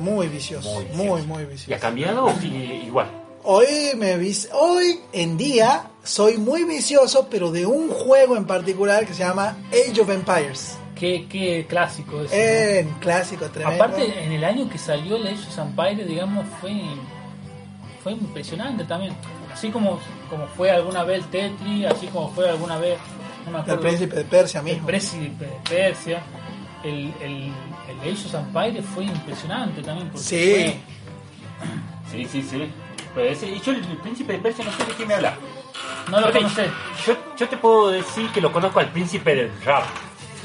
[0.00, 0.68] muy vicioso.
[0.72, 1.26] Muy Muy, vicioso.
[1.26, 1.80] muy, ¿Y ha vicioso.
[1.80, 3.06] cambiado o sigue igual?
[3.44, 3.66] Hoy
[3.96, 4.14] me
[4.52, 9.56] hoy en día soy muy vicioso, pero de un juego en particular que se llama
[9.70, 10.76] Age of Empires.
[10.98, 12.32] Qué, qué clásico eso.
[12.34, 13.84] Eh, clásico tremendo.
[13.84, 16.72] Aparte, en el año que salió el Age of Empires, digamos, fue,
[18.02, 19.14] fue impresionante también.
[19.52, 22.98] Así como, como fue alguna vez el Tetris, así como fue alguna vez
[23.46, 24.86] no me el príncipe de Persia el mismo.
[24.86, 26.22] príncipe de Persia.
[26.84, 27.52] El, el,
[27.88, 30.08] el Age of Empires fue impresionante también.
[30.08, 30.80] Porque Sí.
[32.12, 32.70] Sí, sí, sí.
[33.14, 35.34] Pero ese, y yo el, el príncipe de Persia no sé de qué me habla.
[36.10, 36.68] no lo conocés.
[37.06, 39.84] Yo, yo te puedo decir que lo conozco al príncipe del rap.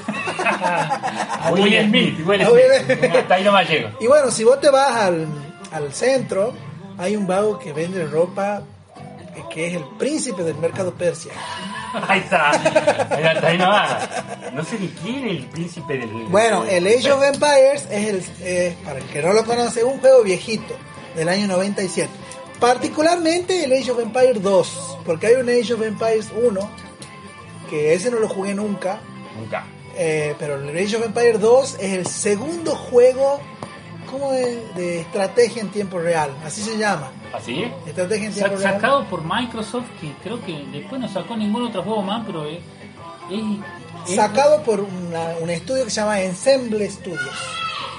[0.43, 2.26] A Will Smith.
[2.26, 3.16] Will Smith.
[3.16, 3.89] Hasta ahí nomás llego.
[3.99, 5.28] Y bueno, si vos te vas al,
[5.72, 6.54] al centro,
[6.97, 8.62] hay un vago que vende ropa
[9.53, 11.32] que, es el príncipe del mercado Persia.
[12.07, 12.51] Ahí está.
[13.47, 14.07] Ahí, nomás.
[14.53, 16.09] No sé ni quién es el príncipe del.
[16.29, 19.99] Bueno, el Age of Empires es, el, eh, para el que no lo conoce, un
[19.99, 20.75] juego viejito
[21.15, 22.09] del año 97.
[22.59, 26.69] Particularmente el Age of Empires 2, porque hay un Age of Empires 1,
[27.69, 29.01] que ese no lo jugué nunca,
[29.38, 29.65] Nunca.
[29.97, 33.41] eh, pero el Age of Empires 2 es el segundo juego
[34.10, 37.72] como de, de estrategia en tiempo real, así se llama, ¿Así?
[37.88, 38.74] estrategia en Sa- tiempo real.
[38.74, 42.60] sacado por Microsoft, que creo que después no sacó ningún otro juego más, pero es.
[43.30, 47.30] es- es- Sacado por una- un estudio que se llama Ensemble Studios,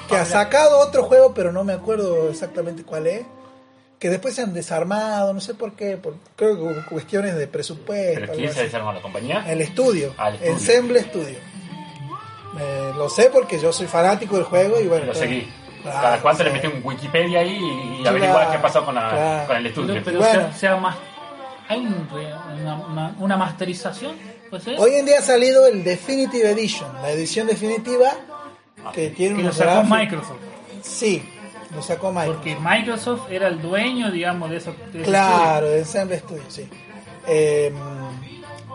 [0.09, 3.22] que ha sacado otro juego, pero no me acuerdo exactamente cuál es,
[3.98, 7.46] que después se han desarmado, no sé por qué, por creo que hubo cuestiones de
[7.46, 8.20] presupuesto.
[8.20, 9.44] ¿Pero quién se desarmó la compañía?
[9.48, 10.53] El estudio, Ah, el estudio.
[10.53, 11.38] Ensemble Studio.
[12.61, 15.07] Eh, lo sé porque yo soy fanático del juego y bueno.
[15.07, 15.48] Lo seguí.
[15.82, 16.48] Claro, Cada cuánto sí.
[16.48, 19.46] le metí un Wikipedia ahí y, y Claro, averiguar qué pasó con, la, claro.
[19.48, 19.94] con el estudio.
[19.94, 20.32] pero pero Bueno.
[20.42, 20.96] sea, sea más.
[21.68, 24.16] Hay una, una, una masterización,
[24.50, 24.78] pues es.
[24.78, 28.12] Hoy en día ha salido el Definitive Edition, la edición definitiva
[28.92, 30.36] que tiene que lo sacó gráficos- Microsoft.
[30.82, 31.22] Sí,
[31.74, 32.36] lo sacó Microsoft.
[32.36, 34.74] Porque Microsoft era el dueño, digamos, de eso.
[34.92, 36.68] de ese Claro, de Ensemble Studio, sí.
[37.26, 37.72] Eh,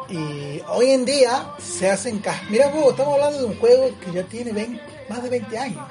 [0.09, 4.23] y hoy en día se hacen Mira vos, estamos hablando de un juego que ya
[4.23, 5.85] tiene 20 más de 20 años.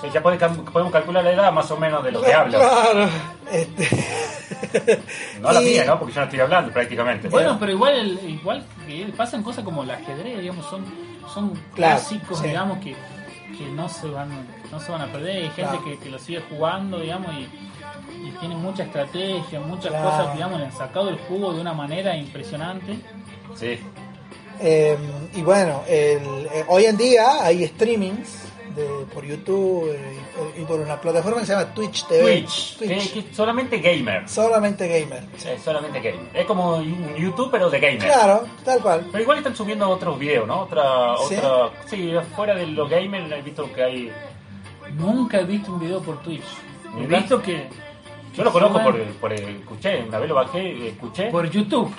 [0.00, 0.38] O sea, ya pode-
[0.72, 2.58] podemos calcular la edad más o menos de lo que habla.
[2.58, 3.08] Claro.
[3.52, 5.02] Este...
[5.40, 5.98] No la Y- mía, ¿no?
[5.98, 7.28] Porque yo no estoy hablando prácticamente.
[7.28, 10.84] Bueno, pero igual el- igual que pasan cosas como el ajedrez, digamos, son,
[11.34, 12.46] son Claro, clásicos, sí.
[12.48, 12.94] digamos, que,
[13.58, 14.30] que no se van
[14.72, 15.36] no se van a perder.
[15.36, 15.84] Hay gente Claro.
[15.84, 17.48] que, que lo sigue jugando, digamos, y,
[18.26, 20.10] y tiene mucha estrategia, muchas Claro.
[20.10, 22.98] cosas, digamos, le han sacado el jugo de una manera impresionante.
[23.56, 23.78] Sí.
[24.60, 24.96] Eh,
[25.34, 28.44] y bueno, el- eh, hoy en día hay streamings
[28.80, 32.22] de, por YouTube eh, y, por, y por una plataforma que se llama Twitch TV.
[32.42, 33.12] Twitch, Twitch.
[33.12, 34.28] que- que solamente gamer.
[34.28, 35.22] Solamente gamer.
[35.46, 36.30] Es solamente gamer.
[36.34, 37.98] Es como un YouTube, pero de gamer.
[37.98, 39.06] Claro, tal cual.
[39.10, 40.60] Pero igual están subiendo otros videos, ¿no?
[40.62, 41.36] Otra, ¿Sí?
[41.36, 44.12] otra, sí, fuera de los gamers he visto que hay.
[44.96, 46.42] Nunca he visto un video por Twitch.
[47.00, 47.68] He visto que.
[48.36, 51.26] Yo lo conozco por, por escuché, una vez lo bajé, escuché.
[51.30, 51.92] por YouTube.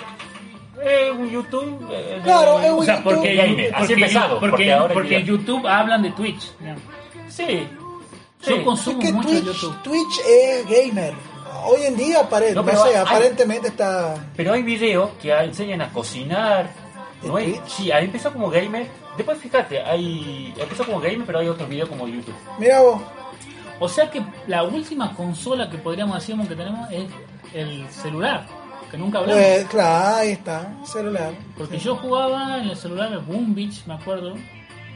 [0.84, 1.88] Eh, un YouTube.
[1.92, 3.14] eh, de- Claro, es un O sea, YouTube.
[3.14, 6.52] porque, Gamer, así porque, empezado, porque, porque ahora porque YouTube hablan de Twitch.
[7.28, 7.68] Sí.
[8.44, 8.62] Yo sí.
[8.64, 9.82] consumo Es que mucho Twitch, YouTube.
[9.82, 11.12] Twitch es gamer.
[11.64, 14.14] Hoy en día, apare- No, sé, hay- aparentemente está...
[14.36, 16.70] Pero hay videos que enseñan a cocinar.
[17.22, 17.36] ¿De ¿no?
[17.36, 18.88] hay- sí, ahí empezó como gamer.
[19.16, 22.34] Después fíjate, hay empezó como gamer, pero hay otros videos como YouTube.
[22.58, 23.00] Mira vos,
[23.78, 27.04] O sea que la última consola que podríamos decir que tenemos es
[27.54, 28.44] el celular.
[28.92, 29.42] Que nunca hablamos.
[29.42, 31.32] pues claro, ahí está, celular.
[31.58, 34.34] Porque yo jugaba en el celular el Boom Beach, me acuerdo.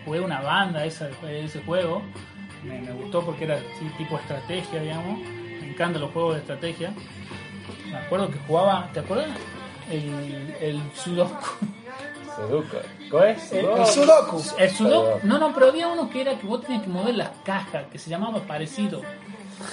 [0.05, 2.03] Jugué una banda esa, de ese juego.
[2.63, 5.19] Me, me gustó porque era así, tipo estrategia, digamos.
[5.61, 6.93] Me encantan los juegos de estrategia.
[7.91, 9.29] Me acuerdo que jugaba, ¿te acuerdas?
[9.91, 11.35] El, el Sudoku.
[12.37, 12.77] Sudoku.
[13.11, 13.53] ¿Cómo es?
[13.53, 14.43] El- El Sudoku.
[14.59, 15.27] El Sudoku.
[15.27, 17.99] No, no, pero había uno que era que vos tenías que mover las cajas, que
[17.99, 19.01] se llamaba parecido.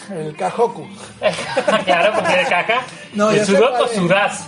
[0.09, 0.85] El Kahoku.
[1.85, 2.81] claro, porque de caca.
[3.13, 3.47] No, es.
[3.47, 4.47] sudás.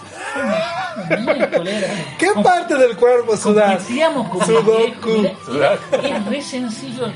[2.18, 3.84] ¿Qué parte del cuerpo sudás?
[3.84, 5.26] Sudoku.
[6.04, 7.08] Es re sencillo.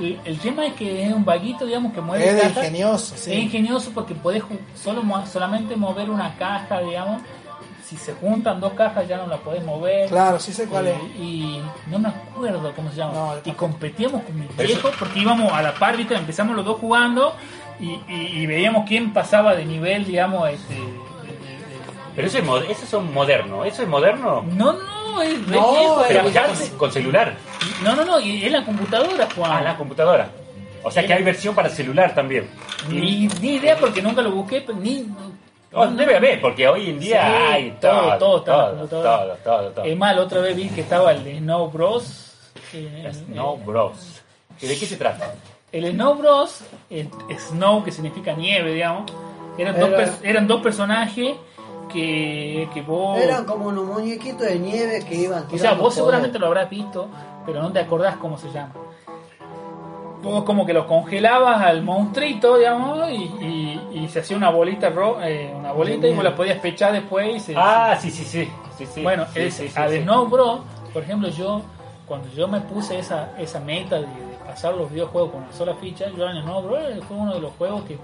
[0.00, 2.56] El, el tema es que es un vaguito, digamos, que mueve Es de cajas.
[2.58, 4.44] ingenioso, Es ingenioso porque podés
[4.80, 7.20] solo, solamente mover una caja, digamos.
[7.84, 10.08] Si se juntan dos cajas ya no la podés mover.
[10.10, 11.20] Claro, sí sé cuál Eh, es.
[11.20, 13.12] Y no me acuerdo cómo se llama.
[13.14, 16.14] No, y competíamos con mi viejo porque íbamos a la par, ¿viste?
[16.14, 17.34] empezamos los dos jugando
[17.80, 21.66] y, y- y veíamos quién pasaba de nivel, digamos, este, de- de- de-
[22.14, 23.64] Pero eso es, mo- eso son moderno.
[23.64, 24.42] ¿Eso es moderno?
[24.42, 27.34] no, no, es No, viejo, Pero era- ya con, con celular.
[27.82, 29.50] No, no, no, y en la computadora, Juan.
[29.52, 30.28] Ah, la computadora.
[30.82, 32.48] O sea que hay versión para celular también.
[32.88, 35.06] Ni, ni idea porque nunca lo busqué, pero ni.
[35.72, 39.70] Oh, debe haber, porque hoy en día Sí, hay todo, todo, todo todo, todo, todo,
[39.70, 39.84] todo.
[39.84, 42.32] Es más, la otra vez vi que estaba el Snow Bros.
[42.72, 44.22] eh, Snow eh, Bros.
[44.62, 45.34] ¿Y de qué se trata?
[45.72, 49.10] El Snow Bros, el Snow que significa nieve, digamos,
[49.58, 51.36] eran, dos, Era- pers- eran dos personajes
[51.92, 53.18] que, que vos...
[53.18, 55.92] Eran como unos muñequitos de nieve que iban O sea, vos poder.
[55.94, 57.08] seguramente lo habrás visto,
[57.44, 58.72] pero no te acordás cómo se llama.
[60.22, 64.90] Vos como que lo congelabas al monstruito, digamos, y, y- y se hacía una bolita
[64.90, 67.54] ro- eh, una bolita y vos la podías pechar después y se...
[67.56, 68.48] Ah, sí, sí, sí.
[68.76, 69.02] sí, sí.
[69.02, 69.94] bueno, sí, el, sí, sí, a sí.
[69.96, 70.60] The Snow Bros,
[70.92, 71.62] por ejemplo, yo
[72.06, 74.06] cuando yo me puse esa, esa meta de
[74.48, 77.52] pasar los videojuegos con una sola ficha, yo en Snow Bros fue uno de los
[77.58, 77.96] juegos que,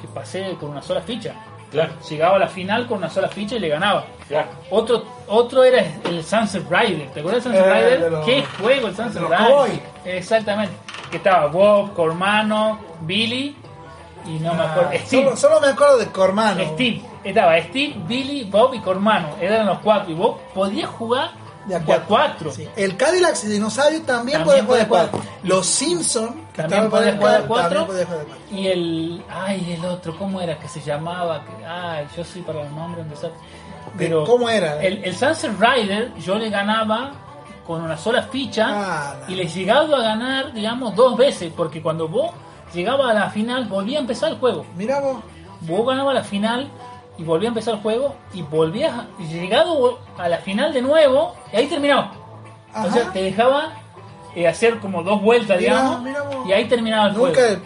[0.00, 1.34] que pasé con una sola ficha.
[1.70, 4.04] Claro, Llegaba a la final con una sola ficha y le ganaba.
[4.26, 4.48] claro.
[4.70, 7.10] Otro, otro era el Sunset Rider.
[7.12, 8.00] ¿Te acuerdas del Sunset Eh, Rider?
[8.00, 9.82] de los- ¿Qué juego el Sunset Rider?
[10.04, 10.74] Exactamente.
[11.10, 13.54] Que estaba Bob, Cormano, Billy
[14.26, 14.90] y no me acuerdo.
[14.92, 15.22] Ah, Steve.
[15.24, 16.64] solo, solo me acuerdo de Cormano.
[16.74, 17.02] Steve.
[17.22, 19.28] Estaba Steve, Billy, Bob y Cormano.
[19.40, 20.10] Eran los cuatro.
[20.10, 21.30] Y vos podías jugar
[21.66, 22.04] De a de cuatro.
[22.04, 22.52] a cuatro.
[22.52, 22.68] Sí.
[22.76, 25.20] El Cadillac y Dinosaurio también, También puede jugar de cuatro.
[25.42, 27.84] Los Simpsons, También puede jugar de cuatro.
[27.86, 28.06] de.
[28.50, 29.24] Y el.
[29.30, 31.44] Ay, el otro, ¿cómo era que se llamaba?
[31.66, 33.06] Ay, yo soy para los nombres.
[33.96, 34.80] Pero ¿Cómo era?
[34.82, 37.12] El, el Sunset Rider, yo le ganaba
[37.66, 41.82] con una sola ficha Ah, y le he llegado a ganar, digamos, dos veces, porque
[41.82, 42.30] cuando vos
[42.72, 44.64] llegabas a la final, volvía a empezar el juego.
[44.76, 45.18] Mira vos.
[45.62, 46.70] Vos ganabas la final
[47.20, 51.34] y volvía a empezar el juego y volvías, a- llegado a la final de nuevo,
[51.52, 52.12] y ahí terminaba.
[52.72, 52.86] Ajá.
[52.86, 53.72] O sea, te dejaba
[54.34, 56.46] eh, hacer como dos vueltas, Mira, digamos, mira vos.
[56.48, 57.62] y ahí terminaba el Nunca, juego.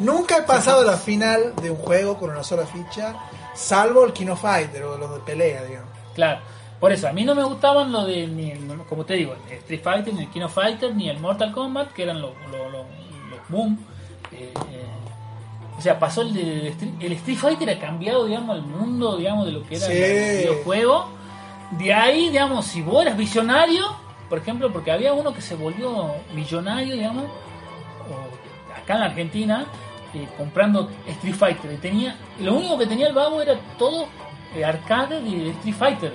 [0.00, 3.14] nunca he pasado la final de un juego con una sola ficha,
[3.54, 5.90] salvo el Kino Fighter o los de pelea, digamos.
[6.14, 6.40] Claro.
[6.80, 9.56] Por eso, a mí no me gustaban lo de, ni el- como te digo, el
[9.58, 12.86] Street Fighter, ni el Kino Fighter, ni el Mortal Kombat, que eran los, los, los,
[13.30, 13.78] los boom.
[14.32, 14.86] Eh, eh,
[15.80, 19.52] o sea, pasó el Street, el Street Fighter ha cambiado, digamos, el mundo, digamos, de
[19.52, 19.92] lo que era Sí.
[19.94, 21.08] el videojuego.
[21.70, 23.86] De ahí, digamos, si vos eras visionario,
[24.28, 27.24] por ejemplo, porque había uno que se volvió millonario, digamos,
[28.76, 29.64] acá en la Argentina,
[30.14, 31.72] eh, comprando Street Fighter.
[31.72, 34.06] Y tenía, lo único que tenía el vago era todo
[34.54, 36.12] eh, arcade de Street Fighter.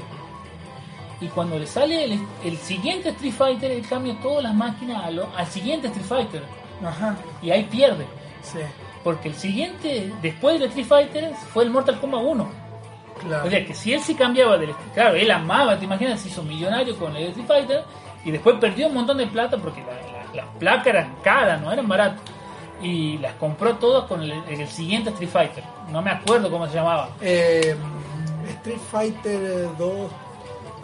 [1.21, 5.09] Y cuando le sale el, el siguiente Street Fighter, él cambia todas las máquinas a
[5.11, 6.43] lo- al siguiente Street Fighter.
[6.85, 8.05] Ajá, Y ahí pierde.
[8.43, 8.59] sí,
[9.05, 12.49] Porque el siguiente, después del Street Fighter, fue el Mortal Kombat 1.
[13.21, 13.47] claro.
[13.47, 16.43] O sea que si él sí cambiaba del claro, él amaba, te imaginas, se hizo
[16.43, 17.83] millonario con el Street Fighter
[18.25, 21.71] y después perdió un montón de plata porque la- la- las placas eran caras, no
[21.71, 22.19] eran baratas.
[22.81, 25.63] Y las compró todas con el, el siguiente Street Fighter.
[25.91, 27.09] No me acuerdo cómo se llamaba.
[27.21, 27.73] Eh,
[28.49, 30.11] Street Fighter 2.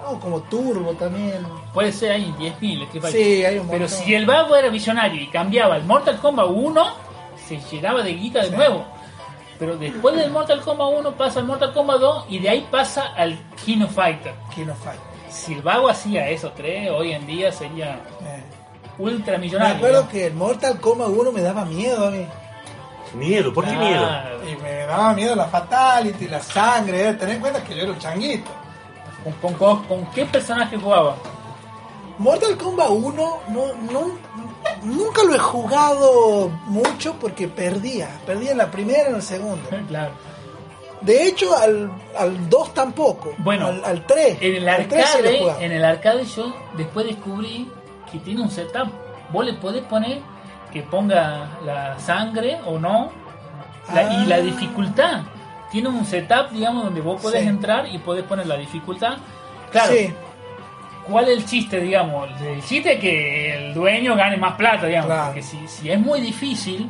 [0.07, 1.45] Oh, como Turbo también.
[1.73, 3.11] Puede ser ahí 10.000 Street Fighter.
[3.11, 7.10] Sí, hay un Pero si el vago era visionario y cambiaba el Mortal Kombat 1,
[7.47, 8.55] se llenaba de guita de Sí.
[8.55, 8.85] nuevo.
[9.59, 13.13] Pero después del Mortal Kombat 1 pasa al Mortal Kombat 2 y de ahí pasa
[13.15, 14.33] al King of Fighter.
[14.55, 14.99] King of Fight.
[15.29, 18.43] Si el vago hacía eso, tres, hoy en día sería Eh.
[18.97, 19.75] ultra Me millonario.
[19.75, 22.25] acuerdo que el Mortal Kombat 1 me daba miedo a mí.
[23.13, 24.07] Miedo, ¿por qué miedo?
[24.51, 27.09] Y me daba miedo la fatality, la sangre.
[27.09, 27.13] eh.
[27.13, 28.49] Ten en cuenta que yo era un changuito.
[29.23, 31.15] ¿Con, con, con- con qué personaje jugaba?
[32.17, 34.17] Mortal Kombat 1 no, no-
[34.83, 38.09] nunca lo he jugado mucho porque perdía.
[38.25, 39.69] Perdía en la primera y en la segunda.
[39.87, 40.11] claro.
[41.01, 43.33] De hecho, al, al 2 tampoco.
[43.39, 44.37] Bueno, al, al 3.
[44.41, 47.67] En el al 3 sí lo he arcade, en el arcade yo después descubrí
[48.11, 48.89] que tiene un setup.
[49.31, 50.19] Vos le podés poner
[50.71, 53.09] que ponga la sangre o no
[53.93, 54.39] la- y la Ah.
[54.41, 55.21] dificultad.
[55.71, 57.47] Tiene un setup, digamos, donde vos podés Sí.
[57.47, 59.17] entrar y podés poner la dificultad.
[59.71, 60.13] Claro, Sí,
[61.07, 62.29] ¿cuál es el chiste, digamos?
[62.41, 65.07] El chiste es que el dueño gane más plata, digamos.
[65.07, 65.25] Claro.
[65.27, 66.89] Porque si, si es muy difícil,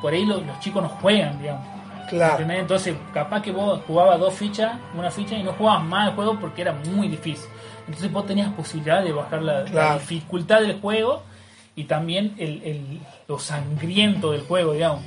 [0.00, 1.66] por ahí lo- los chicos no juegan, digamos.
[2.08, 2.44] claro.
[2.50, 6.38] Entonces, capaz que vos jugabas dos fichas, una ficha y no jugabas más el juego
[6.40, 7.48] porque era muy difícil.
[7.86, 11.22] Entonces vos tenías posibilidad de bajar la, dificultad del juego
[11.76, 15.02] y también el, el- lo sangriento del juego, digamos.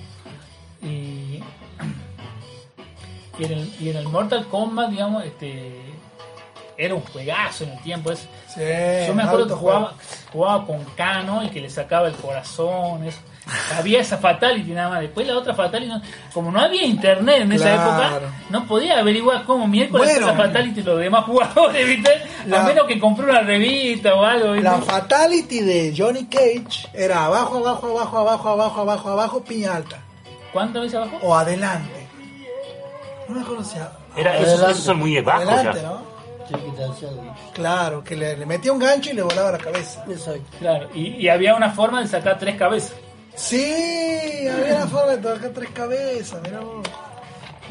[0.81, 1.39] Y,
[3.39, 5.81] y en, el, y en el Mortal Kombat, digamos, este
[6.77, 8.11] era un juegazo en el tiempo.
[8.11, 8.61] Es, Sí,
[9.07, 9.93] yo me acuerdo que jugaba,
[10.31, 13.03] jugaba con Kano y que le sacaba el corazón.
[13.05, 13.17] Eso.
[13.77, 15.01] Había esa fatality nada más.
[15.01, 16.01] Después la otra fatality, no-
[16.33, 17.81] como no había internet en esa Claro.
[18.17, 20.27] época, no podía averiguar cómo miércoles Bueno.
[20.29, 22.11] esa fatality los demás jugadores, ¿viste?
[22.45, 24.69] La- A menos que compré una revista o algo, ¿viste?
[24.69, 29.97] La fatality de Johnny Cage era abajo, abajo, abajo, abajo, abajo, abajo, abajo, piña alta.
[30.53, 31.17] ¿Cuántas veces abajo?
[31.23, 32.07] O adelante.
[33.27, 34.71] No me acuerdo si a- Era, esos, Adelante.
[34.73, 35.87] esos son muy bajos adelante, ya.
[35.89, 36.12] ¿no?
[37.53, 40.03] Claro, que le, le metía un gancho y le volaba la cabeza.
[40.09, 40.41] Exacto.
[40.59, 42.93] Claro, y, y había una forma de sacar tres cabezas.
[43.35, 46.87] Sí, había una forma de tocar tres cabezas, mirá vos.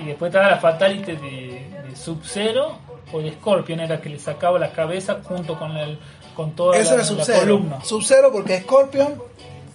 [0.03, 2.79] Y después estaba la fatality de, de Sub-Zero
[3.13, 5.99] o de Scorpion, era que le sacaba la cabeza junto con, el,
[6.35, 7.41] con toda Eso la, era la Sub-Zero.
[7.41, 7.85] columna.
[7.85, 9.23] Sub-Zero porque Scorpion,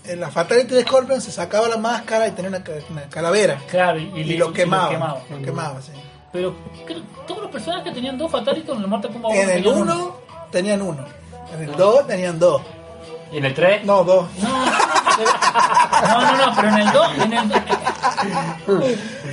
[0.05, 3.59] en la fatality de Scorpion se sacaba la máscara y tenía una, ca- una calavera.
[3.69, 4.89] Claro, y, Y, lo y quemaba.
[4.89, 5.21] quemaba.
[5.29, 5.91] Lo quemaba, sí.
[6.37, 6.55] Pero
[6.85, 10.15] creo- todos los personajes tenían dos fatalities en el Mortal Kombat En el tenían 1
[10.51, 11.05] tenían uno.
[11.53, 12.61] En el 2 tenían dos.
[13.31, 13.83] ¿Y en el 3?
[13.85, 14.27] No, dos.
[14.41, 17.51] No, no, no, pero en el 2 en el,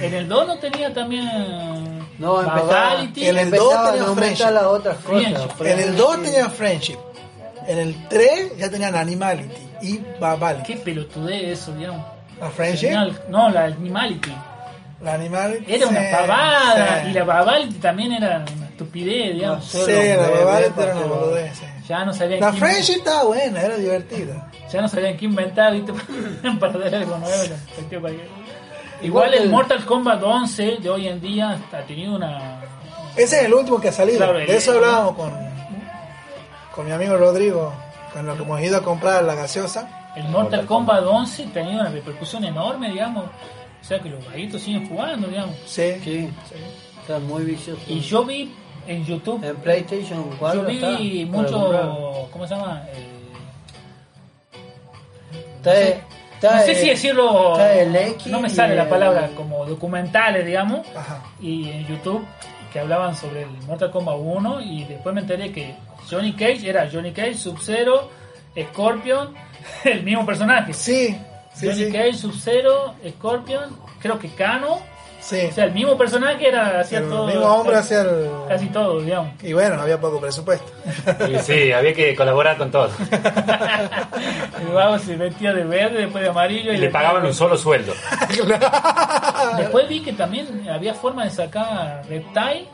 [0.02, 3.28] en el 2 no tenía también No, empezaba, Fatality.
[3.28, 4.54] En el dos empezaba tenía a aumentar friendship.
[4.54, 5.34] las otras Friendship.
[5.48, 5.60] cosas.
[5.66, 6.98] En el 2 tenían Friendship.
[7.66, 10.72] En el 3 ya tenían Animality y Babality.
[10.74, 12.04] Qué pelotudez eso, digamos.
[12.40, 12.90] La Friendship.
[13.28, 14.32] No, la Animality.
[15.68, 17.02] Era una sí, pavada.
[17.04, 17.10] sí.
[17.10, 19.74] Y la Babality también era una estupidez, digamos.
[19.74, 20.16] No Sí, sé.
[20.16, 21.58] la era una porque- boludez.
[21.58, 21.64] sí.
[21.88, 24.50] Ya no sabían La Friendship estaba buena, era divertida.
[24.72, 25.92] Ya no sabían qué inventar, ¿viste?
[26.58, 27.54] para algo nuevo.
[29.02, 32.60] Igual el el- Mortal Kombat 11 de hoy en día ha tenido una.
[33.16, 34.18] Ese es el último que ha salido.
[34.18, 35.32] Claro, de eso hablábamos con,
[36.74, 37.72] con mi amigo Rodrigo,
[38.12, 40.10] con lo que hemos ido a comprar la gaseosa.
[40.16, 43.24] El Mortal Kombat 11 ha tenido una repercusión enorme, digamos.
[43.84, 45.56] O sea que los vaguitos siguen jugando, digamos.
[45.66, 45.92] Sí.
[46.02, 46.30] Sí,
[47.02, 47.82] está muy vicioso.
[47.86, 48.50] Y yo vi
[48.86, 52.28] en YouTube, En PlayStation 4 yo vi mucho.
[52.32, 52.82] ¿Cómo se llama?
[52.94, 53.14] El-
[55.58, 57.52] Está, está no sé el- si decirlo.
[57.52, 60.86] está el X no me sale la palabra, como documentales, digamos.
[60.96, 61.22] Ajá.
[61.40, 62.24] y en YouTube
[62.72, 65.74] que hablaban sobre el Mortal Kombat 1 y después me enteré que
[66.10, 68.10] Johnny Cage era Johnny Cage, Sub-Zero,
[68.72, 69.32] Scorpion,
[69.84, 70.72] el mismo personaje.
[70.74, 71.16] Sí,
[71.54, 71.92] sí, Johnny sí.
[71.92, 74.80] Cage, Sub-Zero, Scorpion, creo que Kano,
[75.20, 75.46] sí.
[75.50, 78.30] o sea, el mismo personaje era hacía el todo, mismo hombre casi, hacía el...
[78.48, 79.32] casi todo, digamos.
[79.42, 80.70] Y bueno, había poco presupuesto.
[81.26, 82.90] Sí, sí, había que colaborar con todo.
[84.60, 87.56] El vago se vestía de verde, después de amarillo y Y le pagaban un solo
[87.58, 87.92] sueldo.
[89.56, 92.66] Después vi que también había forma de sacar Reptile.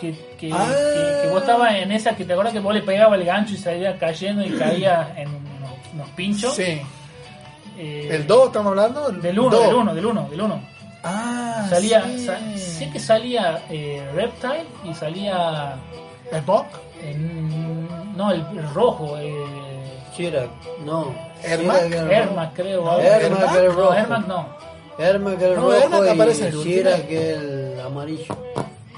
[0.00, 0.64] Que, que, Ah.
[0.68, 3.54] que- que vos estabas en esa que te acuerdas que vos le pegabas el gancho
[3.54, 6.54] y salía cayendo y caía en unos, unos pinchos.
[6.54, 6.80] Sí.
[7.78, 9.08] Eh, ¿El 2 estamos hablando?
[9.08, 9.66] El Del 1, dos.
[9.66, 10.60] del 1, del 1, del 1.
[11.04, 12.26] Ah, Salía, sí.
[12.26, 15.76] sa- sé que salía eh, Reptile y salía.
[16.44, 16.66] Smoke,
[17.02, 19.16] en- no, el, el rojo.
[19.18, 19.44] Eh,
[20.16, 20.48] Chirac,
[20.84, 21.14] no.
[21.44, 21.82] Ermac.
[21.92, 22.84] Ermac, creo.
[22.84, 22.98] No.
[22.98, 23.94] Ermac el No, rojo.
[23.94, 24.46] Ermac no.
[24.98, 26.74] Ermac el No, rojo Ermac y aparece en el último.
[26.74, 28.36] Chirac el amarillo.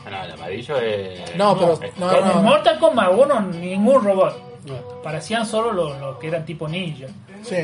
[0.06, 1.36] Ah, no, el amarillo es.
[1.36, 2.32] No, pero- no, en no.
[2.32, 4.34] el Mortal Kombat 1 ningún robot.
[4.64, 4.74] No.
[5.02, 7.06] Parecían solo los, los que eran tipo ninja.
[7.42, 7.56] Sí.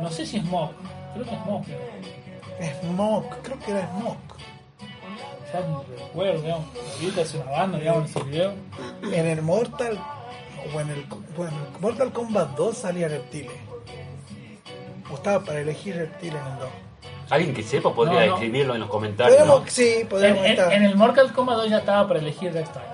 [0.00, 0.74] No sé si es Smoke.
[1.14, 1.66] Creo que es Smoke.
[2.82, 4.18] Smoke, creo que era Smoke.
[5.52, 6.66] ya ni recuerdo, digamos.
[7.00, 8.52] Ahorita es una banda, digamos, en ese video.
[9.12, 9.98] En el Mortal.
[10.74, 11.04] O en el,
[11.36, 13.52] bueno, el Mortal Kombat 2 salía reptiles.
[15.10, 16.68] O estaba para elegir reptiles en el 2.
[17.30, 18.34] Alguien que sepa podría No, no.
[18.34, 19.36] escribirlo en los comentarios.
[19.38, 19.70] Podríamos, ¿no?
[19.70, 20.72] sí, En, podríamos en- estar.
[20.72, 22.84] en el Mortal Kombat 2 ya estaba para elegir Reptile.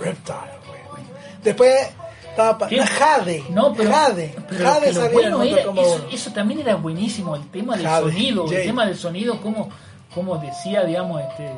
[0.00, 1.02] Reptile, güey.
[1.42, 1.90] Después
[2.32, 2.68] estaba para.
[2.68, 2.80] ¿Qué?
[2.80, 3.44] Jade.
[3.50, 4.34] No, pero, Jade.
[4.48, 5.82] pero Jade lo bueno era, eso, 1.
[6.12, 8.60] eso también era buenísimo, el tema del Jade, sonido, Jade.
[8.60, 9.68] el tema del sonido, como,
[10.14, 11.50] como decía, digamos, este,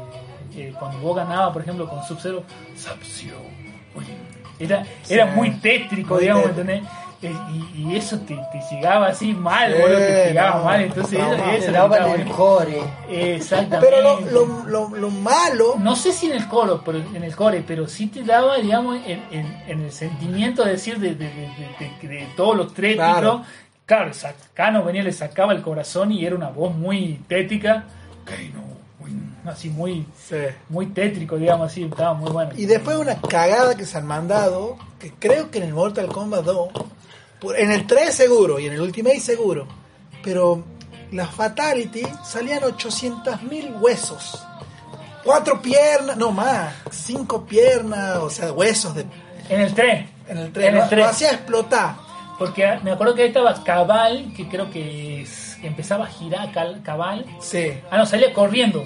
[0.57, 2.43] eh, cuando vos ganabas, por ejemplo, con Sub-Zero,
[2.77, 3.39] Sub-Zero,
[3.97, 4.15] oye,
[4.59, 6.47] era, era muy tétrico, Muy digamos.
[6.47, 6.83] ¿entendés?
[7.31, 11.19] Y, y eso te, te llegaba así mal, Sí, boludo, te llegaba no, mal, entonces
[11.19, 12.81] no, eso, no, eso lo que el core.
[13.09, 13.87] Exactamente.
[13.91, 15.75] Pero lo, lo, lo, lo malo.
[15.79, 18.99] No sé si en el coro, pero en el core, pero sí te daba, digamos,
[19.07, 21.49] en, en, en el sentimiento de decir de, de, de,
[21.79, 23.43] de- de- de todos los tres Claro.
[23.87, 24.13] Claro,
[24.55, 27.85] Cano venía, le sacaba el corazón y era una voz muy tétrica.
[28.25, 28.63] Kano,
[28.99, 29.13] muy-
[29.51, 30.37] así muy, Sí.
[30.71, 32.53] muy tétrico, digamos así, estaba muy bueno.
[32.57, 36.45] Y después una cagada que se han mandado, que creo que en el Mortal Kombat
[36.47, 36.87] 2, por-
[37.57, 39.66] en el 3 seguro y en el Ultimate seguro,
[40.23, 40.65] pero
[41.12, 44.43] las Fatality salían 800.000 huesos.
[45.23, 49.07] Cuatro piernas, no más, cinco piernas, o sea, huesos de,
[49.49, 50.07] En el 3.
[50.29, 50.66] en el 3.
[50.69, 51.01] En el lo, 3.
[51.01, 51.97] lo hacía explotar.
[52.39, 56.51] Porque me acuerdo que ahí estaba Cabal, que creo que es- empezaba a girar
[56.83, 57.25] Cabal.
[57.41, 58.83] Sí, Ah, no, salía corriendo.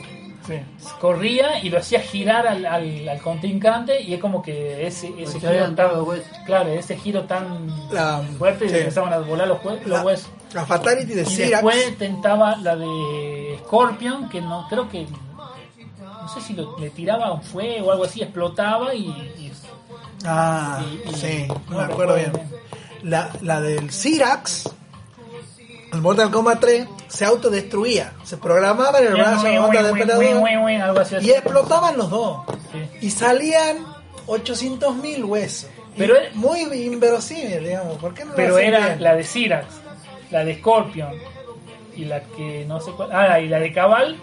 [0.48, 0.54] Sí.
[1.00, 5.74] corría y lo hacía girar al, al, al contrincante y es como que ese, giro
[5.74, 6.16] tan,
[6.46, 8.76] claro, ese giro tan La- fuerte y sí.
[8.78, 10.28] empezaban a volar los, los La, huesos.
[10.54, 16.40] la Fatality de Y después tentaba la de Scorpion, que no creo que no sé
[16.40, 19.52] si lo- le tiraba un fuego o algo así, explotaba y, y-
[20.24, 22.32] Ah, y- y- sí, no me acuerdo bien.
[23.04, 24.68] La, la del Cyrax,
[25.92, 28.12] el Mortal Kombat 3, se autodestruía.
[28.24, 32.40] Se programaba en el brazo de y explotaban los dos.
[32.72, 33.06] Sí.
[33.06, 33.78] Y salían
[34.26, 35.70] 800.000 huesos.
[35.96, 37.96] Pero era- muy inverosímil, digamos.
[37.98, 39.02] ¿Por qué no Pero era bien?
[39.02, 39.66] la de Cyrax,
[40.30, 41.10] la de Scorpion
[41.96, 43.10] y la que no sé cuál.
[43.12, 44.16] Ah, y la de Cabal.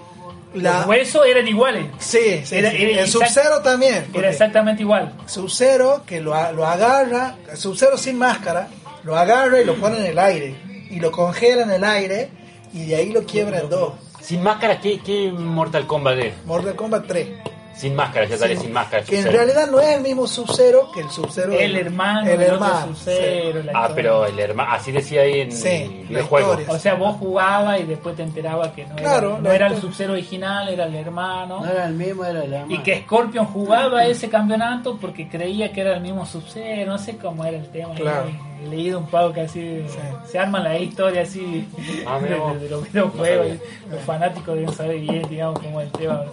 [0.54, 1.86] La- Los huesos eran iguales.
[2.00, 2.78] Sí, sí, Era- sí.
[2.80, 4.06] era el Sub-Zero también.
[4.14, 5.12] Era exactamente igual.
[5.26, 8.70] Sub-Zero que lo, lo agarra, Sub-Zero sin máscara,
[9.04, 10.56] lo agarra y lo pone en el aire.
[10.90, 12.30] Y lo congela en el aire
[12.74, 13.94] y de ahí lo quiebra en dos.
[14.22, 16.34] Sin máscara, ¿qué, qué Mortal Kombat es?
[16.46, 17.28] Mortal Kombat 3.
[17.76, 19.04] Sin máscara, ya sale Sí, sin máscara.
[19.04, 21.52] Que en realidad no es el mismo Sub-Zero que el Sub-Zero.
[21.52, 22.86] El hermano, El del otro hermano.
[22.96, 26.66] Sub-Zero, la Ah, pero el hermano, así decía ahí en Sí, el historia.
[26.70, 29.68] O sea, vos jugabas y después te enterabas que no Claro, era, no la era
[29.68, 29.82] el.
[29.82, 31.60] Sub-Zero original, era el hermano.
[31.66, 32.74] No era el mismo, era el hermano.
[32.74, 37.18] Y que Scorpion jugaba ese campeonato porque creía que era el mismo Sub-Zero, no sé
[37.18, 37.94] cómo era el tema.
[37.96, 38.28] Claro.
[38.70, 39.86] Leído un poco que así
[40.30, 41.68] se arman la historia así
[42.06, 43.48] Ah, de, de- de los videojuegos.
[43.90, 46.24] No los fanáticos deben saber bien, digamos, cómo es el tema.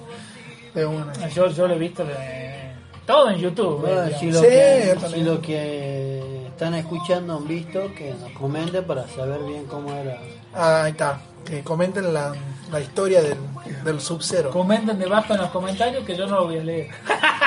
[0.74, 1.28] Una.
[1.28, 2.72] Yo, yo lo he visto eh,
[3.06, 3.80] todo en YouTube.
[3.82, 8.30] Bueno, eh, si, lo Sí, que, si lo que están escuchando han visto, que nos
[8.32, 10.18] comenten para saber bien cómo era.
[10.54, 11.20] Ah, ahí está.
[11.44, 12.32] Que comenten la,
[12.70, 13.36] la historia del,
[13.84, 14.50] del Sub-Zero.
[14.50, 16.88] Comenten debajo en los comentarios que yo no lo voy a leer.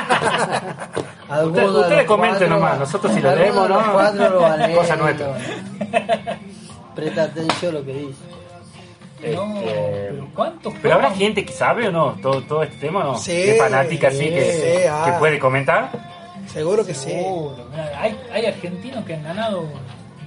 [1.45, 3.93] Ustedes- de comenten nomás, nosotros si lo leemos, de ¿no?
[3.93, 5.27] cuatro lo Cosa nuestra.
[6.95, 8.35] Presta atención a lo que dice.
[9.33, 13.03] No, Este, pero ¿cuántos Pero habrá gente que sabe o no todo, todo este tema,
[13.03, 13.17] ¿no?
[13.17, 14.51] Sí, ¿Qué fanática así que,
[14.81, 15.03] sí, ah.
[15.05, 15.89] que puede comentar?
[16.51, 17.09] Seguro que sí.
[17.09, 19.67] Seguro, mirá, hay, hay argentinos que han ganado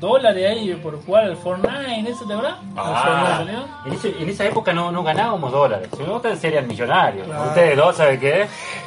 [0.00, 2.58] dólares ahí por jugar al Fortnite, ¿eso te habrá?
[2.76, 3.44] Ah,
[3.86, 5.88] en, ese- en esa época no, no ganábamos dólares.
[5.96, 7.26] Si no, ustedes serían millonarios.
[7.26, 7.44] Claro.
[7.48, 8.46] Ustedes dos, ¿saben qué?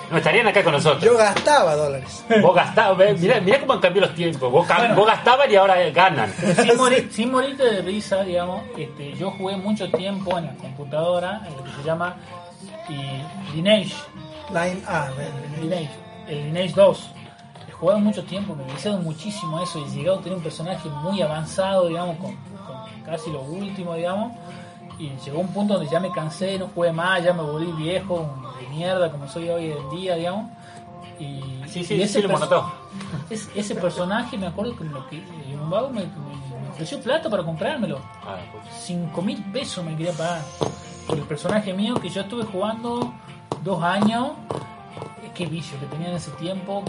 [0.10, 1.04] No estarían acá con nosotros.
[1.04, 2.26] Yo gastaba dólares.
[2.42, 4.52] Vos gastabas, mirá, mirá cómo han cambiado los tiempos.
[4.52, 4.96] Vos, Bueno.
[4.96, 6.32] vos gastabas y ahora ganan.
[6.56, 11.42] sin, morir, sin morirte de risa, digamos, este, yo jugué mucho tiempo en la computadora,
[11.48, 12.16] en lo que se llama
[12.90, 13.94] y, Lineage,
[14.50, 15.08] Line A.
[15.18, 15.62] ven.
[15.62, 15.90] Lineage,
[16.28, 17.12] el Lineage 2.
[17.82, 20.88] Jugado mucho tiempo, me he muchísimo a eso y he llegado a tener un personaje
[20.88, 24.32] muy avanzado, digamos, con, con casi lo último, digamos.
[25.00, 28.30] Y llegó un punto donde ya me cansé, no jugué más, ya me volví viejo,
[28.62, 30.52] de mierda como soy hoy en día, digamos.
[31.20, 32.72] Y, Sí, sí, y sí, lo perso- monotó.
[33.30, 37.00] es- ese personaje, me acuerdo que, lo que eh, un vago me, me- me ofreció
[37.02, 38.00] plata para comprármelo.
[38.24, 38.64] Ah, pues.
[38.84, 40.42] 5 mil pesos me quería pagar
[41.08, 43.12] por el personaje mío que yo estuve jugando
[43.64, 44.32] dos años.
[45.24, 46.84] Eh, Qué vicio que tenía en ese tiempo.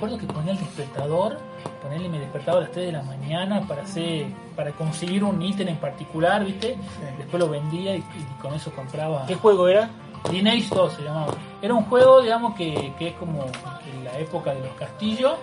[0.00, 1.36] Acuerdo que ponía el despertador,
[1.82, 4.24] ponerle me despertaba a las 3 de la mañana para hacer,
[4.56, 6.78] para conseguir un ítem en particular, ¿viste?
[7.18, 9.26] Después lo vendía y, y con eso compraba.
[9.26, 9.90] ¿Qué juego era?
[10.32, 11.34] Lineage 2 se llamaba.
[11.60, 15.34] Era un juego, digamos, que, que es como en la época de los castillos.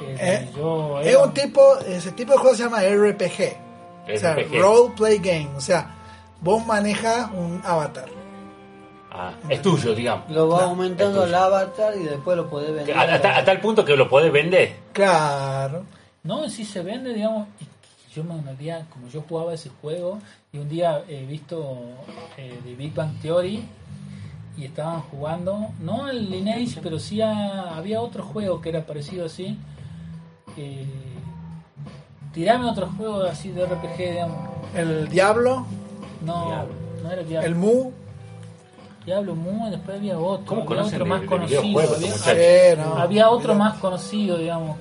[0.00, 0.50] eh,
[1.02, 3.56] Es un tipo, ese tipo de juego se llama RPG.
[4.14, 4.60] O sea, RPG.
[4.60, 5.48] Role Play Game.
[5.56, 5.94] O sea,
[6.42, 8.04] vos manejas un avatar.
[9.20, 10.30] Ah, es tuyo, digamos.
[10.30, 12.96] Lo va Claro, aumentando el avatar y después lo podés vender.
[12.96, 14.76] A, a- a tal punto que lo podés vender.
[14.92, 15.82] Claro.
[16.22, 17.48] No, sí se vende, digamos.
[17.60, 20.18] y yo me un día, como yo jugaba ese juego,
[20.52, 21.76] y un día he visto
[22.36, 23.62] eh, de Big Bang Theory
[24.56, 29.26] y estaban jugando, no el Lineage, pero sí a- había otro juego que era parecido
[29.26, 29.58] así.
[30.56, 30.86] Eh,
[32.32, 34.36] tirame otro juego así de RPG, digamos.
[34.74, 35.66] El Diablo,
[36.24, 36.74] No, Diablo.
[37.02, 37.48] no era Diablo.
[37.48, 37.90] el Mu.
[39.08, 39.34] Diablo
[39.68, 40.44] y después había otro.
[40.46, 41.60] ¿Cómo había otro más de conocido.
[41.60, 42.12] Había?
[42.72, 42.94] Eh, no.
[42.96, 44.76] había otro Mira, más conocido, digamos.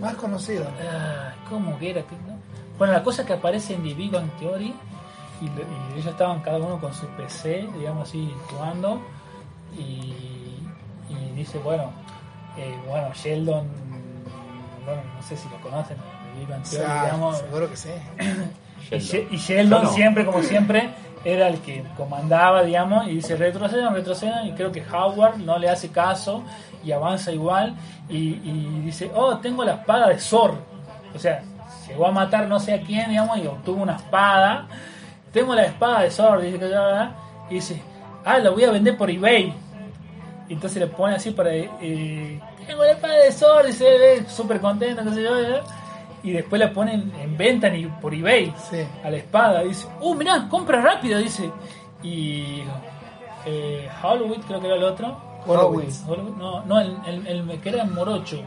[0.00, 0.66] Más conocido.
[0.88, 2.00] Ah, ¿Cómo que era?
[2.00, 2.36] no?
[2.78, 4.74] Bueno, la cosa que aparece en The Big Bang Theory
[5.40, 9.00] y, lo- y ellos estaban cada uno con su PC, digamos así, jugando
[9.76, 9.82] y,
[11.08, 11.90] y dice, bueno,
[12.56, 13.66] eh, bueno, Sheldon,
[14.84, 15.96] bueno, no sé si lo conocen,
[16.34, 17.90] The Big Bang O Theory, sea, digamos, seguro que sí.
[18.90, 19.92] y, She- y Sheldon no.
[19.92, 20.90] siempre, como siempre,
[21.24, 25.68] era el que comandaba, digamos, y dice retrocedan, retrocedan, y creo que Howard no le
[25.68, 26.42] hace caso
[26.84, 27.74] y avanza igual,
[28.08, 30.54] y, y dice, oh, tengo la espada de Zor.
[31.14, 31.42] O sea,
[31.86, 34.66] llegó a matar no sé a quién, digamos, y obtuvo una espada.
[35.32, 36.70] Tengo la espada de Zor, dice que
[37.50, 37.82] y dice,
[38.24, 39.52] ah, la voy a vender por eBay.
[40.48, 41.50] Y entonces le pone así para.
[41.54, 45.30] Eh, tengo la espada de Zor, dice, eh, súper contento, qué sé yo.
[46.24, 48.78] Y después la ponen en venta en- por eBay Sí.
[49.04, 49.62] a la espada.
[49.62, 51.50] Dice, uh, mirá, compra rápido, dice.
[52.02, 52.62] Y.
[53.44, 55.16] Eh, Halloween, creo que era el otro.
[55.46, 56.04] Horowitz.
[56.06, 58.40] Halloween, No, no, el, el, el que era morocho.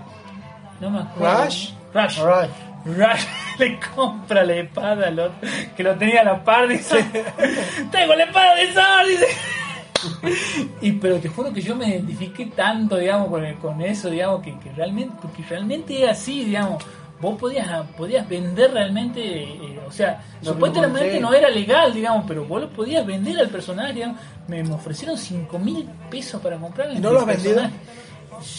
[0.80, 1.44] No me acuerdo.
[1.46, 1.70] Rush.
[1.94, 2.20] Rush.
[2.20, 2.50] Rush.
[2.86, 3.26] Rush
[3.60, 7.04] le compra la espada al otro, que lo tenía a la par, dice,
[7.92, 9.28] tengo la espada de Zor, dice.
[10.82, 14.42] Y pero te juro que yo me identifiqué tanto, digamos, con, el- con eso, digamos,
[14.44, 16.84] que, que realmente, porque realmente es así, digamos.
[17.22, 17.68] Vos podías,
[17.98, 23.06] podías vender realmente, eh, o sea, supuestamente no era legal, digamos, pero vos lo podías
[23.06, 24.18] vender al personaje, digamos.
[24.48, 27.62] Me, me ofrecieron 5 mil pesos para comprar ¿Y no lo has vendido?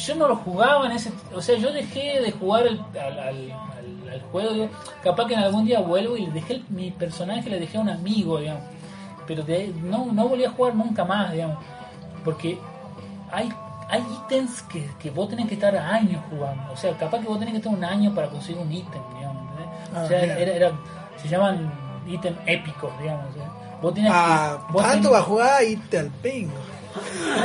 [0.07, 3.53] yo no lo jugaba en ese o sea yo dejé de jugar el- al, al-
[3.53, 4.70] al- al juego digo,
[5.05, 7.83] capaz que en algún día vuelvo y le dejé el- mi personaje le dejé a
[7.83, 8.62] un amigo digamos.
[9.27, 11.59] Pero de- no no volví a jugar nunca más digamos.
[12.24, 12.59] Porque
[13.31, 13.51] hay
[13.89, 17.39] hay ítems que, que vos tenés que estar años jugando o sea capaz que vos
[17.39, 19.69] tenés que estar un año para conseguir un ítem digamos ¿entendés?
[19.95, 20.73] Ah, o sea era, era-
[21.23, 21.73] se llaman
[22.07, 23.49] ítems épicos digamos sea,
[23.81, 26.53] vos tenías Ah, que, vos tanto tenés- va a jugar y te al pingo.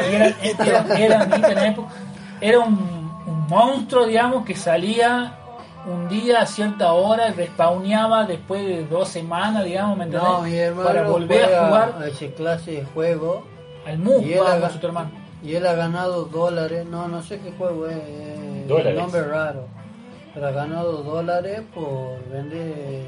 [0.10, 1.86] era, era, era un ítem.
[2.40, 5.34] Era un, un monstruo, digamos, que salía
[5.86, 10.28] un día a cierta hora y respawneaba después de dos semanas, digamos, ¿me entendés?
[10.30, 13.44] No, mi hermano Para volver a jugar a esa clase de juego
[13.86, 15.12] al Mu, jugaba con su hermano.
[15.44, 16.86] Y él ha ganado dólares.
[16.86, 17.98] No, no sé qué juego es.
[17.98, 18.96] eh, Dólares.
[19.00, 19.66] Nombre raro.
[20.34, 23.06] Pero ha ganado dólares por vender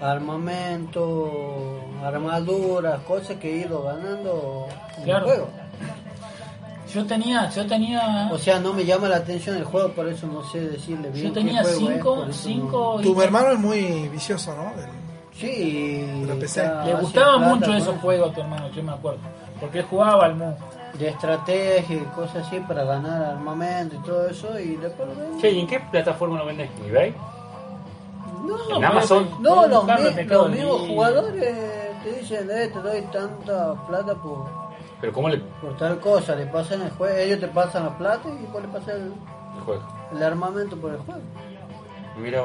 [0.00, 4.66] armamento, armaduras, cosas que he ido ganando
[4.98, 5.18] en Claro.
[5.26, 5.48] el juego.
[6.92, 10.26] Yo tenía, yo tenía, O sea, no me llama la atención el juego, por eso
[10.28, 11.26] no sé decirle bien.
[11.28, 14.80] yo qué tenía juego cinco, cinco Tu hermano es muy vicioso, ¿no?
[14.80, 14.90] Del-
[15.32, 16.60] Sí, la PC.
[16.62, 17.98] está- Le plata mucho esos eso.
[18.00, 19.18] juegos a tu hermano, yo me acuerdo.
[19.60, 20.52] Porque él jugaba al Mu.
[20.98, 25.40] De estrategia y cosas así para ganar armamento y todo eso y después lo venden.
[25.40, 26.70] Che, ¿y en qué plataforma lo vendes?
[26.78, 27.14] ¿En eBay?
[28.44, 29.28] No, En Amazon.
[29.40, 31.34] no, los, mi- mismos jugadores
[32.04, 34.44] te dicen, eh, te doy tanta plata por,
[35.00, 38.28] ¿Pero cómo le por tal cosa, le pasan el juego, ellos te pasan la plata
[38.28, 39.12] y vos le pasas el,
[39.56, 39.82] el juego?
[40.14, 41.20] el armamento por el juego.
[42.18, 42.42] Mira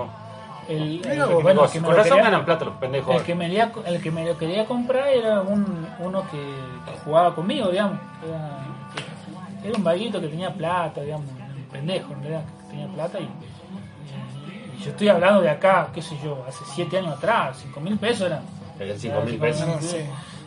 [0.69, 3.15] El, el- vos, bueno, que me con lo razón quería- ganan plata los pendejos.
[3.15, 6.97] El que, me quería, el que me lo quería comprar era un, uno que, que
[7.03, 7.97] jugaba conmigo, digamos.
[8.27, 8.59] Era,
[9.67, 13.23] era un vaguito que tenía plata, digamos, un pendejo en realidad, que tenía plata y,
[13.23, 17.79] y- y yo estoy hablando de acá, qué sé yo, hace siete años atrás, cinco
[17.81, 18.41] mil pesos eran.
[18.79, 19.67] Eran 5 mil Era pesos.
[19.67, 19.97] No, sí.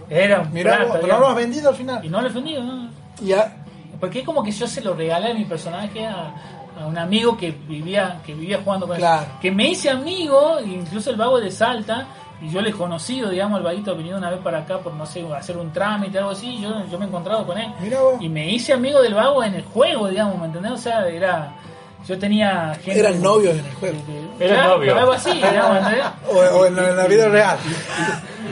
[0.09, 2.03] Era un Mirá, plata, vos, pero no lo has vendido al final.
[2.05, 2.89] Y no lo he vendido, ¿no?
[3.21, 3.57] Ya.
[4.01, 6.33] Porque es como que yo se lo regalé a mi personaje a,
[6.81, 9.01] a un amigo que vivía que vivía jugando con él.
[9.03, 9.27] Claro.
[9.41, 12.07] Que me hice amigo, incluso el vago de Salta,
[12.41, 14.93] y yo le he conocido, digamos, el vaguito ha venido una vez para acá por,
[14.95, 17.73] no sé, hacer un trámite, algo así, y yo, yo me he encontrado con él.
[17.81, 18.15] Mira vos.
[18.21, 20.73] Y me hice amigo del vago en el juego, digamos, ¿me entendés?
[20.73, 21.53] O sea, era...
[22.05, 22.99] Yo tenía gente...
[22.99, 23.97] Eran novios en el juego.
[24.41, 24.99] Era Eran novios.
[24.99, 25.79] Algo así, digamos.
[26.29, 27.57] O, o en, la- en la vida real.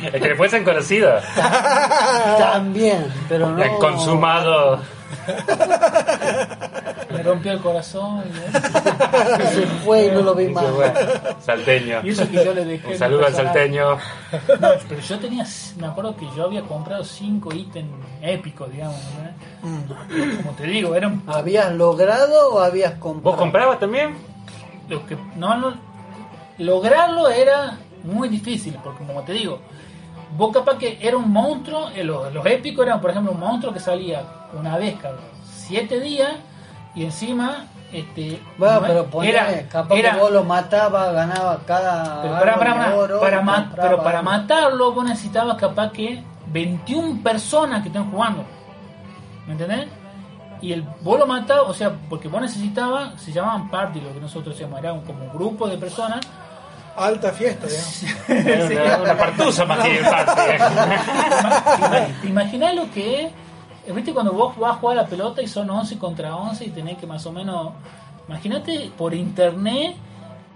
[0.05, 1.10] Es que después han conocido.
[2.38, 3.62] También, pero no.
[3.62, 4.78] Han consumado.
[7.11, 8.24] Me rompió el corazón.
[9.53, 10.65] Se fue y no lo vi más.
[11.41, 12.01] Salteño.
[12.05, 12.93] Y eso que yo le dejé...
[12.93, 13.97] Un saludo al salteño.
[14.61, 15.45] No, pero yo tenía,
[15.78, 17.91] me acuerdo que yo había comprado cinco ítems
[18.23, 18.97] épicos, digamos.
[19.61, 19.97] ¿no?
[20.37, 23.32] Como te digo, eran ¿Habías logrado o habías comprado?
[23.32, 24.31] ¿Vos comprabas también?
[24.91, 25.74] los que no, no
[26.59, 29.61] lograrlo era muy difícil, porque como te digo,
[30.36, 33.73] vos capaz que era un monstruo, eh, los, los épicos eran, por ejemplo, un monstruo
[33.73, 34.23] que salía
[34.59, 36.32] una vez cada siete días
[36.94, 42.23] y encima este Bueno, no- pero era- capaz era- que vos lo matabas, ganaba cada
[42.23, 47.23] pero para, para, oro, para ma- compraba pero para matarlo vos necesitabas capaz que 21
[47.23, 48.44] personas que estén jugando.
[49.47, 49.89] ¿Me entendés?
[50.62, 54.20] Y el, vos lo matabas, o sea, porque vos necesitabas, se llamaban party, lo que
[54.20, 56.20] nosotros decíamos, era un, como un grupo de personas.
[57.01, 58.02] Alta fiesta, digamos.
[58.28, 60.59] Era una, una partusa más que parte.
[62.22, 63.32] ¿Te imaginas lo que es?
[63.94, 66.70] ¿Viste cuando vos vas a jugar a la pelota y son 11 contra 11 y
[66.70, 67.72] tenés que más o menos.
[68.28, 69.97] Imagínate por internet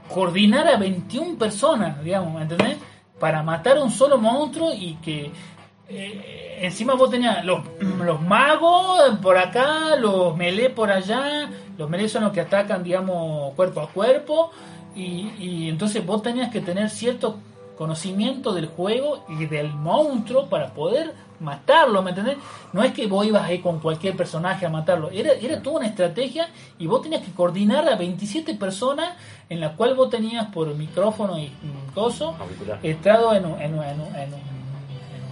[0.09, 2.77] coordinar a 21 personas, digamos, ¿me entendés?
[3.19, 5.33] Para matar a un solo monstruo y que.
[5.89, 11.49] eh, encima vos tenías los, los magos por acá, los melee por allá,
[11.79, 14.51] los melee son los que atacan, digamos, cuerpo a cuerpo,
[14.95, 17.39] y, y entonces vos tenías que tener cierto
[17.77, 22.37] conocimiento del juego y del monstruo para poder matarlo, ¿me entendés?
[22.73, 25.87] No es que vos ibas ahí con cualquier personaje a matarlo, era, era toda una
[25.87, 26.49] estrategia
[26.79, 29.15] y vos tenías que coordinar a 27 personas
[29.49, 32.35] en la cual vos tenías por micrófono y mm, coso
[32.83, 34.54] entrado en en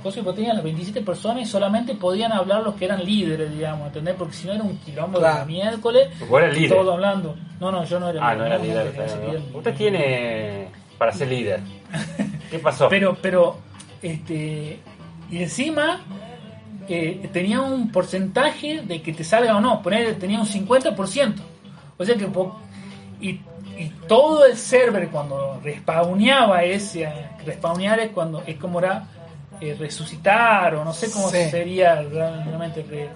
[0.03, 2.75] un- en un coso y vos tenías las 27 personas y solamente podían hablar los
[2.75, 4.15] que eran líderes, digamos, ¿entendés?
[4.19, 5.39] Porque si no era un quilombo de Claro.
[5.41, 6.77] la miércoles, Vos eras líder.
[6.79, 7.37] todo hablando.
[7.61, 8.87] No, no, yo no era Ah, no era líder.
[8.93, 9.41] líder.
[9.55, 10.69] Usted tiene
[10.99, 11.61] para ser líder.
[12.51, 12.89] ¿Qué pasó?
[12.89, 13.59] Pero, pero,
[14.03, 14.79] este,
[15.31, 16.01] y encima
[16.89, 21.35] eh, tenía un porcentaje de que te salga o no, poner, tenía un 50%.
[21.97, 22.29] O sea que,
[23.21, 23.41] y
[24.09, 27.09] todo el server cuando respawneaba ese,
[27.47, 29.05] respawnear es cuando, es como era
[29.63, 31.49] eh, resucitar o no sé cómo Sí.
[31.51, 33.11] sería realmente re-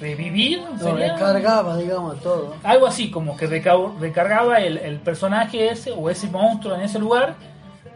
[0.00, 0.60] revivir.
[0.80, 1.14] Lo ¿sería?
[1.14, 2.54] recargaba, digamos, todo.
[2.62, 7.34] Algo así, como que recargaba el, el personaje ese o ese monstruo en ese lugar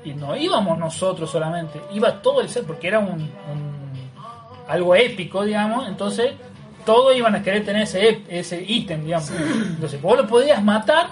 [0.05, 3.82] y no íbamos nosotros solamente, iba todo el ser porque era un, un-
[4.69, 6.32] algo épico, digamos, entonces
[6.85, 9.31] todos iban a querer tener ese ese ítem, digamos.
[9.31, 11.09] Entonces vos lo podías matar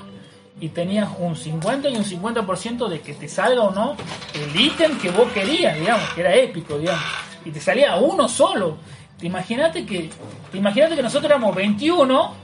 [0.60, 3.96] y tenías un 50 y un 50% de que te salga o no
[4.34, 7.02] el ítem que vos querías, digamos, que era épico, digamos.
[7.44, 8.76] Y te salía uno solo.
[9.18, 10.10] Te imagínate que,
[10.52, 12.34] te imagínate que nosotros éramos 21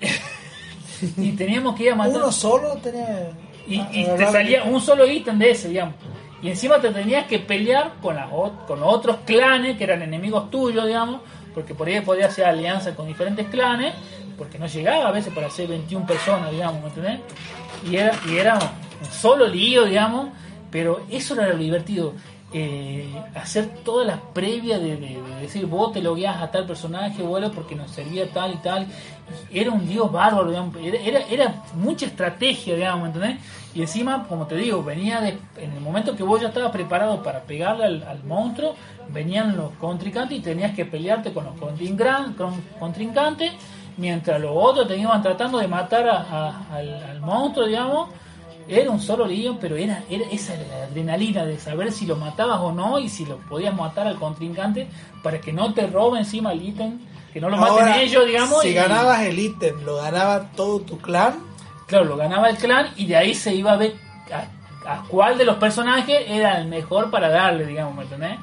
[1.16, 2.16] y teníamos que ir a matar.
[2.16, 3.30] Uno solo tenía.
[3.66, 5.94] Y, te salía un solo ítem de ese, digamos.
[6.42, 8.28] Y encima te tenías que pelear con, las
[8.66, 11.20] con otros clanes que eran enemigos tuyos, digamos,
[11.54, 13.94] porque por ahí podías hacer alianza con diferentes clanes,
[14.40, 17.20] porque no llegaba a veces para hacer 21 personas, digamos, ¿me entendés?
[17.86, 18.58] Y era, y era
[19.10, 20.30] solo lío, digamos,
[20.70, 22.14] pero eso era lo divertido.
[22.52, 23.06] eh,
[23.36, 27.52] hacer todas las previas de, de- de decir vos te logueás a tal personaje, bueno,
[27.52, 28.88] porque nos servía tal y tal.
[29.52, 33.38] Era un dios bárbaro, digamos, era, era, mucha estrategia, digamos, ¿me entendés?
[33.72, 37.22] Y encima, como te digo, venía de, en el momento que vos ya estabas preparado
[37.22, 38.74] para pegarle al, al monstruo,
[39.10, 41.54] venían los contrincantes y tenías que pelearte con los
[42.80, 43.52] contrincantes,
[43.96, 48.08] mientras los otros te iban tratando de matar a- a- al, al monstruo, digamos.
[48.68, 52.14] Era un solo lío, pero era, era esa era la adrenalina de saber si lo
[52.16, 54.88] matabas o no y si lo podías matar al contrincante
[55.24, 57.00] para que no te robe encima el ítem,
[57.32, 58.62] que no lo maten ellos, digamos.
[58.62, 61.34] Si y- ganabas el ítem, lo ganaba todo tu clan.
[61.86, 63.94] Claro, lo ganaba el clan y de ahí se iba a ver
[64.32, 68.38] a, a cuál de los personajes era el mejor para darle, digamos, ¿me entendés?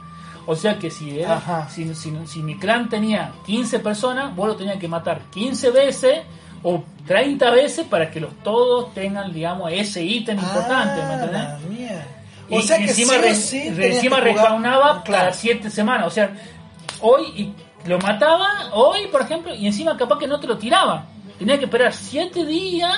[0.50, 1.70] O sea que si, era, Ajá.
[1.70, 6.20] si, si, si mi clan tenía 15 personas, vos lo tenías que matar 15 veces
[6.64, 11.70] o 30 veces para que los todos tengan, digamos, ese ítem importante, ¿me Ah, entendés?
[11.80, 12.06] mierda.
[12.50, 15.24] Y que encima, re- sí encima respawnaba Claro.
[15.26, 16.08] cada 7 semanas.
[16.08, 16.32] O sea,
[17.02, 17.54] hoy y
[17.90, 21.06] lo mataba, hoy por ejemplo, y encima capaz que no te lo tiraba.
[21.38, 22.98] Tenías que esperar 7 días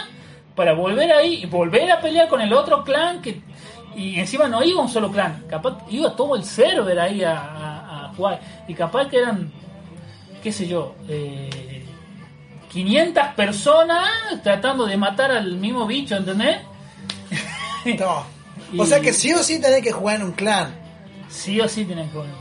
[0.56, 3.42] para volver ahí y volver a pelear con el otro clan que
[3.96, 8.06] y encima no iba un solo clan, capaz iba todo el server ahí a, a-
[8.06, 9.52] a jugar y capaz que eran
[10.44, 11.84] qué sé yo, eh,
[12.72, 14.08] 500 personas
[14.44, 16.58] tratando de matar al mismo bicho, ¿entendés?
[18.00, 18.24] No.
[18.72, 20.76] Y- O sea que sí o sí tenés que jugar en un clan.
[21.30, 22.34] Sí o sí tienen que poner.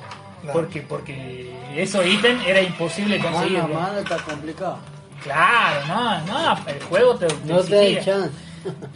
[0.43, 0.61] Claro.
[0.61, 3.59] Porque, porque esos ítems era imposible conseguir.
[3.63, 4.79] Mano mano está complicado.
[5.23, 8.31] Claro, no, no, el juego te, te No te da exigía, chance.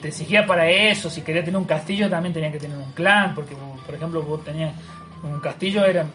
[0.01, 1.11] Te exigía para eso.
[1.11, 3.55] Si querías tener un castillo también tenías que tener un clan, porque
[3.87, 4.75] por ejemplo vos tenías
[5.23, 6.07] un castillo era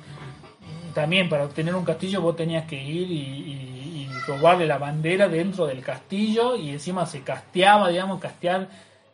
[0.93, 5.81] también para obtener un castillo vos tenías que ir y, robarle la bandera dentro del
[5.81, 8.67] castillo y encima se casteaba, digamos, castear,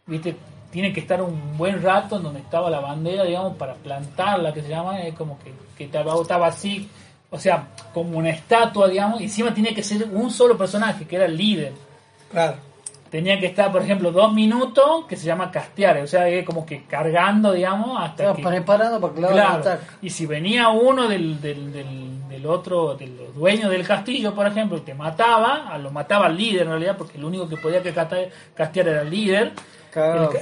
[0.08, 0.36] viste,
[0.72, 4.70] tiene que estar un buen rato donde estaba la bandera, digamos, para plantarla, que se
[4.70, 6.90] llama, es como que, que estaba, estaba así,
[7.30, 11.16] o sea, como una estatua, digamos, y encima tiene que ser un solo personaje, que
[11.16, 11.74] era el líder.
[12.32, 12.58] Claro.
[13.14, 16.86] Tenía que estar, por ejemplo, dos minutos, que se llama castear, o sea, como que
[16.86, 18.42] cargando, digamos, hasta que...
[18.42, 18.58] para
[19.62, 24.34] Claro, y si venía uno del, del, del, del otro, de los dueños del castillo,
[24.34, 27.56] por ejemplo, y te mataba, lo mataba al líder en realidad, porque el único que
[27.58, 29.52] podía que castear era el líder.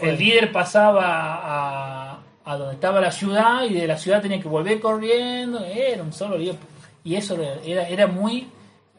[0.02, 1.04] El, líder pasaba
[1.44, 6.04] a, a donde estaba la ciudad y de la ciudad tenía que volver corriendo, era
[6.04, 6.56] un solo lío.
[7.04, 8.48] Y eso era, era muy...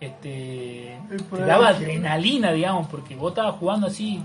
[0.02, 0.98] Este,
[1.30, 4.24] te daba adrenalina, digamos, porque vos estabas jugando así.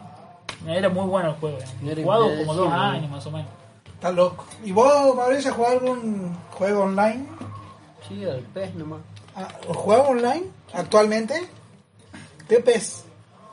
[0.65, 1.59] Era muy bueno el juego.
[1.85, 3.47] Era Jugado como dos años más o menos.
[3.93, 4.45] Está loco.
[4.63, 7.25] ¿Y vos, Mauricio, jugás algún juego online?
[8.07, 9.01] Sí, al pez nomás.
[9.35, 11.47] Ah, ¿Jugás online actualmente?
[12.49, 13.05] ¿Qué PES?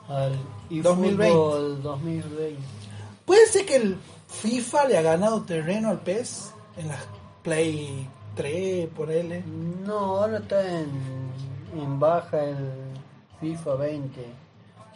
[0.09, 0.39] Al
[0.71, 1.35] y 2020.
[1.35, 2.57] fútbol 2020.
[3.27, 3.99] ¿Puede ser que el
[4.29, 7.01] FIFA le ha ganado terreno al PES en las
[7.43, 9.45] Play 3, por él?
[9.85, 10.89] No, ahora está en,
[11.77, 12.57] en baja el
[13.41, 14.25] FIFA 20,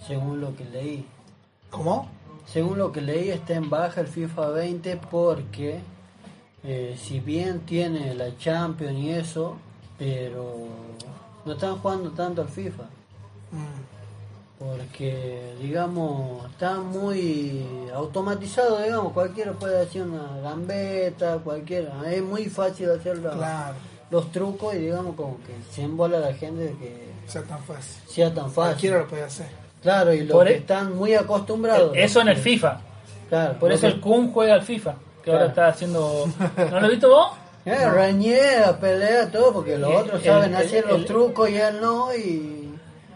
[0.07, 1.07] según lo que leí.
[1.71, 2.09] ¿Cómo?
[2.47, 5.81] Según lo que leí está en baja el FIFA 20 porque
[6.65, 9.57] eh, si bien tiene la Champions y eso,
[9.99, 10.55] pero
[11.45, 12.85] no están jugando tanto al FIFA.
[13.53, 13.99] Mm,
[14.59, 17.65] Porque, digamos, está muy
[17.95, 22.11] automatizado, digamos, cualquiera puede hacer una gambeta, cualquiera.
[22.11, 23.75] Es muy fácil hacer la- claro,
[24.11, 28.03] los trucos y, digamos, como que se embola la gente de que sea, tan fácil.
[28.09, 28.55] sea tan fácil.
[28.73, 29.47] Cualquiera lo puede hacer.
[29.83, 31.93] Claro, y los Por que e- están muy acostumbrados.
[31.95, 32.81] Eso en el FIFA.
[33.29, 34.95] Claro, Por eso que- el Kun juega al FIFA.
[35.23, 36.27] Que ahora está haciendo.
[36.57, 37.29] ¿No lo has visto vos?
[37.67, 41.51] Eh, reñera, pelea, todo, porque los El- otros el- saben el- hacer el- los trucos
[41.51, 42.68] y él no, y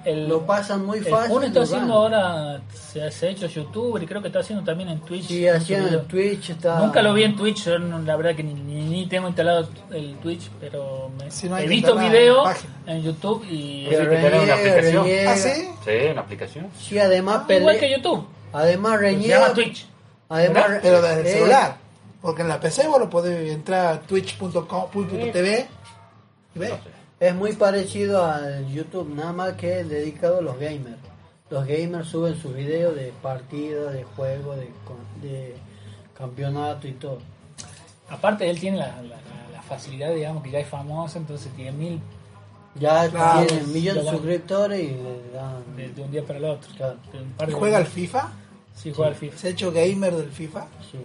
[0.05, 1.31] El, lo pasan muy fácil.
[1.31, 2.61] Kun está haciendo ahora.
[2.73, 5.27] Se, se ha hecho youtuber y creo que está haciendo también en Twitch.
[5.29, 6.01] Sí, hacían Video.
[6.01, 6.79] en Twitch, está...
[6.81, 9.69] Nunca lo vi en Twitch, yo no- la verdad que ni, ni- ni tengo instalado
[9.93, 12.73] el Twitch, pero me- Si no hay he visto videos página.
[12.87, 15.05] en YouTube y hay que tener una aplicación.
[15.05, 15.33] reniega.
[15.33, 15.69] ¿Ah, sí?
[15.85, 16.66] Sí, una aplicación.
[16.79, 18.27] Sí, además Ah, igual que YouTube.
[18.53, 19.39] Además Se reñera.
[19.41, 19.87] llama Twitch.
[20.29, 20.81] Además, ¿Verdad?
[20.83, 21.77] Pero desde el eh, celular.
[22.20, 25.66] Porque en la PC vos lo podés entrar a twitch.com.tv
[26.55, 26.70] y ver.
[26.70, 27.02] No sé.
[27.23, 30.97] Es muy parecido al YouTube, nada más que es dedicado a los gamers.
[31.51, 34.69] Los gamers suben sus videos de partidas, de juegos, de,
[35.28, 35.55] de
[36.19, 37.19] campeonato y todo.
[38.11, 41.70] Aparte, él tiene la, la- la- la facilidad, digamos, que ya es famoso, entonces tiene
[41.73, 42.01] mil
[42.74, 45.77] Ya Claro, tienen millones de suscriptores y le dan...
[45.77, 46.70] de, de un día para el otro.
[46.77, 46.97] Claro.
[47.12, 48.32] De un par ¿Y de- juega al FIFA?
[48.74, 49.39] Sí, juega al FIFA.
[49.39, 50.66] ¿Se ha hecho gamer del FIFA?
[50.90, 50.99] sí.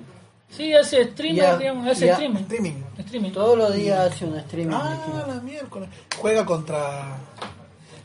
[0.49, 2.39] Sí, hace streamer, Ya, digamos, hace streaming.
[2.41, 2.83] Streaming.
[2.99, 3.31] Streaming.
[3.31, 4.73] Todos los días hace un streaming.
[4.75, 5.89] Ah, la miércoles.
[6.19, 7.17] Juega contra.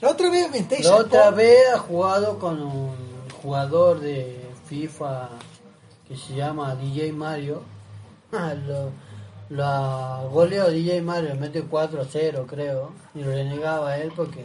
[0.00, 0.82] La otra vez Vintage.
[0.82, 2.90] La otra vez ha jugado con un
[3.42, 5.28] jugador de FIFA
[6.08, 7.62] que se llama DJ Mario.
[8.34, 8.90] Ah, Lo,
[9.50, 12.92] la goleó DJ Mario, mete 4 a 0 creo.
[13.14, 14.42] Y renegaba a él porque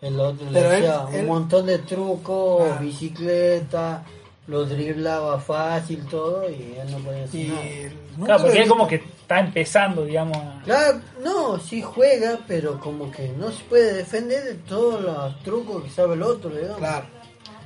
[0.00, 2.78] el otro le Pero él- hacía un él- montón de trucos, Ah.
[2.80, 4.04] bicicleta,
[4.52, 8.26] lo driblaba fácil todo y él no podía hacer Y nada.
[8.26, 10.36] Claro, porque es como que está empezando, digamos.
[10.36, 15.42] a- Claro, no, sí juega, pero como que no se puede defender de todos los
[15.42, 16.76] trucos que sabe el otro, digamos.
[16.78, 17.06] Claro.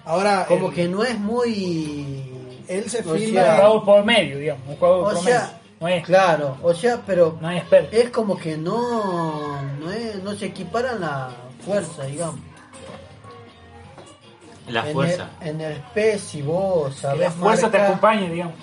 [0.04, 0.46] Ahora.
[0.46, 2.24] Como el- que no es muy...
[2.68, 4.68] Él se o filma- Un sea, jugador por medio, digamos.
[4.68, 5.66] Un jugador o por sea, medio.
[5.78, 7.94] No es, claro, o sea, pero no es experto.
[7.96, 11.28] es como que no, no, es- no se equiparan la
[11.64, 12.40] fuerza, digamos.
[14.68, 15.28] La En fuerza.
[15.40, 18.54] El, en el si vos Que sabés la fuerza te acompañe, digamos.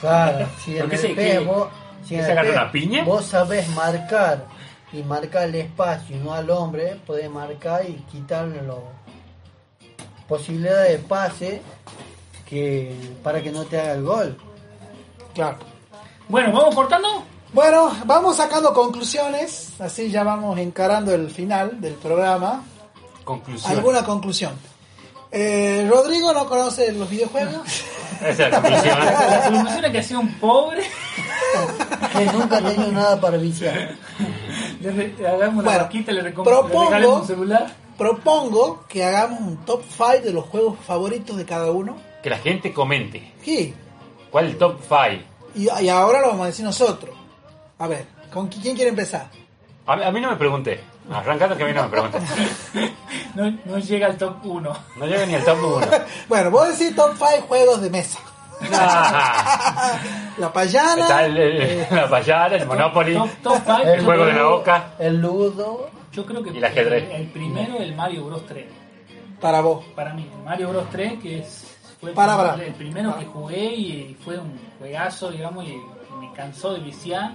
[0.00, 1.68] Claro, si ¿Por en el PES qué- vos,
[2.06, 3.04] si en el una piña?
[3.04, 4.44] vos sabés marcar
[4.92, 8.76] y marcar el espacio y no al hombre, podés marcar y quitarle las
[10.28, 11.62] posibilidades de pase
[12.48, 14.36] que para que no te haga el gol.
[15.34, 15.56] Claro.
[16.28, 17.08] Bueno, ¿vamos cortando?
[17.52, 19.74] Bueno, vamos sacando conclusiones.
[19.80, 22.62] Así ya vamos encarando el final del programa.
[23.24, 23.72] Conclusión.
[23.72, 24.52] ¿Alguna conclusión?
[25.32, 27.62] Eh, Rodrigo no conoce los videojuegos.
[28.20, 28.98] Esa es la conclusión.
[29.30, 30.82] La conclusión es que ha sido un pobre.
[32.12, 33.90] Que nunca ha tenido nada para viciar.
[34.80, 37.74] Le re- hagamos Bueno, una vaquita, le, recom- propongo- le regalemos un celular.
[37.98, 41.96] Propongo que hagamos un top 5 de los juegos favoritos de cada uno.
[42.22, 43.32] Que la gente comente.
[43.42, 43.74] Sí.
[44.30, 45.22] ¿Cuál es el top 5?
[45.54, 47.14] Y, y ahora lo vamos a decir nosotros.
[47.78, 49.28] A ver, ¿con qui- quién quiere empezar?
[49.86, 50.80] A, mí- a mí no me pregunté.
[51.10, 52.18] Arrancando que a mí no me pregunté.
[53.34, 54.72] No, no llega al top 1.
[54.96, 55.86] No llega ni al top 1.
[56.28, 58.18] Bueno, voy a decir top 5 juegos de mesa.
[60.38, 61.02] La payana.
[61.02, 63.14] Está el, el- la payara, el Monopoly.
[63.14, 63.78] Top, top 5.
[63.84, 64.84] El juego de la boca.
[64.98, 65.90] El ludo.
[66.12, 67.04] Yo creo que Y el ajedrez.
[67.10, 68.66] el, el primero, el Mario Bros 3.
[69.40, 69.84] Para vos.
[69.96, 71.66] Para mí, el Mario Bros 3, que es,
[72.00, 72.62] fue el, Para, para.
[72.62, 75.76] el primero que jugué y fue un juegazo, digamos, y
[76.20, 77.32] me cansó de viciar.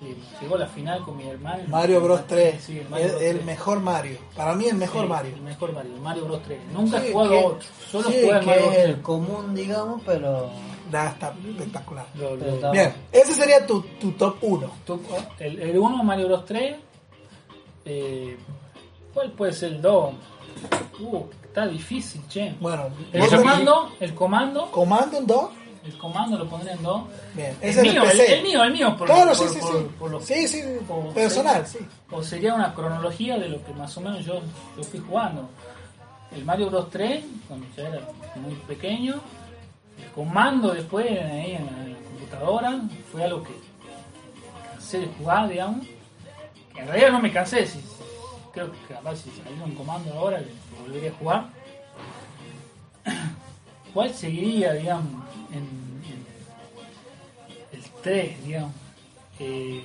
[0.00, 1.62] Que llegó a la final con mi hermano.
[1.68, 2.62] Mario Bros 3.
[2.64, 3.22] Sí, el Mario el, Bros.
[3.22, 3.44] el 3.
[3.46, 4.18] mejor Mario.
[4.34, 5.34] Para mí el mejor Sí, Mario.
[5.36, 6.60] El mejor Mario, el Mario Bros 3.
[6.72, 8.84] Nunca Sí, he jugado que- solo sí, jugué Mario es 3.
[8.86, 10.50] el común, digamos, pero...
[10.90, 12.06] Está espectacular.
[12.16, 14.70] Lo- lo- pero está- Bien, ese sería tu, tu top 1.
[14.84, 15.00] tú-
[15.38, 16.76] el, el 1 Mario Bros 3.
[17.84, 18.36] Eh,
[19.14, 20.14] ¿Cuál puede ser el 2?
[21.00, 22.54] Uh, está difícil, che.
[22.60, 25.50] Bueno, El comando, el comando, Comando en 2.
[25.84, 27.02] El comando lo pondré en 2.
[27.34, 29.86] Bien, El ese mío, el mío, el mío, por, Claro, por- sí, sí, por- sí.
[29.98, 30.62] por lo- Sí, sí,
[31.14, 31.78] personal, sí.
[32.10, 34.40] O sería una cronología de lo que más o menos yo,
[34.76, 35.48] yo fui jugando.
[36.32, 38.00] El Mario Bros 3, cuando ya era
[38.36, 39.14] muy pequeño,
[39.98, 42.80] el comando después ahí en la, en la computadora,
[43.10, 43.52] fue algo que
[44.70, 45.86] cansé de jugar, digamos.
[46.74, 47.80] Que en realidad no me cansé, si,
[48.52, 50.40] creo que capaz si saliera un comando ahora
[50.82, 51.46] volvería a jugar.
[53.94, 55.19] ¿Cuál seguiría, digamos,
[58.02, 58.72] 3, digamos?
[59.38, 59.84] Eh,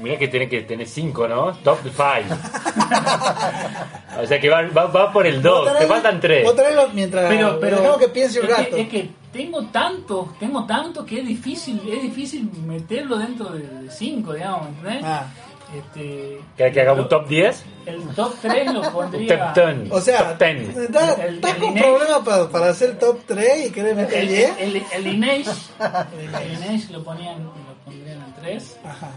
[0.00, 1.52] Mira que tiene que tener 5, ¿no?
[1.58, 2.00] Top 5.
[4.22, 5.68] o sea que va, va, va por el 2.
[5.68, 6.44] Vos Te faltan 3.
[6.44, 8.76] vos tenés los- mientras pero pero dejamos que piense un es rato.
[8.76, 13.90] Que, es que tengo tanto, tengo tanto que es difícil, es difícil meterlo dentro de
[13.90, 15.02] 5, digamos, ¿entendés?
[15.04, 15.26] Ah,
[15.74, 17.64] Este, ¿Que, que haga un top 10?
[17.86, 19.52] El top 3 lo pondría.
[19.52, 19.92] top 10.
[19.92, 20.76] o sea, top 10.
[20.76, 24.28] estás El- estás el con problemas para, para hacer top 3 y querés meter El,
[24.28, 24.54] 10.
[24.58, 25.50] el, el Lineage,
[26.18, 27.52] el Lineage lo ponían, lo
[27.84, 28.78] pondrían en 3.
[28.84, 29.10] Ajá.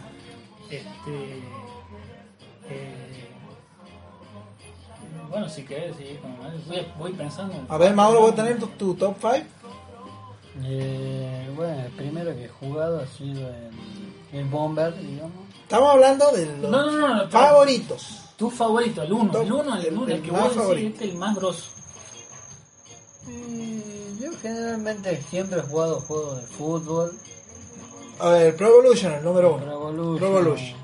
[0.70, 1.40] Este,
[2.70, 3.30] eh,
[5.30, 7.56] bueno, si querés, sí, como- voy, voy pensando.
[7.68, 9.34] A ver, Mauro, ¿vos tenés tu, tu top 5?
[10.66, 15.32] Eh, bueno, el primero que he jugado ha sido el, el Bomber, digamos.
[15.64, 18.20] Estamos hablando de los No, no, no, no, favoritos.
[18.38, 20.62] Tu favorito, el 1, el 1, el, El- uno, el, el que más vos decís,
[20.62, 20.88] favorito.
[20.90, 21.64] este es el más grosso.
[23.28, 27.12] Eh, yo generalmente siempre he jugado juegos de fútbol,
[28.20, 29.66] A ver, Pro Evolution, el número 1.
[29.66, 30.18] Revolution.
[30.18, 30.78] Pro Evolution.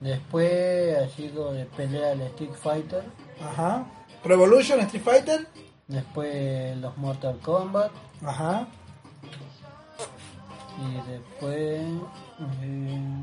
[0.00, 3.04] Después ha sido de pelea el Street Fighter.
[3.42, 3.86] Ajá.
[4.22, 5.46] Pro Evolution, Street Fighter.
[5.88, 7.90] Después los Mortal Kombat.
[8.24, 8.66] Ajá.
[10.78, 11.82] Y después.
[12.62, 13.22] eh,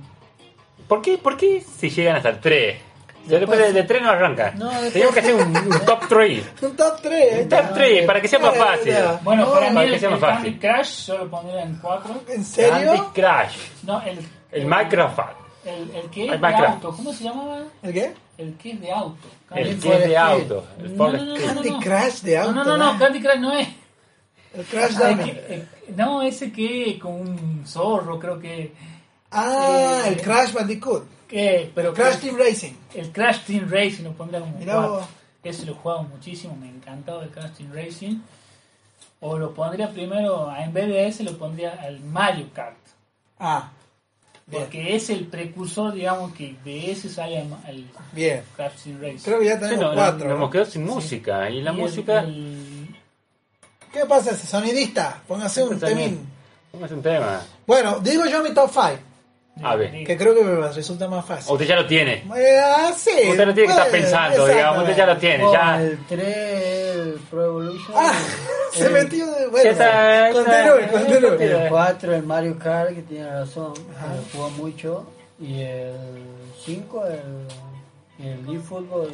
[0.87, 2.81] ¿Por qué, ¿Por qué si llegan hasta el 3?
[3.25, 4.51] Después de, de 3 no arranca.
[4.55, 6.43] No, después- Tenemos que hacer un, un top 3.
[6.61, 7.43] Un top 3.
[7.43, 8.93] Un top 3 para que sea más fácil.
[9.21, 10.59] Bueno, No, para mí para el, que sea el más Candy fácil.
[10.59, 12.11] Crush yo lo pondría en 4.
[12.13, 13.11] ¿En Candy serio?
[13.13, 13.57] Crush.
[13.83, 14.19] No, el,
[14.53, 15.19] El Minecraft.
[15.65, 16.73] el, el que es El de Minecraft.
[16.75, 17.59] auto, ¿cómo se llamaba?
[17.83, 18.13] ¿El qué?
[18.37, 19.27] El que es de auto.
[19.53, 20.67] El Candy- que es de auto.
[20.79, 21.35] El No, no, no.
[21.35, 21.79] Candy no.
[21.81, 22.53] Crush de auto.
[22.53, 22.99] No, no, no, ¿no?
[22.99, 23.67] Candy Crush no es.
[24.55, 25.29] El Crash El Dummy.
[25.35, 25.65] eh,
[25.97, 28.71] no, ese que con un zorro, creo que.
[29.39, 31.03] Ah, Eh, el Crash Bandicoot.
[31.27, 32.73] que pero Crash Team Racing.
[32.93, 34.93] El Crash Team Racing lo pondría como Mirá cuatro.
[34.95, 35.05] vos.
[35.43, 38.19] Ese lo he jugado muchísimo, me encantaba el Crash Team Racing.
[39.19, 42.77] O lo pondría primero, en vez de ese, lo pondría al Mario Kart.
[43.39, 43.71] Ah,
[44.45, 44.63] bien.
[44.63, 48.43] Porque es el precursor, digamos, que de ese sale el, el Bien.
[48.55, 49.17] Crash Team Racing.
[49.23, 50.19] Creo que ya tenemos no, cuatro.
[50.19, 50.33] nos ¿no?
[50.35, 51.49] hemos quedado sin música.
[51.49, 52.19] Y la Y música.
[52.21, 52.95] el-
[53.91, 55.21] ¿Qué pasa ese sonidista?
[55.27, 56.27] Póngase un temín.
[56.71, 57.41] ¿Cómo es un tema?
[57.65, 58.87] Bueno, digo yo mi top 5,
[59.63, 59.91] A ver.
[59.91, 61.51] de- que creo que me resulta más fácil.
[61.53, 62.23] Usted ya lo tiene.
[62.35, 63.11] Eh, ah, sí.
[63.29, 64.83] Usted no tiene que estar pensando, digamos.
[64.83, 65.43] Usted ya lo tiene.
[65.43, 65.81] oh, Ya.
[65.81, 67.91] El 3, el Pro Evolution.
[67.95, 68.13] Ah,
[68.73, 69.47] se el, metió de...
[69.47, 70.91] Bueno, está, continúe, está.
[70.91, 71.43] continúe.
[71.43, 73.73] El 4, el Mario Kart, que tiene razón.
[73.75, 75.07] Lo jugó mucho.
[75.39, 75.93] Y el
[76.65, 79.11] 5, el, el eFootball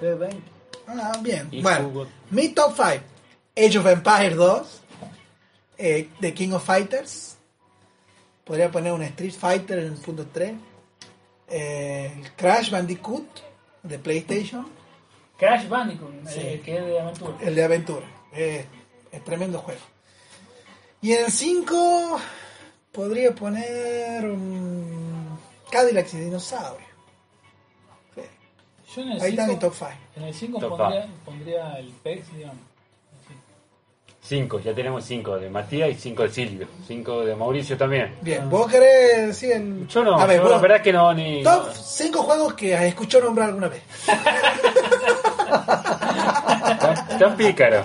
[0.00, 0.34] P20.
[0.86, 1.48] Ah, bien.
[1.50, 3.04] Y Bueno, jugó- mi top 5.
[3.56, 4.80] Age of Empires 2.
[5.78, 7.37] eh, The King of Fighters.
[8.48, 10.54] Podría poner un Street Fighter en el punto 3.
[11.50, 13.26] Eh, el Crash Bandicoot
[13.82, 14.66] de PlayStation.
[15.38, 16.40] Crash Bandicoot, Sí.
[16.40, 17.36] eh, que es de aventura.
[17.40, 18.06] El de aventura.
[18.32, 18.64] Eh,
[19.12, 19.80] es tremendo juego.
[21.00, 22.18] Y en el 5
[22.90, 25.38] podría poner un
[25.70, 26.86] Cadillac y Dinosaurio.
[28.14, 28.22] Sí.
[28.96, 29.90] Yo en el Ahí está mi cinco- top 5.
[30.16, 32.56] En el 5 Top pondría, pondría el PEX, digamos.
[34.28, 36.66] 5, ya tenemos 5 de Matías y 5 de Silvio.
[36.86, 38.14] 5 de Mauricio también.
[38.20, 39.88] Bien, ¿vos querés decir el...
[39.88, 41.42] Yo no, A ver, yo vos- la verdad que no, ni.
[41.42, 43.82] Top 5 juegos que has escuchado nombrar alguna vez.
[46.78, 47.82] Tan, tan pícaro.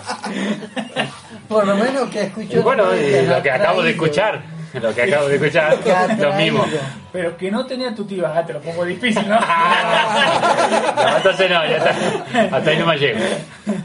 [1.48, 2.61] Por lo menos que escuchó.
[2.61, 4.41] Bueno, y lo que acabo de escuchar.
[4.74, 5.78] Lo que acabo de escuchar,
[6.20, 6.65] lo mismo.
[7.11, 9.40] Pero que no tenía tu tío, ah, te lo pongo difícil, ¿no?
[11.03, 12.57] No, entonces no, ya está.
[12.57, 13.20] Hasta ahí no me llego.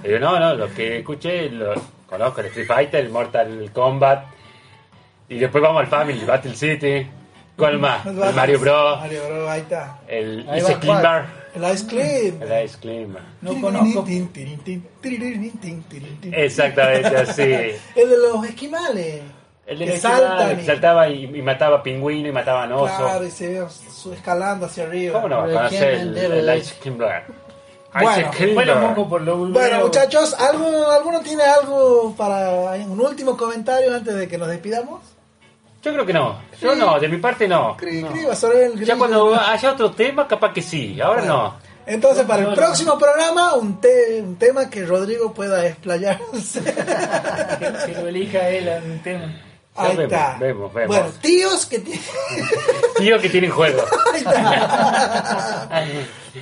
[0.02, 1.74] Pero no, no, lo que escuché, lo
[2.08, 4.24] conozco el Street Fighter, el Mortal Kombat.
[5.28, 7.06] Y después vamos al Family, Battle City.
[7.56, 8.06] ¿Cuál más?
[8.06, 9.00] El Mario Bros.
[9.00, 9.98] Mario Bros, ahí está.
[10.06, 11.24] El Ahí Ice Climber.
[11.54, 12.42] El Ice Climb.
[12.42, 13.22] El Ice Climber.
[13.42, 14.04] No conozco.
[16.32, 17.42] Exactamente así.
[17.42, 19.22] El de los esquimales.
[19.66, 22.96] El de que saltan que y- saltaba y, y mataba pingüino y mataban oso.
[22.96, 23.66] Claro, y se ve
[24.14, 25.20] escalando hacia arriba.
[25.20, 27.22] ¿Cómo no va a Pero conocer ¿quién el, el de- Ice Climber?
[28.54, 29.36] Bueno, por lo
[29.84, 35.00] muchachos, ¿algo, ¿alguno tiene algo para un último comentario antes de que nos despidamos?
[35.82, 36.36] Yo creo que no.
[36.60, 37.76] Yo no, de mi parte no.
[37.76, 38.08] Cri- No.
[38.10, 41.00] cri, va sobre el Ya cuando haya otro tema, capaz que sí.
[41.00, 41.68] Ahora Bueno, no.
[41.86, 46.60] Entonces, para el próximo programa, un, te- un tema que Rodrigo pueda explayarse.
[47.58, 49.34] Que, que lo elija él en un tema.
[49.78, 50.36] Ahí vemos, está.
[50.38, 50.96] vemos, vemos.
[50.96, 52.02] Bueno, tíos que tienen.
[53.22, 53.84] Que tienen juego.
[54.12, 55.84] Ahí está.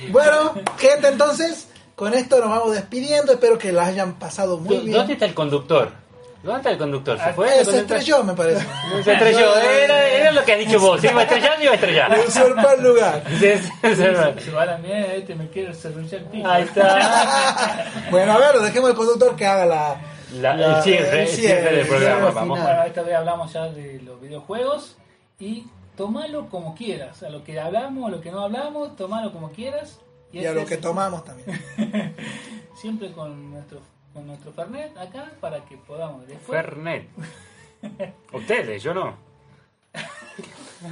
[0.09, 3.33] bueno, gente, entonces, con esto nos vamos despidiendo.
[3.33, 5.11] Espero que la hayan pasado muy ¿Dónde bien.
[5.11, 5.91] está el conductor?
[6.43, 7.17] ¿Dónde está el conductor?
[7.17, 7.49] ¿Se Ah, fue?
[7.49, 8.65] Eh, ¿El se estrelló, me parece.
[9.03, 9.55] Se estrelló.
[9.57, 11.01] Era, era lo que has dicho vos.
[11.01, 12.19] Se iba a estrellar, iba a estrellar.
[12.27, 13.23] Usurpó el lugar.
[13.39, 13.95] Sí, sí, sí.
[13.95, 16.45] Se, se va a la mierda, este me serruchar el.
[16.45, 17.85] Ahí está.
[18.11, 20.01] Bueno, a ver, dejemos al conductor que haga la.
[20.33, 22.31] La- La- el cierre, el el cierre del programa.
[22.31, 22.59] Vamos.
[22.61, 24.97] Bueno, esta vez hablamos ya de los videojuegos
[25.39, 27.23] y tomalo como quieras.
[27.23, 29.99] A lo que hablamos, a lo que no hablamos, tomalo como quieras.
[30.31, 31.61] Y a lo es- que tomamos también.
[32.75, 33.79] Siempre con nuestro,
[34.13, 36.59] con nuestro Fernet acá para que podamos después.
[36.61, 37.07] Fernet.
[38.33, 39.15] Ustedes, yo no.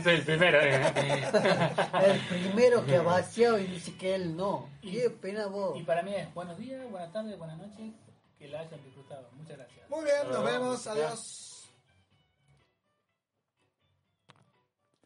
[0.03, 0.59] Soy el primero.
[0.61, 0.81] eh.
[2.07, 4.67] El primero que ha vaciado y dice que él no.
[4.81, 5.77] Qué pena vos.
[5.79, 7.91] Y para mí es buenos días, buenas tardes, buenas noches.
[8.39, 9.29] Que la hayan disfrutado.
[9.33, 9.89] Muchas gracias.
[9.89, 10.87] Muy bien, nos vemos.
[10.87, 11.41] Adiós.